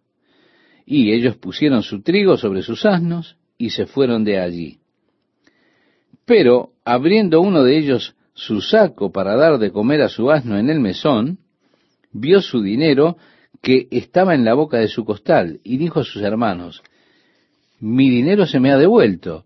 Y 0.86 1.12
ellos 1.14 1.38
pusieron 1.38 1.82
su 1.82 2.02
trigo 2.02 2.38
sobre 2.38 2.62
sus 2.62 2.86
asnos 2.86 3.38
y 3.58 3.72
se 3.72 3.86
fueron 3.88 4.24
de 4.24 4.40
allí. 4.40 4.80
Pero, 6.26 6.72
abriendo 6.84 7.42
uno 7.42 7.64
de 7.64 7.78
ellos 7.78 8.16
su 8.36 8.62
saco 8.62 9.12
para 9.12 9.36
dar 9.36 9.58
de 9.58 9.72
comer 9.72 10.02
a 10.02 10.10
su 10.10 10.30
asno 10.30 10.60
en 10.60 10.70
el 10.70 10.80
mesón, 10.80 11.40
vio 12.12 12.42
su 12.42 12.62
dinero 12.62 13.18
que 13.62 13.88
estaba 13.90 14.36
en 14.36 14.46
la 14.46 14.54
boca 14.54 14.78
de 14.78 14.90
su 14.90 15.06
costal, 15.06 15.60
y 15.64 15.78
dijo 15.78 16.02
a 16.02 16.04
sus 16.04 16.22
hermanos, 16.22 16.84
mi 17.80 18.10
dinero 18.10 18.46
se 18.46 18.60
me 18.60 18.72
ha 18.72 18.78
devuelto, 18.78 19.46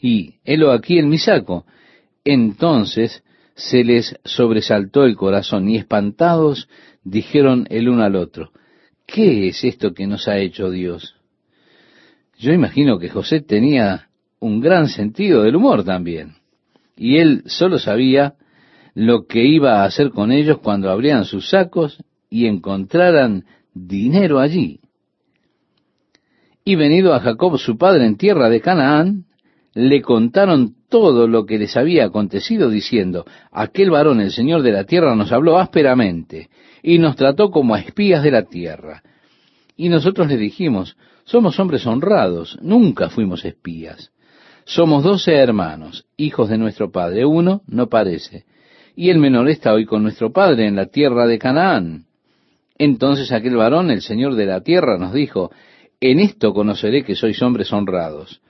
y 0.00 0.34
helo 0.44 0.72
aquí 0.72 0.98
en 0.98 1.08
mi 1.08 1.18
saco. 1.18 1.64
Entonces 2.24 3.22
se 3.54 3.84
les 3.84 4.18
sobresaltó 4.24 5.04
el 5.04 5.16
corazón, 5.16 5.68
y 5.68 5.76
espantados 5.76 6.68
dijeron 7.04 7.66
el 7.70 7.88
uno 7.88 8.02
al 8.02 8.16
otro, 8.16 8.50
¿qué 9.06 9.48
es 9.48 9.64
esto 9.64 9.94
que 9.94 10.06
nos 10.06 10.28
ha 10.28 10.38
hecho 10.38 10.70
Dios? 10.70 11.14
Yo 12.38 12.52
imagino 12.52 12.98
que 12.98 13.10
José 13.10 13.40
tenía 13.40 14.08
un 14.40 14.60
gran 14.60 14.88
sentido 14.88 15.42
del 15.42 15.56
humor 15.56 15.84
también, 15.84 16.39
y 17.00 17.16
él 17.16 17.42
solo 17.46 17.78
sabía 17.78 18.34
lo 18.94 19.26
que 19.26 19.42
iba 19.42 19.80
a 19.80 19.84
hacer 19.84 20.10
con 20.10 20.30
ellos 20.30 20.58
cuando 20.58 20.90
abrían 20.90 21.24
sus 21.24 21.48
sacos 21.48 22.04
y 22.28 22.46
encontraran 22.46 23.46
dinero 23.72 24.38
allí. 24.38 24.80
Y 26.62 26.74
venido 26.74 27.14
a 27.14 27.20
Jacob 27.20 27.58
su 27.58 27.78
padre 27.78 28.04
en 28.04 28.18
tierra 28.18 28.50
de 28.50 28.60
Canaán, 28.60 29.24
le 29.72 30.02
contaron 30.02 30.74
todo 30.90 31.26
lo 31.26 31.46
que 31.46 31.58
les 31.58 31.74
había 31.74 32.04
acontecido, 32.04 32.68
diciendo, 32.68 33.24
aquel 33.50 33.88
varón, 33.88 34.20
el 34.20 34.30
Señor 34.30 34.60
de 34.60 34.72
la 34.72 34.84
tierra, 34.84 35.16
nos 35.16 35.32
habló 35.32 35.58
ásperamente 35.58 36.50
y 36.82 36.98
nos 36.98 37.16
trató 37.16 37.50
como 37.50 37.74
a 37.74 37.80
espías 37.80 38.22
de 38.22 38.30
la 38.30 38.42
tierra. 38.42 39.02
Y 39.74 39.88
nosotros 39.88 40.28
le 40.28 40.36
dijimos, 40.36 40.98
somos 41.24 41.58
hombres 41.58 41.86
honrados, 41.86 42.58
nunca 42.60 43.08
fuimos 43.08 43.46
espías. 43.46 44.12
Somos 44.70 45.02
doce 45.02 45.34
hermanos, 45.34 46.06
hijos 46.16 46.48
de 46.48 46.56
nuestro 46.56 46.92
padre. 46.92 47.24
Uno 47.24 47.62
no 47.66 47.88
parece. 47.88 48.44
Y 48.94 49.10
el 49.10 49.18
menor 49.18 49.48
está 49.48 49.72
hoy 49.72 49.84
con 49.84 50.04
nuestro 50.04 50.32
padre 50.32 50.68
en 50.68 50.76
la 50.76 50.86
tierra 50.86 51.26
de 51.26 51.40
Canaán. 51.40 52.04
Entonces 52.78 53.32
aquel 53.32 53.56
varón, 53.56 53.90
el 53.90 54.00
Señor 54.00 54.36
de 54.36 54.46
la 54.46 54.60
tierra, 54.60 54.96
nos 54.96 55.12
dijo, 55.12 55.50
en 56.00 56.20
esto 56.20 56.54
conoceré 56.54 57.02
que 57.02 57.16
sois 57.16 57.42
hombres 57.42 57.72
honrados. 57.72 58.42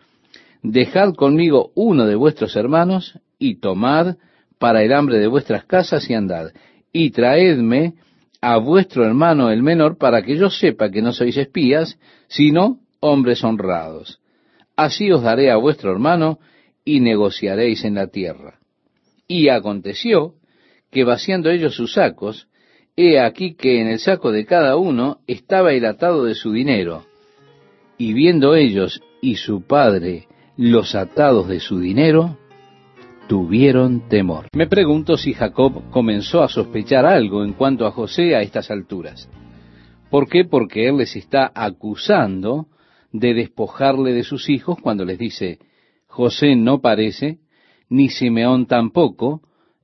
Dejad 0.62 1.14
conmigo 1.14 1.72
uno 1.74 2.04
de 2.04 2.16
vuestros 2.16 2.54
hermanos 2.54 3.18
y 3.38 3.54
tomad 3.54 4.16
para 4.58 4.82
el 4.82 4.92
hambre 4.92 5.20
de 5.20 5.26
vuestras 5.26 5.64
casas 5.64 6.10
y 6.10 6.12
andad, 6.12 6.50
y 6.92 7.12
traedme 7.12 7.94
a 8.42 8.58
vuestro 8.58 9.06
hermano 9.06 9.50
el 9.50 9.62
menor 9.62 9.96
para 9.96 10.20
que 10.20 10.36
yo 10.36 10.50
sepa 10.50 10.90
que 10.90 11.00
no 11.00 11.14
sois 11.14 11.38
espías, 11.38 11.98
sino 12.28 12.78
hombres 13.00 13.42
honrados. 13.42 14.20
Así 14.80 15.12
os 15.12 15.22
daré 15.22 15.50
a 15.50 15.56
vuestro 15.56 15.92
hermano 15.92 16.38
y 16.86 17.00
negociaréis 17.00 17.84
en 17.84 17.96
la 17.96 18.06
tierra. 18.06 18.60
Y 19.28 19.50
aconteció 19.50 20.36
que 20.90 21.04
vaciando 21.04 21.50
ellos 21.50 21.74
sus 21.74 21.92
sacos, 21.92 22.48
He 22.96 23.20
aquí 23.20 23.54
que 23.56 23.82
en 23.82 23.88
el 23.88 23.98
saco 23.98 24.32
de 24.32 24.46
cada 24.46 24.76
uno 24.76 25.18
estaba 25.26 25.74
el 25.74 25.84
atado 25.84 26.24
de 26.24 26.34
su 26.34 26.52
dinero. 26.52 27.04
Y 27.98 28.14
viendo 28.14 28.54
ellos 28.54 29.02
y 29.20 29.36
su 29.36 29.66
padre 29.66 30.28
los 30.56 30.94
atados 30.94 31.46
de 31.46 31.60
su 31.60 31.78
dinero, 31.78 32.38
tuvieron 33.28 34.08
temor. 34.08 34.46
Me 34.54 34.66
pregunto 34.66 35.18
si 35.18 35.34
Jacob 35.34 35.90
comenzó 35.90 36.42
a 36.42 36.48
sospechar 36.48 37.04
algo 37.04 37.44
en 37.44 37.52
cuanto 37.52 37.86
a 37.86 37.90
José 37.90 38.34
a 38.34 38.40
estas 38.40 38.70
alturas. 38.70 39.28
¿Por 40.08 40.26
qué? 40.26 40.46
Porque 40.46 40.88
él 40.88 40.96
les 40.96 41.16
está 41.16 41.52
acusando 41.54 42.68
de 43.12 43.34
despojarle 43.34 44.12
de 44.12 44.24
sus 44.24 44.48
hijos 44.48 44.78
cuando 44.80 45.04
les 45.04 45.18
dice, 45.18 45.58
José 46.06 46.56
no 46.56 46.80
parece, 46.80 47.38
ni 47.88 48.08
Simeón 48.08 48.66
tampoco, 48.66 49.42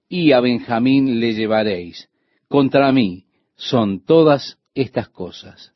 y 0.08 0.32
a 0.32 0.40
Benjamín 0.40 1.20
le 1.20 1.34
llevaréis 1.34 2.08
contra 2.48 2.92
mí 2.92 3.24
son 3.56 4.04
todas 4.04 4.58
estas 4.74 5.08
cosas. 5.08 5.72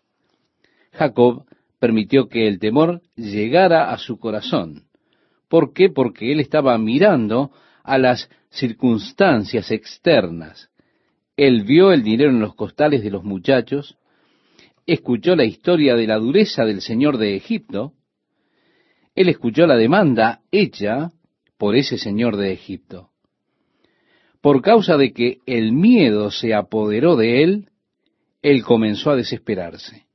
Jacob 0.93 1.45
permitió 1.79 2.29
que 2.29 2.47
el 2.47 2.59
temor 2.59 3.03
llegara 3.17 3.91
a 3.91 3.99
su 3.99 4.19
corazón. 4.19 4.85
¿Por 5.49 5.73
qué? 5.73 5.89
Porque 5.89 6.33
él 6.33 6.41
estaba 6.41 6.77
mirando 6.79 7.51
a 7.83 7.99
las 7.99 8.29
circunstancias 8.51 9.71
externas. 9.71 10.71
Él 11.37 11.65
vio 11.65 11.93
el 11.93 12.03
dinero 12.03 12.31
en 12.31 12.41
los 12.41 12.55
costales 12.55 13.03
de 13.03 13.11
los 13.11 13.25
muchachos, 13.25 13.97
escuchó 14.87 15.37
la 15.37 15.45
historia 15.45 15.95
de 15.95 16.07
la 16.07 16.19
dureza 16.19 16.65
del 16.65 16.81
señor 16.81 17.19
de 17.19 17.37
Egipto, 17.37 17.95
él 19.15 19.29
escuchó 19.29 19.67
la 19.67 19.77
demanda 19.77 20.41
hecha 20.51 21.11
por 21.59 21.77
ese 21.77 21.99
señor 21.99 22.37
de 22.37 22.53
Egipto 22.53 23.11
por 24.41 24.63
causa 24.63 24.97
de 24.97 25.13
que 25.13 25.39
el 25.47 25.73
miedo 25.73 26.31
se 26.31 26.55
apoderó 26.55 27.17
de 27.17 27.43
él, 27.43 27.69
él 28.43 28.65
comenzó 28.65 29.11
a 29.11 29.17
desesperarse. 29.17 30.07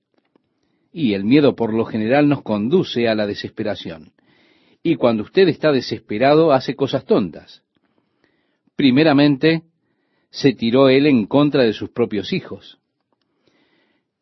Y 0.91 1.13
el 1.13 1.25
miedo 1.25 1.55
por 1.55 1.73
lo 1.73 1.85
general 1.85 2.27
nos 2.27 2.41
conduce 2.41 3.07
a 3.07 3.15
la 3.15 3.27
desesperación. 3.27 4.13
Y 4.81 4.95
cuando 4.95 5.23
usted 5.23 5.47
está 5.47 5.71
desesperado 5.71 6.53
hace 6.53 6.75
cosas 6.75 7.05
tontas. 7.05 7.63
Primeramente, 8.75 9.63
se 10.31 10.53
tiró 10.53 10.89
él 10.89 11.05
en 11.05 11.27
contra 11.27 11.63
de 11.63 11.73
sus 11.73 11.89
propios 11.89 12.33
hijos. 12.33 12.79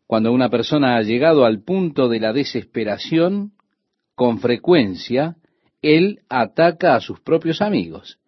Cuando 0.08 0.32
una 0.32 0.50
persona 0.50 0.98
ha 0.98 1.02
llegado 1.02 1.46
al 1.46 1.64
punto 1.64 2.10
de 2.10 2.20
la 2.20 2.34
desesperación, 2.34 3.54
con 4.16 4.40
frecuencia, 4.40 5.38
él 5.82 6.22
ataca 6.30 6.96
a 6.96 7.02
sus 7.02 7.20
propios 7.22 7.62
amigos. 7.62 8.20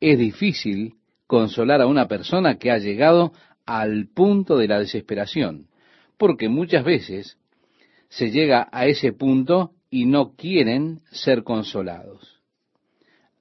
Es 0.00 0.18
difícil 0.18 0.94
consolar 1.26 1.80
a 1.80 1.86
una 1.86 2.08
persona 2.08 2.56
que 2.58 2.70
ha 2.70 2.78
llegado 2.78 3.32
al 3.66 4.08
punto 4.14 4.56
de 4.56 4.68
la 4.68 4.78
desesperación, 4.78 5.68
porque 6.16 6.48
muchas 6.48 6.84
veces 6.84 7.36
se 8.08 8.30
llega 8.30 8.68
a 8.72 8.86
ese 8.86 9.12
punto 9.12 9.72
y 9.90 10.06
no 10.06 10.34
quieren 10.34 11.00
ser 11.10 11.42
consolados. 11.42 12.40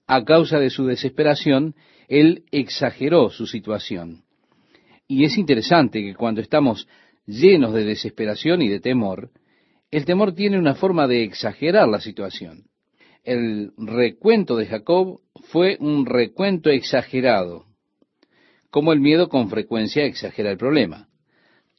A 0.06 0.24
causa 0.24 0.60
de 0.60 0.70
su 0.70 0.86
desesperación, 0.86 1.76
él 2.08 2.44
exageró 2.52 3.30
su 3.30 3.46
situación. 3.46 4.24
Y 5.08 5.24
es 5.24 5.38
interesante 5.38 6.02
que 6.02 6.16
cuando 6.16 6.42
estamos 6.42 6.88
llenos 7.28 7.74
de 7.74 7.84
desesperación 7.86 8.64
y 8.64 8.70
de 8.70 8.80
temor, 8.80 9.30
el 9.92 10.06
temor 10.06 10.34
tiene 10.34 10.58
una 10.58 10.74
forma 10.74 11.08
de 11.08 11.24
exagerar 11.24 11.88
la 11.88 12.02
situación. 12.02 12.64
El 13.24 13.74
recuento 13.78 14.56
de 14.56 14.66
Jacob 14.66 15.20
fue 15.50 15.78
un 15.80 16.06
recuento 16.06 16.70
exagerado 16.70 17.68
como 18.70 18.94
el 18.94 19.00
miedo 19.00 19.30
con 19.30 19.50
frecuencia 19.50 20.06
exagera 20.06 20.52
el 20.52 20.58
problema. 20.58 21.08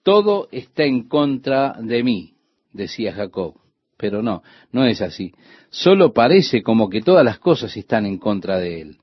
Todo 0.03 0.49
está 0.51 0.84
en 0.84 1.09
contra 1.09 1.74
de 1.80 2.03
mí, 2.03 2.34
decía 2.72 3.12
Jacob. 3.12 3.55
Pero 3.96 4.22
no, 4.22 4.42
no 4.72 4.84
es 4.84 5.03
así. 5.03 5.32
Solo 5.70 6.12
parece 6.12 6.62
como 6.62 6.88
que 6.88 7.01
todas 7.01 7.24
las 7.24 7.38
cosas 7.38 7.76
están 7.76 8.07
en 8.07 8.18
contra 8.18 8.59
de 8.59 8.80
él. 8.80 8.99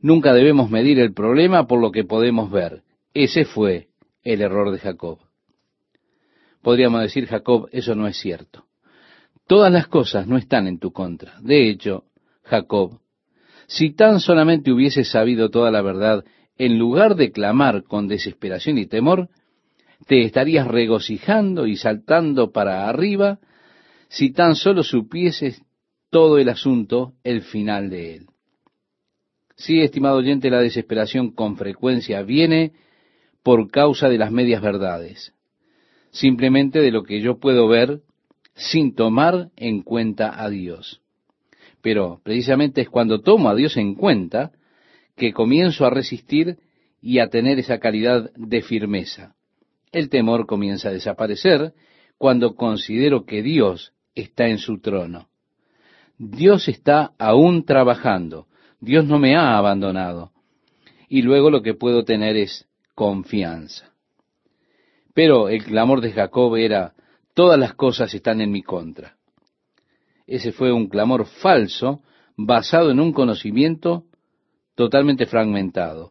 Nunca 0.00 0.32
debemos 0.32 0.70
medir 0.70 1.00
el 1.00 1.12
problema 1.12 1.66
por 1.66 1.80
lo 1.80 1.90
que 1.90 2.04
podemos 2.04 2.50
ver. 2.50 2.82
Ese 3.14 3.44
fue 3.44 3.88
el 4.22 4.42
error 4.42 4.70
de 4.70 4.78
Jacob. 4.78 5.18
Podríamos 6.66 7.00
decir, 7.00 7.26
Jacob, 7.28 7.68
eso 7.70 7.94
no 7.94 8.08
es 8.08 8.18
cierto. 8.18 8.64
Todas 9.46 9.72
las 9.72 9.86
cosas 9.86 10.26
no 10.26 10.36
están 10.36 10.66
en 10.66 10.80
tu 10.80 10.90
contra. 10.90 11.38
De 11.40 11.70
hecho, 11.70 12.06
Jacob, 12.42 12.98
si 13.68 13.94
tan 13.94 14.18
solamente 14.18 14.72
hubieses 14.72 15.08
sabido 15.08 15.48
toda 15.48 15.70
la 15.70 15.80
verdad, 15.80 16.24
en 16.58 16.76
lugar 16.76 17.14
de 17.14 17.30
clamar 17.30 17.84
con 17.84 18.08
desesperación 18.08 18.78
y 18.78 18.86
temor, 18.86 19.28
te 20.08 20.24
estarías 20.24 20.66
regocijando 20.66 21.68
y 21.68 21.76
saltando 21.76 22.50
para 22.50 22.88
arriba 22.88 23.38
si 24.08 24.32
tan 24.32 24.56
solo 24.56 24.82
supieses 24.82 25.62
todo 26.10 26.36
el 26.36 26.48
asunto, 26.48 27.12
el 27.22 27.42
final 27.42 27.90
de 27.90 28.16
él. 28.16 28.26
Sí, 29.54 29.82
estimado 29.82 30.16
oyente, 30.16 30.50
la 30.50 30.58
desesperación 30.58 31.30
con 31.30 31.56
frecuencia 31.56 32.22
viene 32.22 32.72
por 33.44 33.70
causa 33.70 34.08
de 34.08 34.18
las 34.18 34.32
medias 34.32 34.60
verdades, 34.60 35.32
simplemente 36.16 36.80
de 36.80 36.90
lo 36.90 37.02
que 37.02 37.20
yo 37.20 37.38
puedo 37.38 37.68
ver 37.68 38.00
sin 38.54 38.94
tomar 38.94 39.50
en 39.56 39.82
cuenta 39.82 40.42
a 40.42 40.48
Dios. 40.48 41.02
Pero 41.82 42.20
precisamente 42.24 42.80
es 42.80 42.88
cuando 42.88 43.20
tomo 43.20 43.50
a 43.50 43.54
Dios 43.54 43.76
en 43.76 43.94
cuenta 43.94 44.52
que 45.14 45.32
comienzo 45.32 45.84
a 45.84 45.90
resistir 45.90 46.58
y 47.00 47.18
a 47.18 47.28
tener 47.28 47.58
esa 47.58 47.78
calidad 47.78 48.30
de 48.34 48.62
firmeza. 48.62 49.34
El 49.92 50.08
temor 50.08 50.46
comienza 50.46 50.88
a 50.88 50.92
desaparecer 50.92 51.74
cuando 52.18 52.54
considero 52.54 53.24
que 53.24 53.42
Dios 53.42 53.92
está 54.14 54.48
en 54.48 54.58
su 54.58 54.80
trono. 54.80 55.28
Dios 56.18 56.68
está 56.68 57.12
aún 57.18 57.64
trabajando. 57.64 58.46
Dios 58.80 59.04
no 59.04 59.18
me 59.18 59.36
ha 59.36 59.56
abandonado. 59.56 60.32
Y 61.08 61.22
luego 61.22 61.50
lo 61.50 61.62
que 61.62 61.74
puedo 61.74 62.04
tener 62.04 62.36
es 62.36 62.66
confianza. 62.94 63.95
Pero 65.16 65.48
el 65.48 65.64
clamor 65.64 66.02
de 66.02 66.12
Jacob 66.12 66.56
era, 66.56 66.92
todas 67.32 67.58
las 67.58 67.72
cosas 67.72 68.12
están 68.12 68.42
en 68.42 68.50
mi 68.52 68.62
contra. 68.62 69.16
Ese 70.26 70.52
fue 70.52 70.70
un 70.74 70.88
clamor 70.88 71.24
falso 71.24 72.02
basado 72.36 72.90
en 72.90 73.00
un 73.00 73.14
conocimiento 73.14 74.04
totalmente 74.74 75.24
fragmentado. 75.24 76.10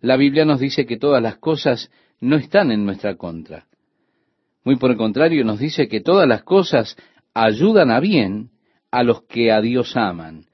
La 0.00 0.16
Biblia 0.16 0.44
nos 0.44 0.60
dice 0.60 0.86
que 0.86 0.96
todas 0.96 1.20
las 1.20 1.38
cosas 1.38 1.90
no 2.20 2.36
están 2.36 2.70
en 2.70 2.84
nuestra 2.84 3.16
contra. 3.16 3.66
Muy 4.62 4.76
por 4.76 4.92
el 4.92 4.96
contrario, 4.96 5.44
nos 5.44 5.58
dice 5.58 5.88
que 5.88 6.00
todas 6.00 6.28
las 6.28 6.44
cosas 6.44 6.96
ayudan 7.34 7.90
a 7.90 7.98
bien 7.98 8.50
a 8.92 9.02
los 9.02 9.24
que 9.24 9.50
a 9.50 9.60
Dios 9.60 9.96
aman, 9.96 10.46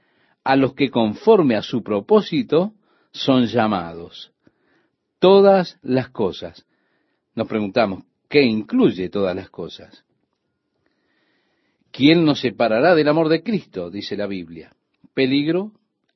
a 0.45 0.57
los 0.57 0.73
que 0.73 0.91
conforme 0.91 1.57
a 1.57 1.63
su 1.63 1.83
propósito 1.83 2.73
son 3.13 3.45
llamados. 3.49 4.33
Todas 5.19 5.79
las 5.83 6.09
cosas. 6.09 6.65
Nos 7.35 7.47
preguntamos, 7.47 8.05
¿qué 8.29 8.43
incluye 8.43 9.09
todas 9.09 9.35
las 9.35 9.51
cosas? 9.51 10.05
¿Quién 11.93 12.25
nos 12.25 12.41
separará 12.41 12.95
del 12.95 13.09
amor 13.09 13.29
de 13.29 13.43
Cristo? 13.43 13.91
dice 13.91 14.17
la 14.17 14.27
Biblia. 14.27 14.75
¿Peligro? 15.15 15.73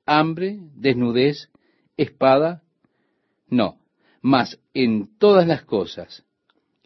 ¿Hambre? 0.06 0.58
¿Desnudez? 0.74 1.50
¿Espada? 1.96 2.62
No, 3.48 3.78
mas 4.22 4.58
en 4.72 5.18
todas 5.18 5.46
las 5.46 5.64
cosas. 5.64 6.24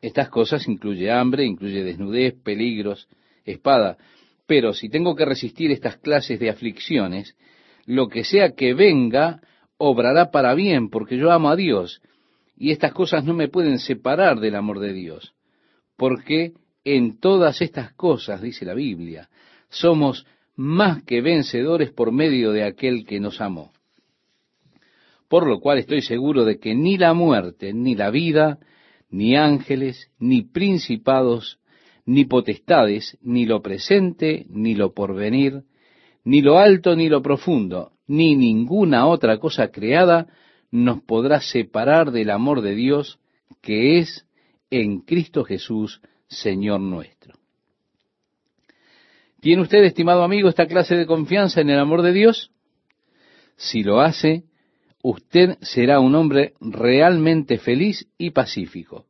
Estas 0.00 0.28
cosas 0.28 0.68
incluye 0.68 1.10
hambre, 1.10 1.44
incluye 1.44 1.82
desnudez, 1.82 2.34
peligros, 2.42 3.08
espada. 3.44 3.98
Pero 4.46 4.72
si 4.72 4.88
tengo 4.88 5.14
que 5.14 5.24
resistir 5.24 5.70
estas 5.70 5.96
clases 5.96 6.38
de 6.38 6.50
aflicciones, 6.50 7.36
lo 7.84 8.08
que 8.08 8.24
sea 8.24 8.52
que 8.54 8.74
venga, 8.74 9.40
obrará 9.76 10.30
para 10.30 10.54
bien, 10.54 10.88
porque 10.88 11.16
yo 11.16 11.30
amo 11.30 11.50
a 11.50 11.56
Dios. 11.56 12.00
Y 12.58 12.72
estas 12.72 12.92
cosas 12.92 13.24
no 13.24 13.34
me 13.34 13.48
pueden 13.48 13.78
separar 13.78 14.40
del 14.40 14.56
amor 14.56 14.80
de 14.80 14.92
Dios. 14.92 15.34
Porque 15.96 16.54
en 16.84 17.20
todas 17.20 17.62
estas 17.62 17.92
cosas, 17.92 18.42
dice 18.42 18.64
la 18.64 18.74
Biblia, 18.74 19.28
somos 19.68 20.26
más 20.56 21.04
que 21.04 21.20
vencedores 21.20 21.92
por 21.92 22.10
medio 22.10 22.50
de 22.50 22.64
aquel 22.64 23.04
que 23.06 23.20
nos 23.20 23.40
amó. 23.40 23.70
Por 25.28 25.46
lo 25.46 25.60
cual 25.60 25.78
estoy 25.78 26.02
seguro 26.02 26.44
de 26.44 26.58
que 26.58 26.74
ni 26.74 26.96
la 26.98 27.14
muerte, 27.14 27.72
ni 27.72 27.94
la 27.94 28.10
vida, 28.10 28.58
ni 29.08 29.36
ángeles, 29.36 30.10
ni 30.18 30.42
principados, 30.42 31.60
ni 32.06 32.24
potestades, 32.24 33.18
ni 33.22 33.46
lo 33.46 33.62
presente, 33.62 34.46
ni 34.48 34.74
lo 34.74 34.94
porvenir, 34.94 35.62
ni 36.24 36.42
lo 36.42 36.58
alto, 36.58 36.96
ni 36.96 37.08
lo 37.08 37.22
profundo, 37.22 37.92
ni 38.06 38.34
ninguna 38.34 39.06
otra 39.06 39.38
cosa 39.38 39.68
creada 39.68 40.26
nos 40.70 41.02
podrá 41.02 41.40
separar 41.40 42.10
del 42.10 42.30
amor 42.30 42.60
de 42.62 42.74
Dios 42.74 43.18
que 43.60 43.98
es 43.98 44.26
en 44.70 45.00
Cristo 45.00 45.44
Jesús, 45.44 46.00
Señor 46.28 46.80
nuestro. 46.80 47.34
¿Tiene 49.40 49.62
usted, 49.62 49.84
estimado 49.84 50.22
amigo, 50.22 50.48
esta 50.48 50.66
clase 50.66 50.96
de 50.96 51.06
confianza 51.06 51.60
en 51.60 51.70
el 51.70 51.78
amor 51.78 52.02
de 52.02 52.12
Dios? 52.12 52.50
Si 53.56 53.82
lo 53.82 54.00
hace, 54.00 54.44
usted 55.02 55.56
será 55.62 56.00
un 56.00 56.14
hombre 56.14 56.54
realmente 56.60 57.58
feliz 57.58 58.08
y 58.18 58.30
pacífico 58.30 59.06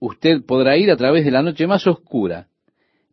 usted 0.00 0.44
podrá 0.44 0.76
ir 0.76 0.90
a 0.90 0.96
través 0.96 1.24
de 1.24 1.30
la 1.30 1.42
noche 1.42 1.66
más 1.66 1.86
oscura 1.86 2.48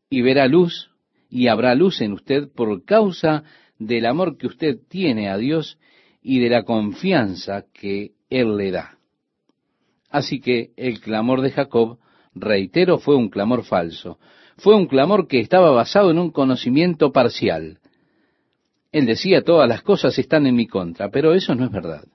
y 0.10 0.22
verá 0.22 0.48
luz 0.48 0.92
y 1.30 1.48
habrá 1.48 1.76
luz 1.76 2.02
en 2.02 2.14
usted 2.14 2.50
por 2.54 2.86
causa 2.86 3.44
del 3.80 4.06
amor 4.06 4.38
que 4.38 4.48
usted 4.48 4.78
tiene 4.88 5.30
a 5.30 5.38
Dios 5.38 5.80
y 6.26 6.40
de 6.40 6.50
la 6.50 6.64
confianza 6.64 7.66
que 7.72 8.14
Él 8.30 8.58
le 8.58 8.72
da. 8.72 8.98
Así 10.10 10.42
que 10.42 10.72
el 10.76 11.00
clamor 11.00 11.42
de 11.42 11.52
Jacob, 11.52 12.00
reitero, 12.34 12.98
fue 12.98 13.16
un 13.16 13.30
clamor 13.30 13.64
falso. 13.64 14.18
Fue 14.58 14.76
un 14.76 14.88
clamor 14.88 15.28
que 15.28 15.40
estaba 15.40 15.72
basado 15.72 16.10
en 16.10 16.18
un 16.18 16.32
conocimiento 16.32 17.12
parcial. 17.12 17.80
Él 18.92 19.06
decía, 19.06 19.44
todas 19.44 19.70
las 19.70 19.84
cosas 19.84 20.18
están 20.18 20.48
en 20.48 20.56
mi 20.56 20.68
contra, 20.68 21.12
pero 21.12 21.34
eso 21.34 21.54
no 21.54 21.66
es 21.66 21.72
verdad. 21.72 22.06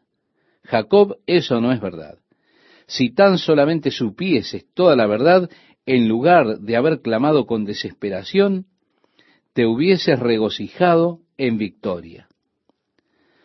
Jacob, 0.64 1.18
eso 1.26 1.61
no 1.61 1.72
es 1.72 1.80
verdad 1.80 2.18
si 2.90 3.11
tan 3.14 3.38
solamente 3.38 3.92
supieses 3.92 4.66
toda 4.74 4.96
la 4.96 5.06
verdad, 5.06 5.48
en 5.86 6.08
lugar 6.08 6.58
de 6.58 6.76
haber 6.76 7.00
clamado 7.00 7.46
con 7.46 7.64
desesperación, 7.64 8.66
te 9.52 9.64
hubieses 9.64 10.18
regocijado 10.18 11.20
en 11.38 11.56
victoria. 11.56 12.26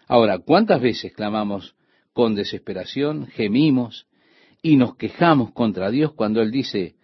Ahora, 0.07 0.39
¿cuántas 0.39 0.81
veces 0.81 1.13
clamamos 1.13 1.75
con 2.13 2.33
desesperación, 2.33 3.27
gemimos 3.27 4.07
y 4.61 4.77
nos 4.77 4.95
quejamos 4.95 5.51
contra 5.51 5.91
Dios 5.91 6.13
cuando 6.13 6.41
Él 6.41 6.49
dice, 6.49 6.95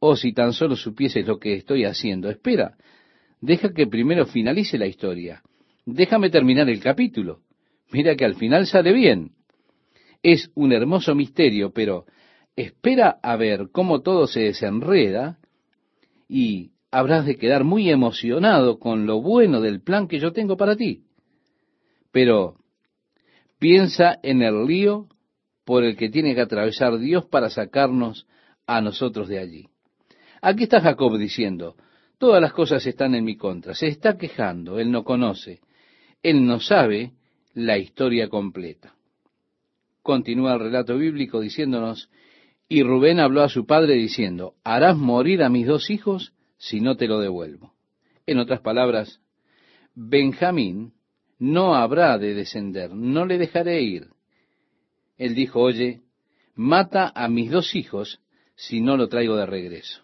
oh, 0.00 0.16
si 0.16 0.32
tan 0.32 0.52
solo 0.52 0.76
supieses 0.76 1.26
lo 1.26 1.38
que 1.38 1.54
estoy 1.54 1.84
haciendo, 1.84 2.28
espera, 2.28 2.76
deja 3.40 3.72
que 3.72 3.86
primero 3.86 4.26
finalice 4.26 4.78
la 4.78 4.86
historia, 4.86 5.42
déjame 5.84 6.28
terminar 6.30 6.68
el 6.68 6.80
capítulo, 6.80 7.40
mira 7.92 8.16
que 8.16 8.24
al 8.24 8.34
final 8.34 8.66
sale 8.66 8.92
bien. 8.92 9.30
Es 10.22 10.50
un 10.54 10.72
hermoso 10.72 11.14
misterio, 11.14 11.72
pero 11.72 12.04
espera 12.56 13.20
a 13.22 13.36
ver 13.36 13.68
cómo 13.70 14.00
todo 14.00 14.26
se 14.26 14.40
desenreda 14.40 15.38
y 16.28 16.72
habrás 16.90 17.26
de 17.26 17.36
quedar 17.36 17.62
muy 17.62 17.90
emocionado 17.90 18.80
con 18.80 19.06
lo 19.06 19.20
bueno 19.22 19.60
del 19.60 19.82
plan 19.82 20.08
que 20.08 20.18
yo 20.18 20.32
tengo 20.32 20.56
para 20.56 20.74
ti. 20.74 21.05
Pero 22.16 22.54
piensa 23.58 24.18
en 24.22 24.40
el 24.40 24.64
lío 24.64 25.06
por 25.66 25.84
el 25.84 25.98
que 25.98 26.08
tiene 26.08 26.34
que 26.34 26.40
atravesar 26.40 26.96
Dios 26.96 27.26
para 27.26 27.50
sacarnos 27.50 28.26
a 28.66 28.80
nosotros 28.80 29.28
de 29.28 29.38
allí. 29.38 29.68
Aquí 30.40 30.62
está 30.62 30.80
Jacob 30.80 31.18
diciendo, 31.18 31.76
todas 32.16 32.40
las 32.40 32.54
cosas 32.54 32.86
están 32.86 33.14
en 33.14 33.24
mi 33.24 33.36
contra, 33.36 33.74
se 33.74 33.88
está 33.88 34.16
quejando, 34.16 34.78
él 34.78 34.90
no 34.90 35.04
conoce, 35.04 35.60
él 36.22 36.46
no 36.46 36.58
sabe 36.58 37.12
la 37.52 37.76
historia 37.76 38.30
completa 38.30 38.94
continúa 40.06 40.54
el 40.54 40.60
relato 40.60 40.96
bíblico 40.96 41.40
diciéndonos, 41.40 42.08
y 42.68 42.82
Rubén 42.82 43.18
habló 43.18 43.42
a 43.42 43.48
su 43.48 43.66
padre 43.66 43.94
diciendo, 43.94 44.54
harás 44.64 44.96
morir 44.96 45.42
a 45.42 45.50
mis 45.50 45.66
dos 45.66 45.90
hijos 45.90 46.32
si 46.56 46.80
no 46.80 46.96
te 46.96 47.08
lo 47.08 47.18
devuelvo. 47.18 47.74
En 48.24 48.38
otras 48.38 48.60
palabras, 48.60 49.20
Benjamín 49.94 50.92
no 51.38 51.74
habrá 51.74 52.18
de 52.18 52.34
descender, 52.34 52.90
no 52.92 53.26
le 53.26 53.38
dejaré 53.38 53.82
ir. 53.82 54.08
Él 55.16 55.34
dijo, 55.34 55.60
oye, 55.60 56.02
mata 56.54 57.12
a 57.14 57.28
mis 57.28 57.50
dos 57.50 57.74
hijos 57.74 58.20
si 58.54 58.80
no 58.80 58.96
lo 58.96 59.08
traigo 59.08 59.36
de 59.36 59.46
regreso. 59.46 60.02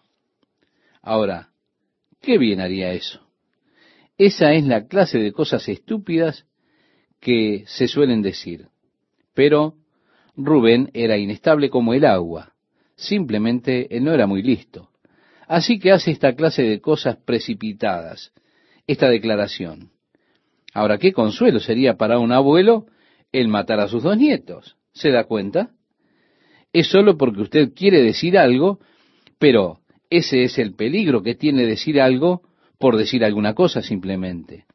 Ahora, 1.01 1.49
¿qué 2.21 2.37
bien 2.37 2.61
haría 2.61 2.93
eso? 2.93 3.19
Esa 4.17 4.53
es 4.53 4.65
la 4.65 4.87
clase 4.87 5.19
de 5.19 5.31
cosas 5.31 5.67
estúpidas 5.67 6.45
que 7.19 7.63
se 7.67 7.87
suelen 7.87 8.21
decir. 8.21 8.67
Pero 9.33 9.75
Rubén 10.35 10.91
era 10.93 11.17
inestable 11.17 11.69
como 11.69 11.93
el 11.93 12.05
agua. 12.05 12.53
Simplemente 12.95 13.95
él 13.95 14.03
no 14.03 14.13
era 14.13 14.27
muy 14.27 14.43
listo. 14.43 14.89
Así 15.47 15.79
que 15.79 15.91
hace 15.91 16.11
esta 16.11 16.35
clase 16.35 16.63
de 16.63 16.79
cosas 16.79 17.17
precipitadas, 17.17 18.31
esta 18.87 19.09
declaración. 19.09 19.92
Ahora, 20.73 20.97
qué 20.97 21.13
consuelo 21.13 21.59
sería 21.59 21.97
para 21.97 22.19
un 22.19 22.31
abuelo 22.31 22.87
el 23.31 23.47
matar 23.47 23.79
a 23.79 23.87
sus 23.87 24.03
dos 24.03 24.17
nietos. 24.17 24.77
¿Se 24.93 25.11
da 25.11 25.25
cuenta? 25.25 25.71
Es 26.71 26.87
solo 26.87 27.17
porque 27.17 27.41
usted 27.41 27.73
quiere 27.73 28.01
decir 28.01 28.37
algo, 28.37 28.79
pero 29.37 29.79
ese 30.09 30.43
es 30.43 30.57
el 30.57 30.73
peligro 30.73 31.21
que 31.21 31.35
tiene 31.35 31.65
decir 31.65 32.01
algo 32.01 32.41
por 32.79 32.97
decir 32.97 33.23
alguna 33.23 33.53
cosa 33.53 33.81
simplemente. 33.81 34.65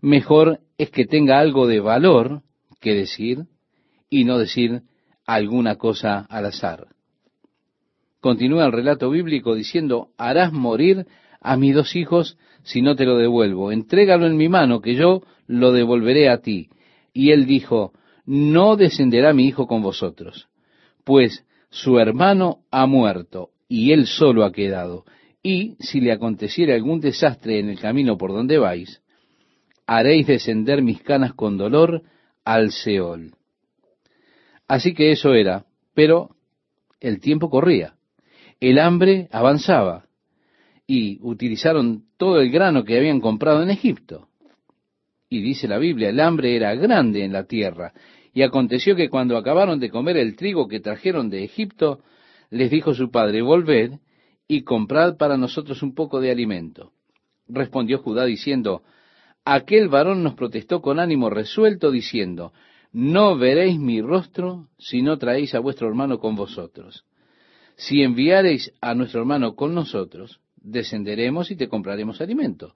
Mejor 0.00 0.60
es 0.76 0.90
que 0.90 1.06
tenga 1.06 1.38
algo 1.38 1.66
de 1.66 1.80
valor 1.80 2.42
que 2.80 2.94
decir 2.94 3.46
y 4.10 4.24
no 4.24 4.38
decir 4.38 4.82
alguna 5.26 5.76
cosa 5.76 6.26
al 6.28 6.46
azar. 6.46 6.88
Continúa 8.20 8.66
el 8.66 8.72
relato 8.72 9.10
bíblico 9.10 9.54
diciendo, 9.54 10.08
harás 10.16 10.52
morir 10.52 11.06
a 11.40 11.56
mis 11.56 11.74
dos 11.74 11.94
hijos 11.96 12.36
si 12.62 12.82
no 12.82 12.96
te 12.96 13.04
lo 13.04 13.16
devuelvo. 13.16 13.72
Entrégalo 13.72 14.26
en 14.26 14.36
mi 14.36 14.48
mano, 14.48 14.80
que 14.80 14.94
yo 14.94 15.22
lo 15.46 15.72
devolveré 15.72 16.28
a 16.28 16.38
ti. 16.38 16.68
Y 17.12 17.30
él 17.30 17.46
dijo, 17.46 17.92
no 18.26 18.76
descenderá 18.76 19.32
mi 19.32 19.46
hijo 19.46 19.66
con 19.66 19.82
vosotros, 19.82 20.48
pues 21.04 21.46
su 21.70 21.98
hermano 21.98 22.58
ha 22.70 22.86
muerto 22.86 23.50
y 23.68 23.92
él 23.92 24.06
solo 24.06 24.44
ha 24.44 24.52
quedado. 24.52 25.04
Y 25.42 25.76
si 25.80 26.00
le 26.00 26.12
aconteciera 26.12 26.74
algún 26.74 27.00
desastre 27.00 27.58
en 27.58 27.70
el 27.70 27.78
camino 27.78 28.18
por 28.18 28.32
donde 28.32 28.58
vais, 28.58 29.02
haréis 29.86 30.26
descender 30.26 30.82
mis 30.82 31.02
canas 31.02 31.32
con 31.32 31.56
dolor 31.56 32.02
al 32.44 32.70
Seol. 32.72 33.32
Así 34.66 34.92
que 34.92 35.12
eso 35.12 35.32
era, 35.32 35.64
pero 35.94 36.36
el 37.00 37.20
tiempo 37.20 37.48
corría, 37.48 37.94
el 38.60 38.78
hambre 38.78 39.28
avanzaba, 39.32 40.07
y 40.90 41.18
utilizaron 41.20 42.04
todo 42.16 42.40
el 42.40 42.50
grano 42.50 42.82
que 42.82 42.96
habían 42.96 43.20
comprado 43.20 43.62
en 43.62 43.68
Egipto. 43.68 44.28
Y 45.28 45.42
dice 45.42 45.68
la 45.68 45.76
Biblia, 45.76 46.08
el 46.08 46.18
hambre 46.18 46.56
era 46.56 46.74
grande 46.74 47.22
en 47.24 47.34
la 47.34 47.44
tierra, 47.44 47.92
y 48.32 48.40
aconteció 48.40 48.96
que 48.96 49.10
cuando 49.10 49.36
acabaron 49.36 49.78
de 49.78 49.90
comer 49.90 50.16
el 50.16 50.34
trigo 50.34 50.66
que 50.66 50.80
trajeron 50.80 51.28
de 51.28 51.44
Egipto, 51.44 52.00
les 52.48 52.70
dijo 52.70 52.94
su 52.94 53.10
padre, 53.10 53.42
volved 53.42 53.98
y 54.48 54.62
comprad 54.62 55.18
para 55.18 55.36
nosotros 55.36 55.82
un 55.82 55.94
poco 55.94 56.20
de 56.20 56.30
alimento. 56.30 56.92
Respondió 57.46 57.98
Judá 57.98 58.24
diciendo, 58.24 58.82
aquel 59.44 59.88
varón 59.88 60.22
nos 60.22 60.34
protestó 60.34 60.80
con 60.80 60.98
ánimo 60.98 61.28
resuelto, 61.28 61.90
diciendo, 61.90 62.54
no 62.92 63.36
veréis 63.36 63.78
mi 63.78 64.00
rostro 64.00 64.68
si 64.78 65.02
no 65.02 65.18
traéis 65.18 65.54
a 65.54 65.60
vuestro 65.60 65.86
hermano 65.86 66.18
con 66.18 66.34
vosotros. 66.34 67.04
Si 67.76 68.02
enviareis 68.02 68.72
a 68.80 68.94
nuestro 68.94 69.20
hermano 69.20 69.54
con 69.54 69.74
nosotros, 69.74 70.40
descenderemos 70.62 71.50
y 71.50 71.56
te 71.56 71.68
compraremos 71.68 72.20
alimento. 72.20 72.74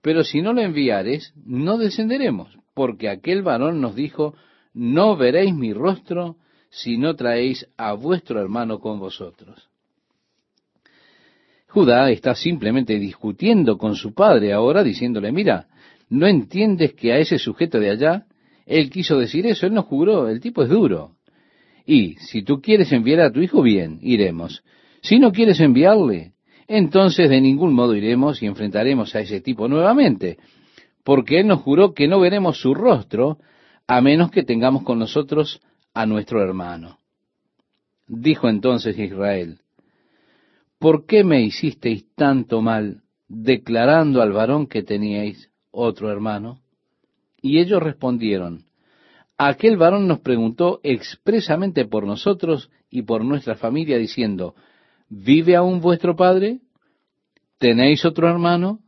Pero 0.00 0.24
si 0.24 0.42
no 0.42 0.52
lo 0.52 0.60
enviares, 0.60 1.32
no 1.44 1.78
descenderemos, 1.78 2.58
porque 2.74 3.08
aquel 3.08 3.42
varón 3.42 3.80
nos 3.80 3.94
dijo, 3.94 4.34
no 4.74 5.16
veréis 5.16 5.54
mi 5.54 5.72
rostro 5.72 6.36
si 6.70 6.96
no 6.96 7.14
traéis 7.14 7.68
a 7.76 7.92
vuestro 7.92 8.40
hermano 8.40 8.80
con 8.80 8.98
vosotros. 8.98 9.68
Judá 11.68 12.10
está 12.10 12.34
simplemente 12.34 12.98
discutiendo 12.98 13.78
con 13.78 13.94
su 13.94 14.12
padre 14.12 14.52
ahora, 14.52 14.82
diciéndole, 14.82 15.32
mira, 15.32 15.68
¿no 16.10 16.26
entiendes 16.26 16.92
que 16.94 17.12
a 17.12 17.18
ese 17.18 17.38
sujeto 17.38 17.78
de 17.78 17.90
allá, 17.90 18.26
él 18.66 18.90
quiso 18.90 19.18
decir 19.18 19.46
eso, 19.46 19.66
él 19.66 19.72
no 19.72 19.82
juró, 19.82 20.28
el 20.28 20.40
tipo 20.40 20.62
es 20.62 20.68
duro? 20.68 21.16
Y 21.86 22.16
si 22.16 22.42
tú 22.42 22.60
quieres 22.60 22.92
enviar 22.92 23.20
a 23.20 23.32
tu 23.32 23.40
hijo, 23.40 23.62
bien, 23.62 23.98
iremos. 24.02 24.62
Si 25.00 25.18
no 25.18 25.32
quieres 25.32 25.60
enviarle, 25.60 26.32
entonces 26.74 27.28
de 27.28 27.42
ningún 27.42 27.74
modo 27.74 27.94
iremos 27.94 28.42
y 28.42 28.46
enfrentaremos 28.46 29.14
a 29.14 29.20
ese 29.20 29.42
tipo 29.42 29.68
nuevamente, 29.68 30.38
porque 31.04 31.40
él 31.40 31.48
nos 31.48 31.60
juró 31.60 31.92
que 31.92 32.08
no 32.08 32.18
veremos 32.18 32.58
su 32.58 32.74
rostro 32.74 33.38
a 33.86 34.00
menos 34.00 34.30
que 34.30 34.42
tengamos 34.42 34.82
con 34.82 34.98
nosotros 34.98 35.60
a 35.92 36.06
nuestro 36.06 36.42
hermano. 36.42 36.98
Dijo 38.06 38.48
entonces 38.48 38.98
Israel, 38.98 39.58
¿por 40.78 41.04
qué 41.04 41.24
me 41.24 41.42
hicisteis 41.42 42.06
tanto 42.14 42.62
mal 42.62 43.02
declarando 43.28 44.22
al 44.22 44.32
varón 44.32 44.66
que 44.66 44.82
teníais 44.82 45.50
otro 45.70 46.10
hermano? 46.10 46.60
Y 47.42 47.58
ellos 47.58 47.82
respondieron, 47.82 48.64
aquel 49.36 49.76
varón 49.76 50.08
nos 50.08 50.20
preguntó 50.20 50.80
expresamente 50.82 51.84
por 51.84 52.06
nosotros 52.06 52.70
y 52.88 53.02
por 53.02 53.26
nuestra 53.26 53.56
familia, 53.56 53.98
diciendo, 53.98 54.54
¿vive 55.12 55.56
aún 55.56 55.80
vuestro 55.80 56.16
padre? 56.16 56.60
¿Tenéis 57.58 58.04
otro 58.06 58.28
hermano? 58.28 58.80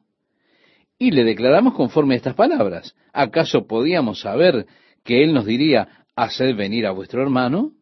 Y 0.98 1.10
le 1.10 1.22
declaramos 1.22 1.74
conforme 1.74 2.14
a 2.14 2.16
estas 2.16 2.34
palabras. 2.34 2.96
¿Acaso 3.12 3.66
podíamos 3.66 4.20
saber 4.20 4.66
que 5.04 5.22
él 5.22 5.34
nos 5.34 5.44
diría, 5.44 6.06
haced 6.16 6.56
venir 6.56 6.86
a 6.86 6.92
vuestro 6.92 7.20
hermano? 7.20 7.72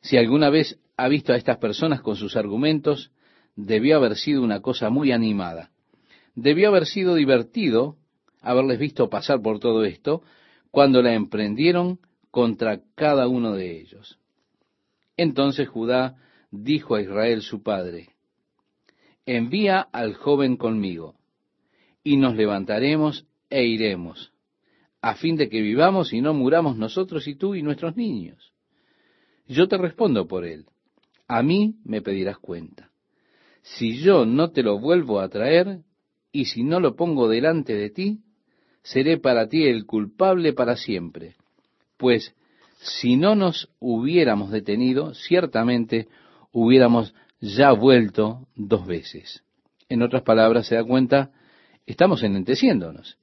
Si 0.00 0.16
alguna 0.16 0.50
vez 0.50 0.80
ha 0.96 1.06
visto 1.08 1.32
a 1.32 1.36
estas 1.36 1.58
personas 1.58 2.00
con 2.00 2.16
sus 2.16 2.34
argumentos, 2.36 3.12
debió 3.54 3.96
haber 3.96 4.16
sido 4.16 4.42
una 4.42 4.60
cosa 4.60 4.90
muy 4.90 5.12
animada. 5.12 5.70
Debió 6.34 6.68
haber 6.68 6.86
sido 6.86 7.14
divertido 7.14 7.96
haberles 8.42 8.78
visto 8.78 9.08
pasar 9.08 9.40
por 9.40 9.60
todo 9.60 9.84
esto 9.84 10.22
cuando 10.70 11.02
la 11.02 11.14
emprendieron 11.14 12.00
contra 12.30 12.80
cada 12.96 13.28
uno 13.28 13.52
de 13.52 13.80
ellos. 13.80 14.18
Entonces 15.16 15.68
Judá 15.68 16.16
dijo 16.50 16.94
a 16.94 17.02
Israel 17.02 17.42
su 17.42 17.62
padre, 17.62 18.10
envía 19.24 19.80
al 19.80 20.14
joven 20.14 20.56
conmigo, 20.56 21.14
y 22.02 22.16
nos 22.16 22.36
levantaremos 22.36 23.26
e 23.50 23.64
iremos 23.64 24.32
a 25.06 25.14
fin 25.14 25.36
de 25.36 25.48
que 25.48 25.60
vivamos 25.60 26.12
y 26.12 26.20
no 26.20 26.34
muramos 26.34 26.76
nosotros 26.76 27.28
y 27.28 27.36
tú 27.36 27.54
y 27.54 27.62
nuestros 27.62 27.96
niños. 27.96 28.52
Yo 29.46 29.68
te 29.68 29.78
respondo 29.78 30.26
por 30.26 30.44
él. 30.44 30.66
A 31.28 31.44
mí 31.44 31.76
me 31.84 32.02
pedirás 32.02 32.38
cuenta. 32.38 32.90
Si 33.62 33.98
yo 33.98 34.26
no 34.26 34.50
te 34.50 34.64
lo 34.64 34.80
vuelvo 34.80 35.20
a 35.20 35.28
traer, 35.28 35.78
y 36.32 36.46
si 36.46 36.64
no 36.64 36.80
lo 36.80 36.96
pongo 36.96 37.28
delante 37.28 37.74
de 37.74 37.90
ti, 37.90 38.18
seré 38.82 39.18
para 39.18 39.48
ti 39.48 39.68
el 39.68 39.86
culpable 39.86 40.52
para 40.52 40.74
siempre. 40.74 41.36
Pues 41.96 42.34
si 42.78 43.16
no 43.16 43.36
nos 43.36 43.70
hubiéramos 43.78 44.50
detenido, 44.50 45.14
ciertamente 45.14 46.08
hubiéramos 46.64 47.14
ya 47.40 47.72
vuelto 47.72 48.46
dos 48.54 48.86
veces. 48.86 49.42
En 49.88 50.02
otras 50.02 50.22
palabras, 50.22 50.66
se 50.66 50.74
da 50.74 50.84
cuenta, 50.84 51.30
estamos 51.86 52.22
enenteciéndonos 52.22 53.18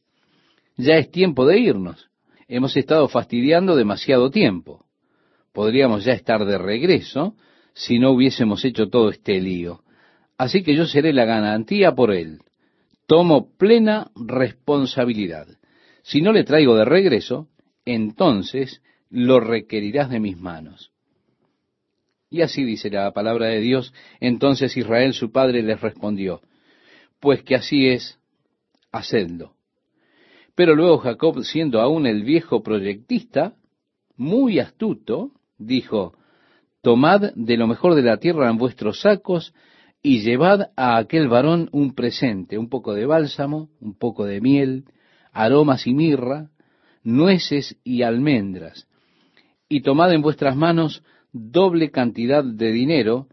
ya 0.78 0.96
es 0.96 1.12
tiempo 1.12 1.46
de 1.46 1.60
irnos. 1.60 2.10
Hemos 2.48 2.76
estado 2.78 3.08
fastidiando 3.08 3.76
demasiado 3.76 4.30
tiempo. 4.30 4.86
Podríamos 5.54 6.04
ya 6.04 6.14
estar 6.14 6.46
de 6.46 6.58
regreso 6.58 7.36
si 7.74 8.00
no 8.00 8.12
hubiésemos 8.12 8.64
hecho 8.66 8.88
todo 8.90 9.10
este 9.10 9.40
lío. 9.40 9.84
Así 10.38 10.64
que 10.64 10.76
yo 10.76 10.86
seré 10.86 11.14
la 11.14 11.26
garantía 11.26 11.94
por 11.94 12.12
él. 12.12 12.40
Tomo 13.08 13.50
plena 13.58 14.12
responsabilidad. 14.16 15.48
Si 16.02 16.22
no 16.22 16.32
le 16.32 16.44
traigo 16.44 16.76
de 16.76 16.86
regreso, 16.86 17.48
entonces 17.86 18.82
lo 19.10 19.40
requerirás 19.40 20.10
de 20.10 20.20
mis 20.20 20.38
manos. 20.38 20.92
Y 22.34 22.42
así 22.42 22.64
dice 22.64 22.90
la 22.90 23.12
palabra 23.12 23.46
de 23.46 23.60
Dios. 23.60 23.94
Entonces 24.20 24.76
Israel 24.76 25.14
su 25.14 25.32
padre 25.32 25.62
les 25.62 25.80
respondió, 25.80 26.42
pues 27.20 27.44
que 27.44 27.54
así 27.54 27.90
es, 27.90 28.18
hacedlo. 28.92 29.54
Pero 30.56 30.76
luego 30.76 30.98
Jacob, 30.98 31.44
siendo 31.44 31.80
aún 31.80 32.08
el 32.08 32.24
viejo 32.24 32.64
proyectista, 32.64 33.54
muy 34.18 34.58
astuto, 34.58 35.30
dijo, 35.60 36.16
Tomad 36.82 37.34
de 37.36 37.56
lo 37.56 37.68
mejor 37.68 37.94
de 37.94 38.02
la 38.02 38.18
tierra 38.18 38.50
en 38.50 38.58
vuestros 38.58 39.02
sacos 39.02 39.54
y 40.02 40.22
llevad 40.22 40.72
a 40.76 40.98
aquel 40.98 41.28
varón 41.28 41.70
un 41.72 41.94
presente, 41.94 42.58
un 42.58 42.68
poco 42.68 42.96
de 42.96 43.06
bálsamo, 43.06 43.70
un 43.80 43.96
poco 43.96 44.26
de 44.26 44.42
miel, 44.42 44.86
aromas 45.32 45.86
y 45.86 45.94
mirra, 45.94 46.50
nueces 47.04 47.78
y 47.84 48.02
almendras, 48.02 48.88
y 49.70 49.82
tomad 49.82 50.12
en 50.12 50.24
vuestras 50.24 50.56
manos 50.56 51.04
doble 51.34 51.92
cantidad 51.92 52.44
de 52.44 52.72
dinero, 52.72 53.28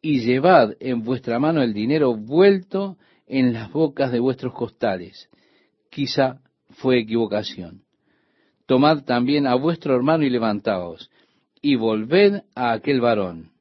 y 0.00 0.20
llevad 0.20 0.76
en 0.80 1.02
vuestra 1.02 1.38
mano 1.38 1.62
el 1.62 1.72
dinero 1.72 2.16
vuelto 2.16 2.98
en 3.26 3.52
las 3.52 3.72
bocas 3.72 4.12
de 4.12 4.20
vuestros 4.20 4.52
costales. 4.52 5.30
Quizá 5.90 6.40
fue 6.70 6.98
equivocación. 6.98 7.82
Tomad 8.66 9.04
también 9.04 9.46
a 9.46 9.54
vuestro 9.54 9.94
hermano 9.94 10.24
y 10.24 10.30
levantaos, 10.30 11.10
y 11.62 11.76
volved 11.76 12.42
a 12.54 12.72
aquel 12.72 13.00
varón. 13.00 13.52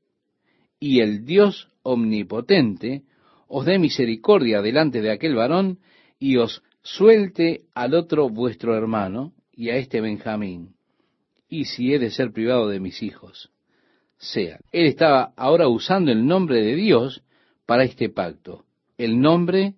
Y 0.79 0.99
el 0.99 1.25
Dios 1.25 1.69
omnipotente 1.83 3.03
os 3.47 3.65
dé 3.65 3.79
misericordia 3.79 4.61
delante 4.61 5.01
de 5.01 5.11
aquel 5.11 5.35
varón, 5.35 5.79
y 6.19 6.37
os 6.37 6.63
suelte 6.81 7.61
al 7.73 7.93
otro 7.93 8.29
vuestro 8.29 8.75
hermano, 8.75 9.33
y 9.55 9.69
a 9.69 9.75
este 9.75 10.01
Benjamín, 10.01 10.75
y 11.47 11.65
si 11.65 11.93
he 11.93 11.99
de 11.99 12.09
ser 12.09 12.31
privado 12.31 12.67
de 12.67 12.79
mis 12.79 13.03
hijos, 13.03 13.52
sea. 14.17 14.59
Él 14.71 14.85
estaba 14.85 15.33
ahora 15.35 15.67
usando 15.67 16.11
el 16.11 16.25
nombre 16.25 16.61
de 16.61 16.75
Dios 16.75 17.23
para 17.65 17.83
este 17.83 18.09
pacto. 18.09 18.65
El 18.97 19.19
nombre, 19.19 19.75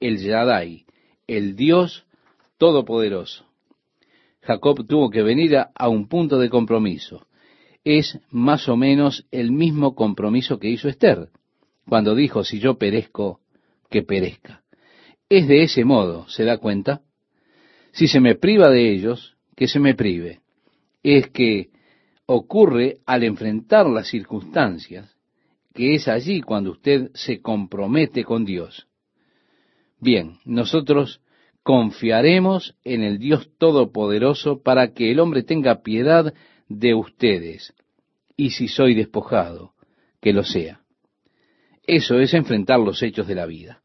el 0.00 0.18
Yadai, 0.18 0.84
el 1.26 1.56
Dios 1.56 2.06
Todopoderoso. 2.58 3.44
Jacob 4.40 4.86
tuvo 4.86 5.10
que 5.10 5.22
venir 5.22 5.56
a, 5.56 5.70
a, 5.74 5.88
un 5.88 6.08
punto 6.08 6.38
de 6.38 6.48
compromiso. 6.48 7.26
Es 7.84 8.18
más 8.30 8.68
o 8.68 8.76
menos 8.76 9.26
el 9.30 9.52
mismo 9.52 9.94
compromiso 9.94 10.58
que 10.58 10.68
hizo 10.68 10.88
Esther, 10.88 11.28
cuando 11.88 12.14
dijo, 12.14 12.44
si 12.44 12.58
yo 12.58 12.78
perezco, 12.78 13.40
que 13.90 14.02
perezca. 14.02 14.62
Es 15.28 15.48
de 15.48 15.62
ese 15.62 15.84
modo, 15.84 16.28
¿se 16.28 16.44
da 16.44 16.58
cuenta? 16.58 17.02
Si 17.92 18.08
se 18.08 18.20
me 18.20 18.34
priva 18.34 18.70
de 18.70 18.92
ellos, 18.92 19.36
que 19.56 19.68
se 19.68 19.80
me 19.80 19.94
prive. 19.94 20.40
Es 21.02 21.28
que 21.28 21.70
ocurre 22.26 22.98
al 23.06 23.22
enfrentar 23.24 23.86
las 23.86 24.08
circunstancias, 24.08 25.16
que 25.72 25.94
es 25.94 26.08
allí 26.08 26.40
cuando 26.40 26.72
usted 26.72 27.10
se 27.14 27.40
compromete 27.40 28.24
con 28.24 28.44
Dios. 28.44 28.88
Bien, 30.00 30.38
nosotros 30.44 31.20
confiaremos 31.62 32.76
en 32.84 33.02
el 33.02 33.18
Dios 33.18 33.50
Todopoderoso 33.58 34.62
para 34.62 34.92
que 34.92 35.10
el 35.10 35.20
hombre 35.20 35.42
tenga 35.42 35.82
piedad 35.82 36.34
de 36.68 36.94
ustedes, 36.94 37.74
y 38.36 38.50
si 38.50 38.68
soy 38.68 38.94
despojado, 38.94 39.72
que 40.20 40.32
lo 40.32 40.42
sea. 40.42 40.80
Eso 41.86 42.18
es 42.18 42.34
enfrentar 42.34 42.80
los 42.80 43.02
hechos 43.02 43.26
de 43.26 43.36
la 43.36 43.46
vida. 43.46 43.82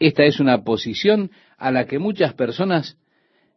Esta 0.00 0.24
es 0.24 0.40
una 0.40 0.62
posición 0.64 1.30
a 1.56 1.70
la 1.70 1.86
que 1.86 1.98
muchas 1.98 2.34
personas 2.34 2.98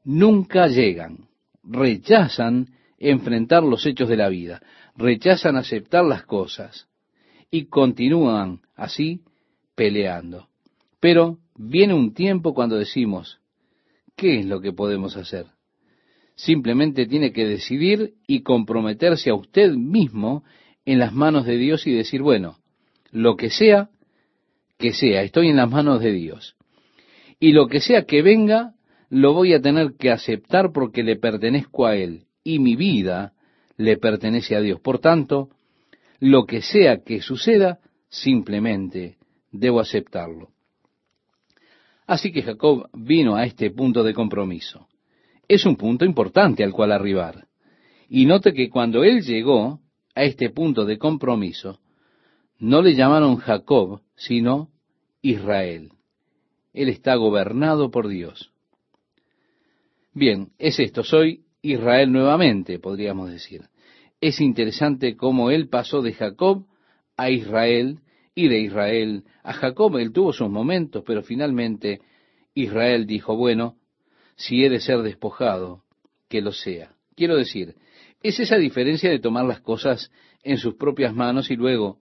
nunca 0.03 0.67
llegan. 0.67 1.27
Rechazan 1.63 2.67
enfrentar 3.01 3.63
los 3.63 3.85
hechos 3.85 4.07
de 4.07 4.17
la 4.17 4.29
vida, 4.29 4.61
rechazan 4.95 5.55
aceptar 5.55 6.05
las 6.05 6.23
cosas 6.23 6.87
y 7.49 7.65
continúan 7.65 8.61
así 8.75 9.21
peleando. 9.75 10.47
Pero 10.99 11.39
viene 11.55 11.95
un 11.95 12.13
tiempo 12.13 12.53
cuando 12.53 12.77
decimos, 12.77 13.39
¿qué 14.15 14.39
es 14.39 14.45
lo 14.45 14.61
que 14.61 14.71
podemos 14.71 15.17
hacer? 15.17 15.47
Simplemente 16.35 17.07
tiene 17.07 17.33
que 17.33 17.45
decidir 17.45 18.13
y 18.27 18.43
comprometerse 18.43 19.31
a 19.31 19.35
usted 19.35 19.71
mismo 19.71 20.43
en 20.85 20.99
las 20.99 21.11
manos 21.11 21.45
de 21.45 21.57
Dios 21.57 21.87
y 21.87 21.93
decir, 21.93 22.21
bueno, 22.21 22.57
lo 23.11 23.35
que 23.35 23.49
sea, 23.49 23.89
que 24.77 24.93
sea, 24.93 25.23
estoy 25.23 25.49
en 25.49 25.57
las 25.57 25.69
manos 25.69 26.01
de 26.01 26.11
Dios. 26.11 26.55
Y 27.39 27.53
lo 27.53 27.67
que 27.67 27.81
sea 27.81 28.05
que 28.05 28.21
venga, 28.21 28.75
lo 29.09 29.33
voy 29.33 29.53
a 29.53 29.61
tener 29.61 29.93
que 29.97 30.11
aceptar 30.11 30.71
porque 30.71 31.03
le 31.03 31.15
pertenezco 31.15 31.87
a 31.87 31.95
Él 31.95 32.25
y 32.43 32.59
mi 32.59 32.75
vida 32.75 33.33
le 33.77 33.97
pertenece 33.97 34.55
a 34.55 34.61
Dios. 34.61 34.79
Por 34.79 34.99
tanto, 34.99 35.49
lo 36.19 36.45
que 36.45 36.61
sea 36.61 37.03
que 37.03 37.21
suceda, 37.21 37.79
simplemente 38.09 39.17
debo 39.51 39.79
aceptarlo. 39.79 40.49
Así 42.05 42.31
que 42.31 42.41
Jacob 42.41 42.89
vino 42.93 43.35
a 43.35 43.45
este 43.45 43.71
punto 43.71 44.03
de 44.03 44.13
compromiso. 44.13 44.87
Es 45.47 45.65
un 45.65 45.75
punto 45.75 46.05
importante 46.05 46.63
al 46.63 46.73
cual 46.73 46.91
arribar. 46.91 47.47
Y 48.09 48.25
note 48.25 48.53
que 48.53 48.69
cuando 48.69 49.03
él 49.03 49.21
llegó 49.21 49.79
a 50.15 50.23
este 50.23 50.49
punto 50.49 50.85
de 50.85 50.97
compromiso, 50.97 51.79
no 52.59 52.81
le 52.81 52.95
llamaron 52.95 53.37
Jacob, 53.37 54.01
sino 54.15 54.69
Israel. 55.21 55.93
Él 56.73 56.89
está 56.89 57.15
gobernado 57.15 57.91
por 57.91 58.07
Dios. 58.07 58.51
Bien, 60.13 60.51
es 60.57 60.79
esto, 60.79 61.03
soy 61.03 61.45
Israel 61.61 62.11
nuevamente, 62.11 62.79
podríamos 62.79 63.31
decir. 63.31 63.69
Es 64.19 64.41
interesante 64.41 65.15
cómo 65.15 65.51
él 65.51 65.69
pasó 65.69 66.01
de 66.01 66.13
Jacob 66.13 66.65
a 67.17 67.29
Israel 67.29 67.99
y 68.35 68.47
de 68.47 68.59
Israel 68.59 69.25
a 69.43 69.53
Jacob. 69.53 69.97
Él 69.97 70.11
tuvo 70.11 70.33
sus 70.33 70.49
momentos, 70.49 71.03
pero 71.05 71.23
finalmente 71.23 72.01
Israel 72.53 73.05
dijo, 73.05 73.35
bueno, 73.35 73.75
si 74.35 74.63
he 74.63 74.69
de 74.69 74.79
ser 74.79 75.01
despojado, 75.01 75.83
que 76.29 76.41
lo 76.41 76.51
sea. 76.51 76.95
Quiero 77.15 77.35
decir, 77.35 77.75
es 78.23 78.39
esa 78.39 78.57
diferencia 78.57 79.09
de 79.09 79.19
tomar 79.19 79.45
las 79.45 79.61
cosas 79.61 80.11
en 80.43 80.57
sus 80.57 80.75
propias 80.75 81.13
manos 81.13 81.51
y 81.51 81.55
luego 81.55 81.99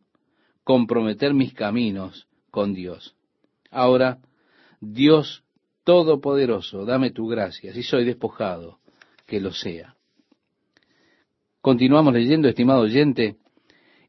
comprometer 0.64 1.34
mis 1.34 1.52
caminos 1.52 2.28
con 2.50 2.74
Dios. 2.74 3.16
Ahora, 3.70 4.18
Dios 4.80 5.44
Todopoderoso, 5.84 6.84
dame 6.84 7.10
tu 7.10 7.26
gracia, 7.26 7.72
si 7.72 7.82
soy 7.82 8.04
despojado, 8.04 8.78
que 9.30 9.40
lo 9.40 9.52
sea. 9.52 9.94
Continuamos 11.60 12.12
leyendo, 12.12 12.48
estimado 12.48 12.80
oyente, 12.80 13.36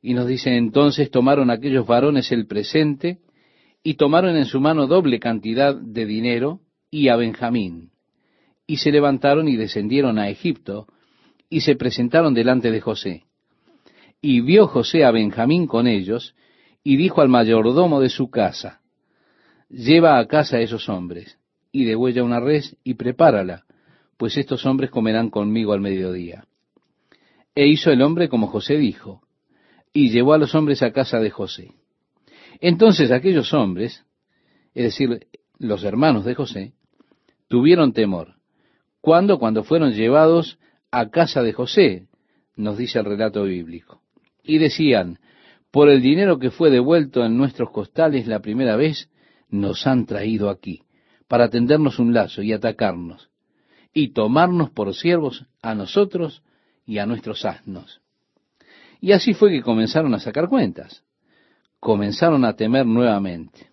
y 0.02 0.16
nos 0.16 0.28
dice, 0.28 0.58
entonces 0.58 1.12
tomaron 1.12 1.52
aquellos 1.52 1.86
varones 1.86 2.32
el 2.32 2.48
presente 2.48 3.20
y 3.84 3.94
tomaron 3.94 4.36
en 4.36 4.46
su 4.46 4.60
mano 4.60 4.88
doble 4.88 5.20
cantidad 5.20 5.76
de 5.76 6.06
dinero 6.08 6.62
y 6.90 7.10
a 7.10 7.18
Benjamín, 7.18 7.92
y 8.66 8.78
se 8.78 8.92
levantaron 8.92 9.48
y 9.48 9.58
descendieron 9.58 10.18
a 10.18 10.30
Egipto, 10.30 10.88
y 11.50 11.62
se 11.62 11.76
presentaron 11.76 12.34
delante 12.34 12.72
de 12.72 12.82
José. 12.82 13.26
Y 14.22 14.42
vio 14.42 14.68
José 14.68 15.04
a 15.04 15.12
Benjamín 15.12 15.68
con 15.68 15.86
ellos, 15.86 16.36
y 16.84 16.98
dijo 16.98 17.22
al 17.22 17.30
mayordomo 17.30 18.02
de 18.02 18.10
su 18.10 18.32
casa, 18.32 18.82
lleva 19.70 20.18
a 20.18 20.26
casa 20.26 20.58
a 20.58 20.62
esos 20.62 20.90
hombres, 20.90 21.38
y 21.72 21.86
degüella 21.86 22.24
una 22.24 22.40
res 22.40 22.76
y 22.84 22.96
prepárala, 22.96 23.66
pues 24.22 24.38
estos 24.38 24.68
hombres 24.68 24.92
comerán 24.92 25.32
conmigo 25.32 25.74
al 25.74 25.82
mediodía. 25.82 26.46
E 27.56 27.66
hizo 27.66 27.90
el 27.90 28.04
hombre 28.04 28.30
como 28.30 28.46
José 28.46 28.78
dijo, 28.78 29.24
y 29.92 30.12
llevó 30.12 30.34
a 30.34 30.38
los 30.38 30.54
hombres 30.54 30.84
a 30.84 30.92
casa 30.92 31.20
de 31.20 31.32
José. 31.32 31.72
Entonces 32.60 33.10
aquellos 33.10 33.52
hombres, 33.52 34.06
es 34.76 34.84
decir, 34.84 35.26
los 35.58 35.84
hermanos 35.84 36.24
de 36.24 36.36
José, 36.36 36.74
tuvieron 37.48 37.94
temor. 37.94 38.36
¿Cuándo? 39.02 39.40
Cuando 39.40 39.64
fueron 39.64 39.94
llevados 39.94 40.60
a 40.92 41.10
casa 41.10 41.42
de 41.42 41.54
José, 41.54 42.06
nos 42.56 42.78
dice 42.78 43.00
el 43.00 43.06
relato 43.06 43.42
bíblico. 43.46 44.04
Y 44.44 44.60
decían, 44.60 45.18
por 45.72 45.90
el 45.90 46.00
dinero 46.00 46.38
que 46.38 46.52
fue 46.52 46.70
devuelto 46.70 47.26
en 47.26 47.38
nuestros 47.38 47.72
costales 47.72 48.28
la 48.28 48.40
primera 48.40 48.76
vez, 48.76 49.10
nos 49.50 49.88
han 49.88 50.06
traído 50.06 50.52
aquí, 50.52 50.84
para 51.28 51.50
tendernos 51.50 51.98
un 51.98 52.14
lazo 52.14 52.44
y 52.44 52.54
atacarnos 52.54 53.31
y 53.94 54.14
tomarnos 54.14 54.70
por 54.70 54.94
siervos 54.94 55.46
a 55.62 55.76
nosotros 55.76 56.44
y 56.86 57.00
a 57.00 57.06
nuestros 57.06 57.46
asnos. 57.46 58.02
Y 59.00 59.12
así 59.14 59.34
fue 59.34 59.50
que 59.50 59.62
comenzaron 59.62 60.14
a 60.14 60.20
sacar 60.20 60.48
cuentas. 60.48 61.04
Comenzaron 61.80 62.46
a 62.46 62.56
temer 62.56 62.86
nuevamente, 62.86 63.72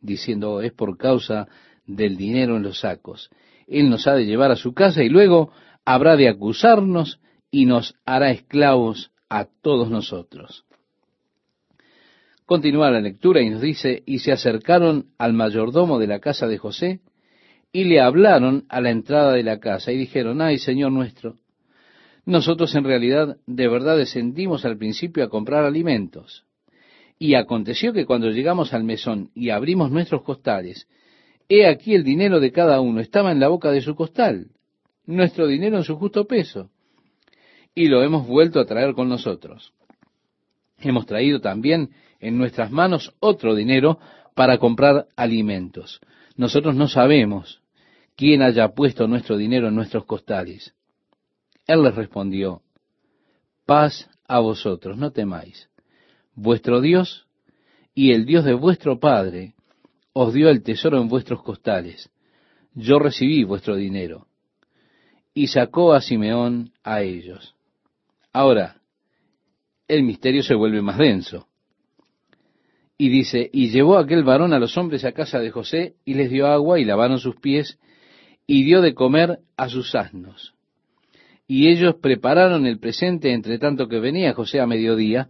diciendo, 0.00 0.62
es 0.62 0.72
por 0.72 0.96
causa 0.96 1.46
del 1.86 2.16
dinero 2.16 2.56
en 2.56 2.62
los 2.62 2.80
sacos. 2.80 3.30
Él 3.66 3.90
nos 3.90 4.06
ha 4.06 4.14
de 4.14 4.24
llevar 4.24 4.50
a 4.50 4.56
su 4.56 4.72
casa 4.72 5.02
y 5.02 5.08
luego 5.08 5.52
habrá 5.84 6.16
de 6.16 6.28
acusarnos 6.28 7.20
y 7.50 7.66
nos 7.66 7.94
hará 8.06 8.30
esclavos 8.30 9.12
a 9.28 9.44
todos 9.44 9.90
nosotros. 9.90 10.64
Continúa 12.46 12.90
la 12.90 13.00
lectura 13.00 13.40
y 13.40 13.50
nos 13.50 13.62
dice, 13.62 14.02
y 14.04 14.18
se 14.18 14.32
acercaron 14.32 15.06
al 15.18 15.32
mayordomo 15.32 15.98
de 15.98 16.06
la 16.06 16.20
casa 16.20 16.46
de 16.46 16.58
José, 16.58 17.00
y 17.74 17.82
le 17.82 18.00
hablaron 18.00 18.66
a 18.68 18.80
la 18.80 18.90
entrada 18.90 19.32
de 19.32 19.42
la 19.42 19.58
casa 19.58 19.90
y 19.90 19.98
dijeron, 19.98 20.40
ay 20.40 20.58
Señor 20.58 20.92
nuestro, 20.92 21.34
nosotros 22.24 22.72
en 22.76 22.84
realidad 22.84 23.36
de 23.48 23.66
verdad 23.66 23.96
descendimos 23.96 24.64
al 24.64 24.78
principio 24.78 25.24
a 25.24 25.28
comprar 25.28 25.64
alimentos. 25.64 26.44
Y 27.18 27.34
aconteció 27.34 27.92
que 27.92 28.06
cuando 28.06 28.30
llegamos 28.30 28.72
al 28.72 28.84
mesón 28.84 29.30
y 29.34 29.50
abrimos 29.50 29.90
nuestros 29.90 30.22
costales, 30.22 30.86
he 31.48 31.66
aquí 31.66 31.96
el 31.96 32.04
dinero 32.04 32.38
de 32.38 32.52
cada 32.52 32.80
uno 32.80 33.00
estaba 33.00 33.32
en 33.32 33.40
la 33.40 33.48
boca 33.48 33.72
de 33.72 33.80
su 33.80 33.96
costal, 33.96 34.52
nuestro 35.04 35.48
dinero 35.48 35.76
en 35.76 35.84
su 35.84 35.96
justo 35.96 36.28
peso, 36.28 36.70
y 37.74 37.88
lo 37.88 38.04
hemos 38.04 38.24
vuelto 38.24 38.60
a 38.60 38.66
traer 38.66 38.94
con 38.94 39.08
nosotros. 39.08 39.72
Hemos 40.78 41.06
traído 41.06 41.40
también 41.40 41.90
en 42.20 42.38
nuestras 42.38 42.70
manos 42.70 43.12
otro 43.18 43.56
dinero 43.56 43.98
para 44.36 44.58
comprar 44.58 45.08
alimentos. 45.16 46.00
Nosotros 46.36 46.76
no 46.76 46.86
sabemos 46.86 47.63
¿Quién 48.16 48.42
haya 48.42 48.68
puesto 48.68 49.08
nuestro 49.08 49.36
dinero 49.36 49.68
en 49.68 49.74
nuestros 49.74 50.04
costales. 50.04 50.74
Él 51.66 51.82
les 51.82 51.94
respondió, 51.94 52.62
paz 53.66 54.08
a 54.28 54.38
vosotros, 54.38 54.96
no 54.96 55.10
temáis. 55.10 55.68
Vuestro 56.34 56.80
Dios 56.80 57.26
y 57.94 58.12
el 58.12 58.24
Dios 58.26 58.44
de 58.44 58.54
vuestro 58.54 59.00
Padre 59.00 59.54
os 60.12 60.32
dio 60.32 60.48
el 60.48 60.62
tesoro 60.62 61.00
en 61.00 61.08
vuestros 61.08 61.42
costales. 61.42 62.10
Yo 62.74 62.98
recibí 62.98 63.44
vuestro 63.44 63.76
dinero. 63.76 64.26
Y 65.32 65.48
sacó 65.48 65.92
a 65.92 66.00
Simeón 66.00 66.72
a 66.84 67.02
ellos. 67.02 67.56
Ahora, 68.32 68.80
el 69.88 70.04
misterio 70.04 70.42
se 70.42 70.54
vuelve 70.54 70.82
más 70.82 70.98
denso. 70.98 71.48
Y 72.96 73.08
dice, 73.08 73.50
y 73.52 73.70
llevó 73.70 73.98
aquel 73.98 74.22
varón 74.22 74.52
a 74.52 74.60
los 74.60 74.76
hombres 74.76 75.04
a 75.04 75.12
casa 75.12 75.40
de 75.40 75.50
José, 75.50 75.96
y 76.04 76.14
les 76.14 76.30
dio 76.30 76.46
agua, 76.46 76.78
y 76.78 76.84
lavaron 76.84 77.18
sus 77.18 77.36
pies, 77.36 77.78
y 78.46 78.64
dio 78.64 78.80
de 78.80 78.94
comer 78.94 79.40
a 79.56 79.68
sus 79.68 79.94
asnos. 79.94 80.54
y 81.46 81.68
ellos 81.68 81.96
prepararon 82.00 82.66
el 82.66 82.78
presente 82.78 83.32
entre 83.32 83.58
tanto 83.58 83.86
que 83.86 84.00
venía 84.00 84.32
José 84.32 84.60
a 84.60 84.66
mediodía, 84.66 85.28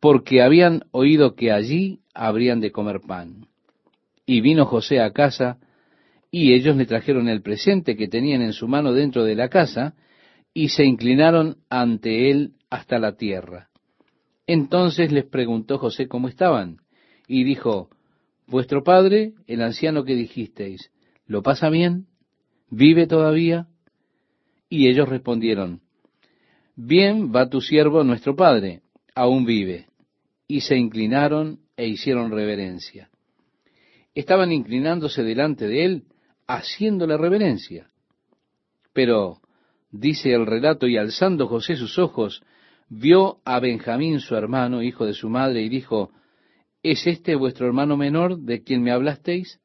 porque 0.00 0.42
habían 0.42 0.82
oído 0.90 1.36
que 1.36 1.52
allí 1.52 2.00
habrían 2.14 2.60
de 2.60 2.72
comer 2.72 3.00
pan. 3.06 3.46
Y 4.26 4.40
vino 4.40 4.66
José 4.66 5.00
a 5.00 5.12
casa, 5.12 5.58
y 6.32 6.52
ellos 6.54 6.76
le 6.76 6.86
trajeron 6.86 7.28
el 7.28 7.42
presente 7.42 7.96
que 7.96 8.08
tenían 8.08 8.42
en 8.42 8.52
su 8.52 8.66
mano 8.66 8.92
dentro 8.92 9.22
de 9.22 9.36
la 9.36 9.48
casa, 9.48 9.94
y 10.52 10.70
se 10.70 10.84
inclinaron 10.84 11.58
ante 11.70 12.30
él 12.30 12.54
hasta 12.68 12.98
la 12.98 13.16
tierra. 13.16 13.68
Entonces 14.48 15.12
les 15.12 15.24
preguntó 15.24 15.78
José 15.78 16.08
cómo 16.08 16.26
estaban, 16.26 16.78
y 17.28 17.44
dijo, 17.44 17.88
Vuestro 18.48 18.82
padre, 18.82 19.34
el 19.46 19.62
anciano 19.62 20.02
que 20.04 20.16
dijisteis, 20.16 20.90
¿lo 21.26 21.42
pasa 21.42 21.70
bien? 21.70 22.06
¿Vive 22.74 23.06
todavía? 23.06 23.66
Y 24.70 24.88
ellos 24.88 25.06
respondieron, 25.06 25.82
Bien 26.74 27.30
va 27.30 27.50
tu 27.50 27.60
siervo 27.60 28.02
nuestro 28.02 28.34
padre, 28.34 28.80
aún 29.14 29.44
vive. 29.44 29.88
Y 30.48 30.62
se 30.62 30.78
inclinaron 30.78 31.60
e 31.76 31.86
hicieron 31.86 32.30
reverencia. 32.30 33.10
Estaban 34.14 34.52
inclinándose 34.52 35.22
delante 35.22 35.68
de 35.68 35.84
él, 35.84 36.04
haciéndole 36.46 37.18
reverencia. 37.18 37.90
Pero, 38.94 39.42
dice 39.90 40.32
el 40.32 40.46
relato, 40.46 40.86
y 40.86 40.96
alzando 40.96 41.48
José 41.48 41.76
sus 41.76 41.98
ojos, 41.98 42.42
vio 42.88 43.42
a 43.44 43.60
Benjamín 43.60 44.18
su 44.18 44.34
hermano, 44.34 44.82
hijo 44.82 45.04
de 45.04 45.12
su 45.12 45.28
madre, 45.28 45.60
y 45.60 45.68
dijo, 45.68 46.10
¿Es 46.82 47.06
este 47.06 47.34
vuestro 47.36 47.66
hermano 47.66 47.98
menor 47.98 48.38
de 48.38 48.62
quien 48.62 48.82
me 48.82 48.92
hablasteis? 48.92 49.60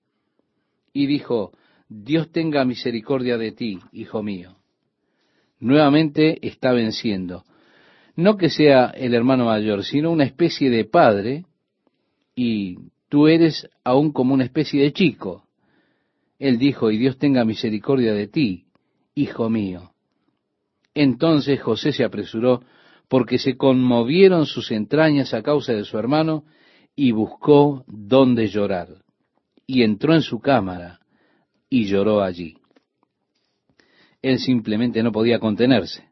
Y 0.92 1.06
dijo, 1.08 1.54
Dios 1.90 2.32
tenga 2.32 2.66
misericordia 2.66 3.38
de 3.38 3.52
ti, 3.52 3.80
hijo 3.94 4.22
mío. 4.22 4.58
Nuevamente 5.60 6.46
está 6.46 6.72
venciendo. 6.72 7.44
No 8.16 8.36
que 8.36 8.50
sea 8.50 8.88
el 8.88 9.14
hermano 9.14 9.46
mayor, 9.46 9.84
sino 9.84 10.12
una 10.12 10.26
especie 10.26 10.70
de 10.70 10.86
padre, 10.86 11.46
y 12.36 12.78
tú 13.10 13.28
eres 13.28 13.70
aún 13.84 14.12
como 14.12 14.34
una 14.34 14.44
especie 14.44 14.82
de 14.82 14.92
chico. 14.92 15.46
Él 16.40 16.58
dijo, 16.58 16.92
y 16.92 16.98
Dios 16.98 17.18
tenga 17.18 17.46
misericordia 17.46 18.14
de 18.14 18.28
ti, 18.28 18.66
hijo 19.16 19.50
mío. 19.50 19.92
Entonces 20.94 21.62
José 21.62 21.94
se 21.94 22.04
apresuró, 22.04 22.64
porque 23.08 23.38
se 23.40 23.56
conmovieron 23.56 24.46
sus 24.46 24.72
entrañas 24.72 25.34
a 25.34 25.42
causa 25.42 25.74
de 25.74 25.86
su 25.86 25.98
hermano, 25.98 26.44
y 26.96 27.12
buscó 27.12 27.86
dónde 27.88 28.48
llorar. 28.48 28.90
Y 29.66 29.84
entró 29.84 30.14
en 30.14 30.22
su 30.22 30.40
cámara, 30.40 31.00
y 31.70 31.86
lloró 31.86 32.22
allí. 32.22 32.58
Él 34.22 34.40
simplemente 34.40 35.04
no 35.04 35.12
podía 35.12 35.40
contenerse. 35.40 36.04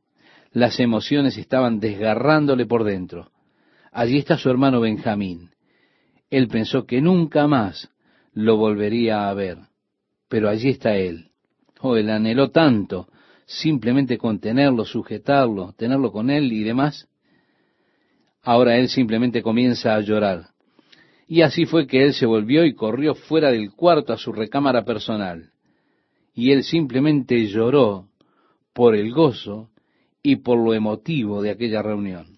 Las 0.52 0.80
emociones 0.80 1.38
estaban 1.38 1.80
desgarrándole 1.80 2.66
por 2.66 2.84
dentro. 2.84 3.32
Allí 3.92 4.18
está 4.18 4.38
su 4.38 4.50
hermano 4.50 4.82
Benjamín. 4.82 5.50
Él 6.30 6.48
pensó 6.48 6.86
que 6.86 7.02
nunca 7.02 7.48
más 7.48 7.90
lo 8.34 8.58
volvería 8.58 9.30
a 9.30 9.34
ver. 9.34 9.58
Pero 10.28 10.50
allí 10.50 10.70
está 10.70 10.96
él. 10.96 11.32
Oh, 11.82 11.96
él 11.96 12.10
anheló 12.10 12.52
tanto 12.52 13.08
simplemente 13.46 14.18
contenerlo, 14.18 14.86
sujetarlo, 14.86 15.74
tenerlo 15.74 16.12
con 16.12 16.30
él 16.30 16.52
y 16.52 16.64
demás. 16.64 17.08
Ahora 18.42 18.78
él 18.78 18.90
simplemente 18.90 19.42
comienza 19.42 19.96
a 19.96 20.02
llorar. 20.02 20.50
Y 21.28 21.42
así 21.42 21.66
fue 21.66 21.88
que 21.88 22.04
él 22.04 22.14
se 22.14 22.26
volvió 22.26 22.66
y 22.66 22.76
corrió 22.76 23.16
fuera 23.16 23.52
del 23.52 23.72
cuarto 23.72 24.14
a 24.14 24.18
su 24.18 24.32
recámara 24.32 24.86
personal. 24.86 25.52
Y 26.34 26.52
él 26.52 26.64
simplemente 26.64 27.48
lloró 27.48 28.08
por 28.74 28.96
el 28.96 29.12
gozo 29.12 29.70
y 30.22 30.38
por 30.38 30.60
lo 30.60 30.74
emotivo 30.74 31.42
de 31.42 31.52
aquella 31.52 31.82
reunión. 31.82 32.36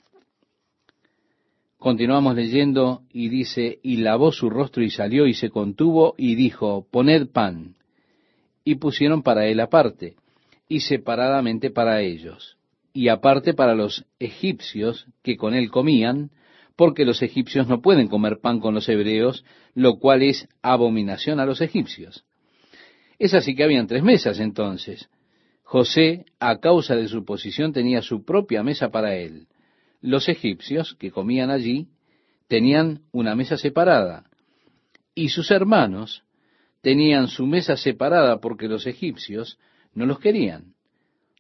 Continuamos 1.78 2.36
leyendo 2.36 3.04
y 3.12 3.30
dice, 3.30 3.80
y 3.84 3.98
lavó 3.98 4.32
su 4.32 4.50
rostro 4.50 4.84
y 4.84 4.90
salió 4.90 5.28
y 5.28 5.34
se 5.34 5.50
contuvo 5.50 6.16
y 6.18 6.36
dijo, 6.36 6.88
poned 6.90 7.28
pan. 7.28 7.76
Y 8.64 8.76
pusieron 8.76 9.22
para 9.22 9.46
él 9.48 9.60
aparte, 9.60 10.16
y 10.68 10.82
separadamente 10.82 11.70
para 11.70 12.02
ellos, 12.02 12.58
y 12.94 13.10
aparte 13.10 13.54
para 13.54 13.76
los 13.76 14.06
egipcios 14.20 15.08
que 15.22 15.38
con 15.38 15.54
él 15.54 15.70
comían, 15.70 16.32
porque 16.78 17.06
los 17.06 17.22
egipcios 17.24 17.68
no 17.68 17.82
pueden 17.82 18.08
comer 18.08 18.40
pan 18.40 18.62
con 18.62 18.74
los 18.76 18.88
hebreos, 18.88 19.44
lo 19.74 19.98
cual 19.98 20.22
es 20.22 20.48
abominación 20.62 21.40
a 21.40 21.46
los 21.46 21.60
egipcios. 21.60 22.24
Es 23.20 23.34
así 23.34 23.56
que 23.56 23.64
habían 23.64 23.88
tres 23.88 24.04
mesas 24.04 24.40
entonces. 24.40 25.10
José, 25.64 26.26
a 26.40 26.60
causa 26.60 26.96
de 26.96 27.08
su 27.08 27.26
posición, 27.26 27.74
tenía 27.74 28.02
su 28.04 28.24
propia 28.24 28.64
mesa 28.64 28.90
para 28.90 29.16
él. 29.16 29.48
Los 30.02 30.30
egipcios 30.30 30.96
que 31.00 31.12
comían 31.12 31.50
allí 31.50 31.88
tenían 32.48 33.02
una 33.12 33.36
mesa 33.36 33.58
separada, 33.58 34.30
y 35.16 35.30
sus 35.30 35.50
hermanos 35.50 36.24
tenían 36.82 37.28
su 37.28 37.48
mesa 37.48 37.76
separada 37.76 38.40
porque 38.40 38.68
los 38.68 38.86
egipcios 38.86 39.58
no 39.96 40.06
los 40.06 40.20
querían. 40.20 40.76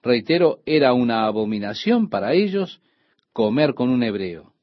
Reitero, 0.02 0.62
era 0.66 0.94
una 0.94 1.26
abominación 1.28 2.10
para 2.10 2.34
ellos 2.34 2.82
comer 3.34 3.76
con 3.76 3.90
un 3.90 4.02
hebreo. 4.02 4.57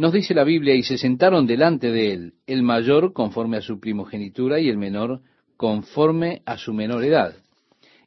Nos 0.00 0.14
dice 0.14 0.32
la 0.32 0.44
Biblia, 0.44 0.74
y 0.74 0.82
se 0.82 0.96
sentaron 0.96 1.46
delante 1.46 1.90
de 1.90 2.14
él, 2.14 2.32
el 2.46 2.62
mayor 2.62 3.12
conforme 3.12 3.58
a 3.58 3.60
su 3.60 3.78
primogenitura 3.78 4.58
y 4.58 4.70
el 4.70 4.78
menor 4.78 5.20
conforme 5.58 6.40
a 6.46 6.56
su 6.56 6.72
menor 6.72 7.04
edad. 7.04 7.34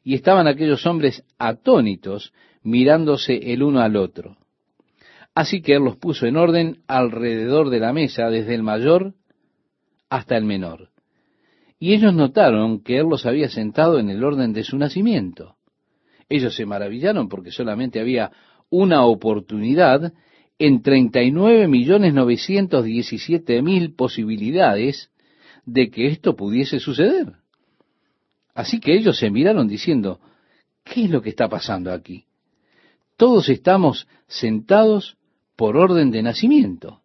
Y 0.02 0.16
estaban 0.16 0.48
aquellos 0.48 0.84
hombres 0.86 1.22
atónitos 1.38 2.32
mirándose 2.64 3.52
el 3.52 3.62
uno 3.62 3.78
al 3.78 3.94
otro. 3.94 4.38
Así 5.36 5.62
que 5.62 5.74
él 5.74 5.84
los 5.84 5.96
puso 5.96 6.26
en 6.26 6.36
orden 6.36 6.78
alrededor 6.88 7.70
de 7.70 7.78
la 7.78 7.92
mesa, 7.92 8.28
desde 8.28 8.56
el 8.56 8.64
mayor 8.64 9.14
hasta 10.10 10.36
el 10.36 10.46
menor. 10.46 10.88
Y 11.78 11.94
ellos 11.94 12.12
notaron 12.12 12.82
que 12.82 12.98
él 12.98 13.06
los 13.08 13.24
había 13.24 13.48
sentado 13.50 14.00
en 14.00 14.10
el 14.10 14.24
orden 14.24 14.52
de 14.52 14.64
su 14.64 14.76
nacimiento. 14.78 15.54
Ellos 16.28 16.56
se 16.56 16.66
maravillaron 16.66 17.28
porque 17.28 17.52
solamente 17.52 18.00
había 18.00 18.32
una 18.68 19.04
oportunidad 19.04 20.12
en 20.58 20.82
39 20.82 21.68
millones 21.68 22.14
mil 23.62 23.94
posibilidades 23.94 25.10
de 25.66 25.90
que 25.90 26.06
esto 26.08 26.36
pudiese 26.36 26.78
suceder. 26.78 27.32
Así 28.54 28.78
que 28.78 28.94
ellos 28.94 29.18
se 29.18 29.30
miraron 29.30 29.66
diciendo, 29.66 30.20
¿qué 30.84 31.04
es 31.04 31.10
lo 31.10 31.22
que 31.22 31.30
está 31.30 31.48
pasando 31.48 31.92
aquí? 31.92 32.24
Todos 33.16 33.48
estamos 33.48 34.06
sentados 34.26 35.16
por 35.56 35.76
orden 35.76 36.10
de 36.10 36.22
nacimiento. 36.22 37.00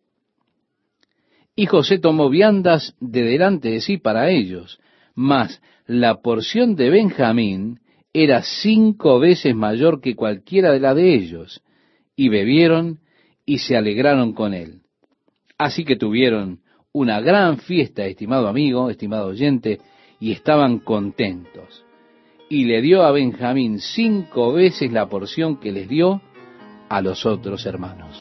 Y 1.55 1.65
José 1.65 1.99
tomó 1.99 2.29
viandas 2.29 2.95
de 2.99 3.23
delante 3.23 3.69
de 3.69 3.81
sí 3.81 3.97
para 3.97 4.29
ellos, 4.29 4.79
mas 5.15 5.61
la 5.87 6.21
porción 6.21 6.75
de 6.75 6.89
Benjamín 6.89 7.79
era 8.13 8.43
cinco 8.43 9.19
veces 9.19 9.55
mayor 9.55 10.01
que 10.01 10.15
cualquiera 10.15 10.71
de 10.71 10.79
la 10.79 10.93
de 10.93 11.15
ellos, 11.15 11.61
y 12.15 12.29
bebieron 12.29 12.99
y 13.49 13.57
se 13.57 13.75
alegraron 13.75 14.33
con 14.33 14.53
él. 14.53 14.81
Así 15.57 15.83
que 15.83 15.95
tuvieron 15.95 16.59
una 16.93 17.19
gran 17.19 17.57
fiesta, 17.57 18.05
estimado 18.05 18.47
amigo, 18.47 18.91
estimado 18.91 19.29
oyente, 19.29 19.79
y 20.19 20.33
estaban 20.33 20.77
contentos. 20.77 21.83
Y 22.47 22.65
le 22.65 22.79
dio 22.83 23.01
a 23.01 23.11
Benjamín 23.11 23.79
cinco 23.79 24.53
veces 24.53 24.91
la 24.91 25.09
porción 25.09 25.59
que 25.59 25.71
les 25.71 25.89
dio 25.89 26.21
a 26.89 27.01
los 27.01 27.25
otros 27.25 27.65
hermanos. 27.65 28.15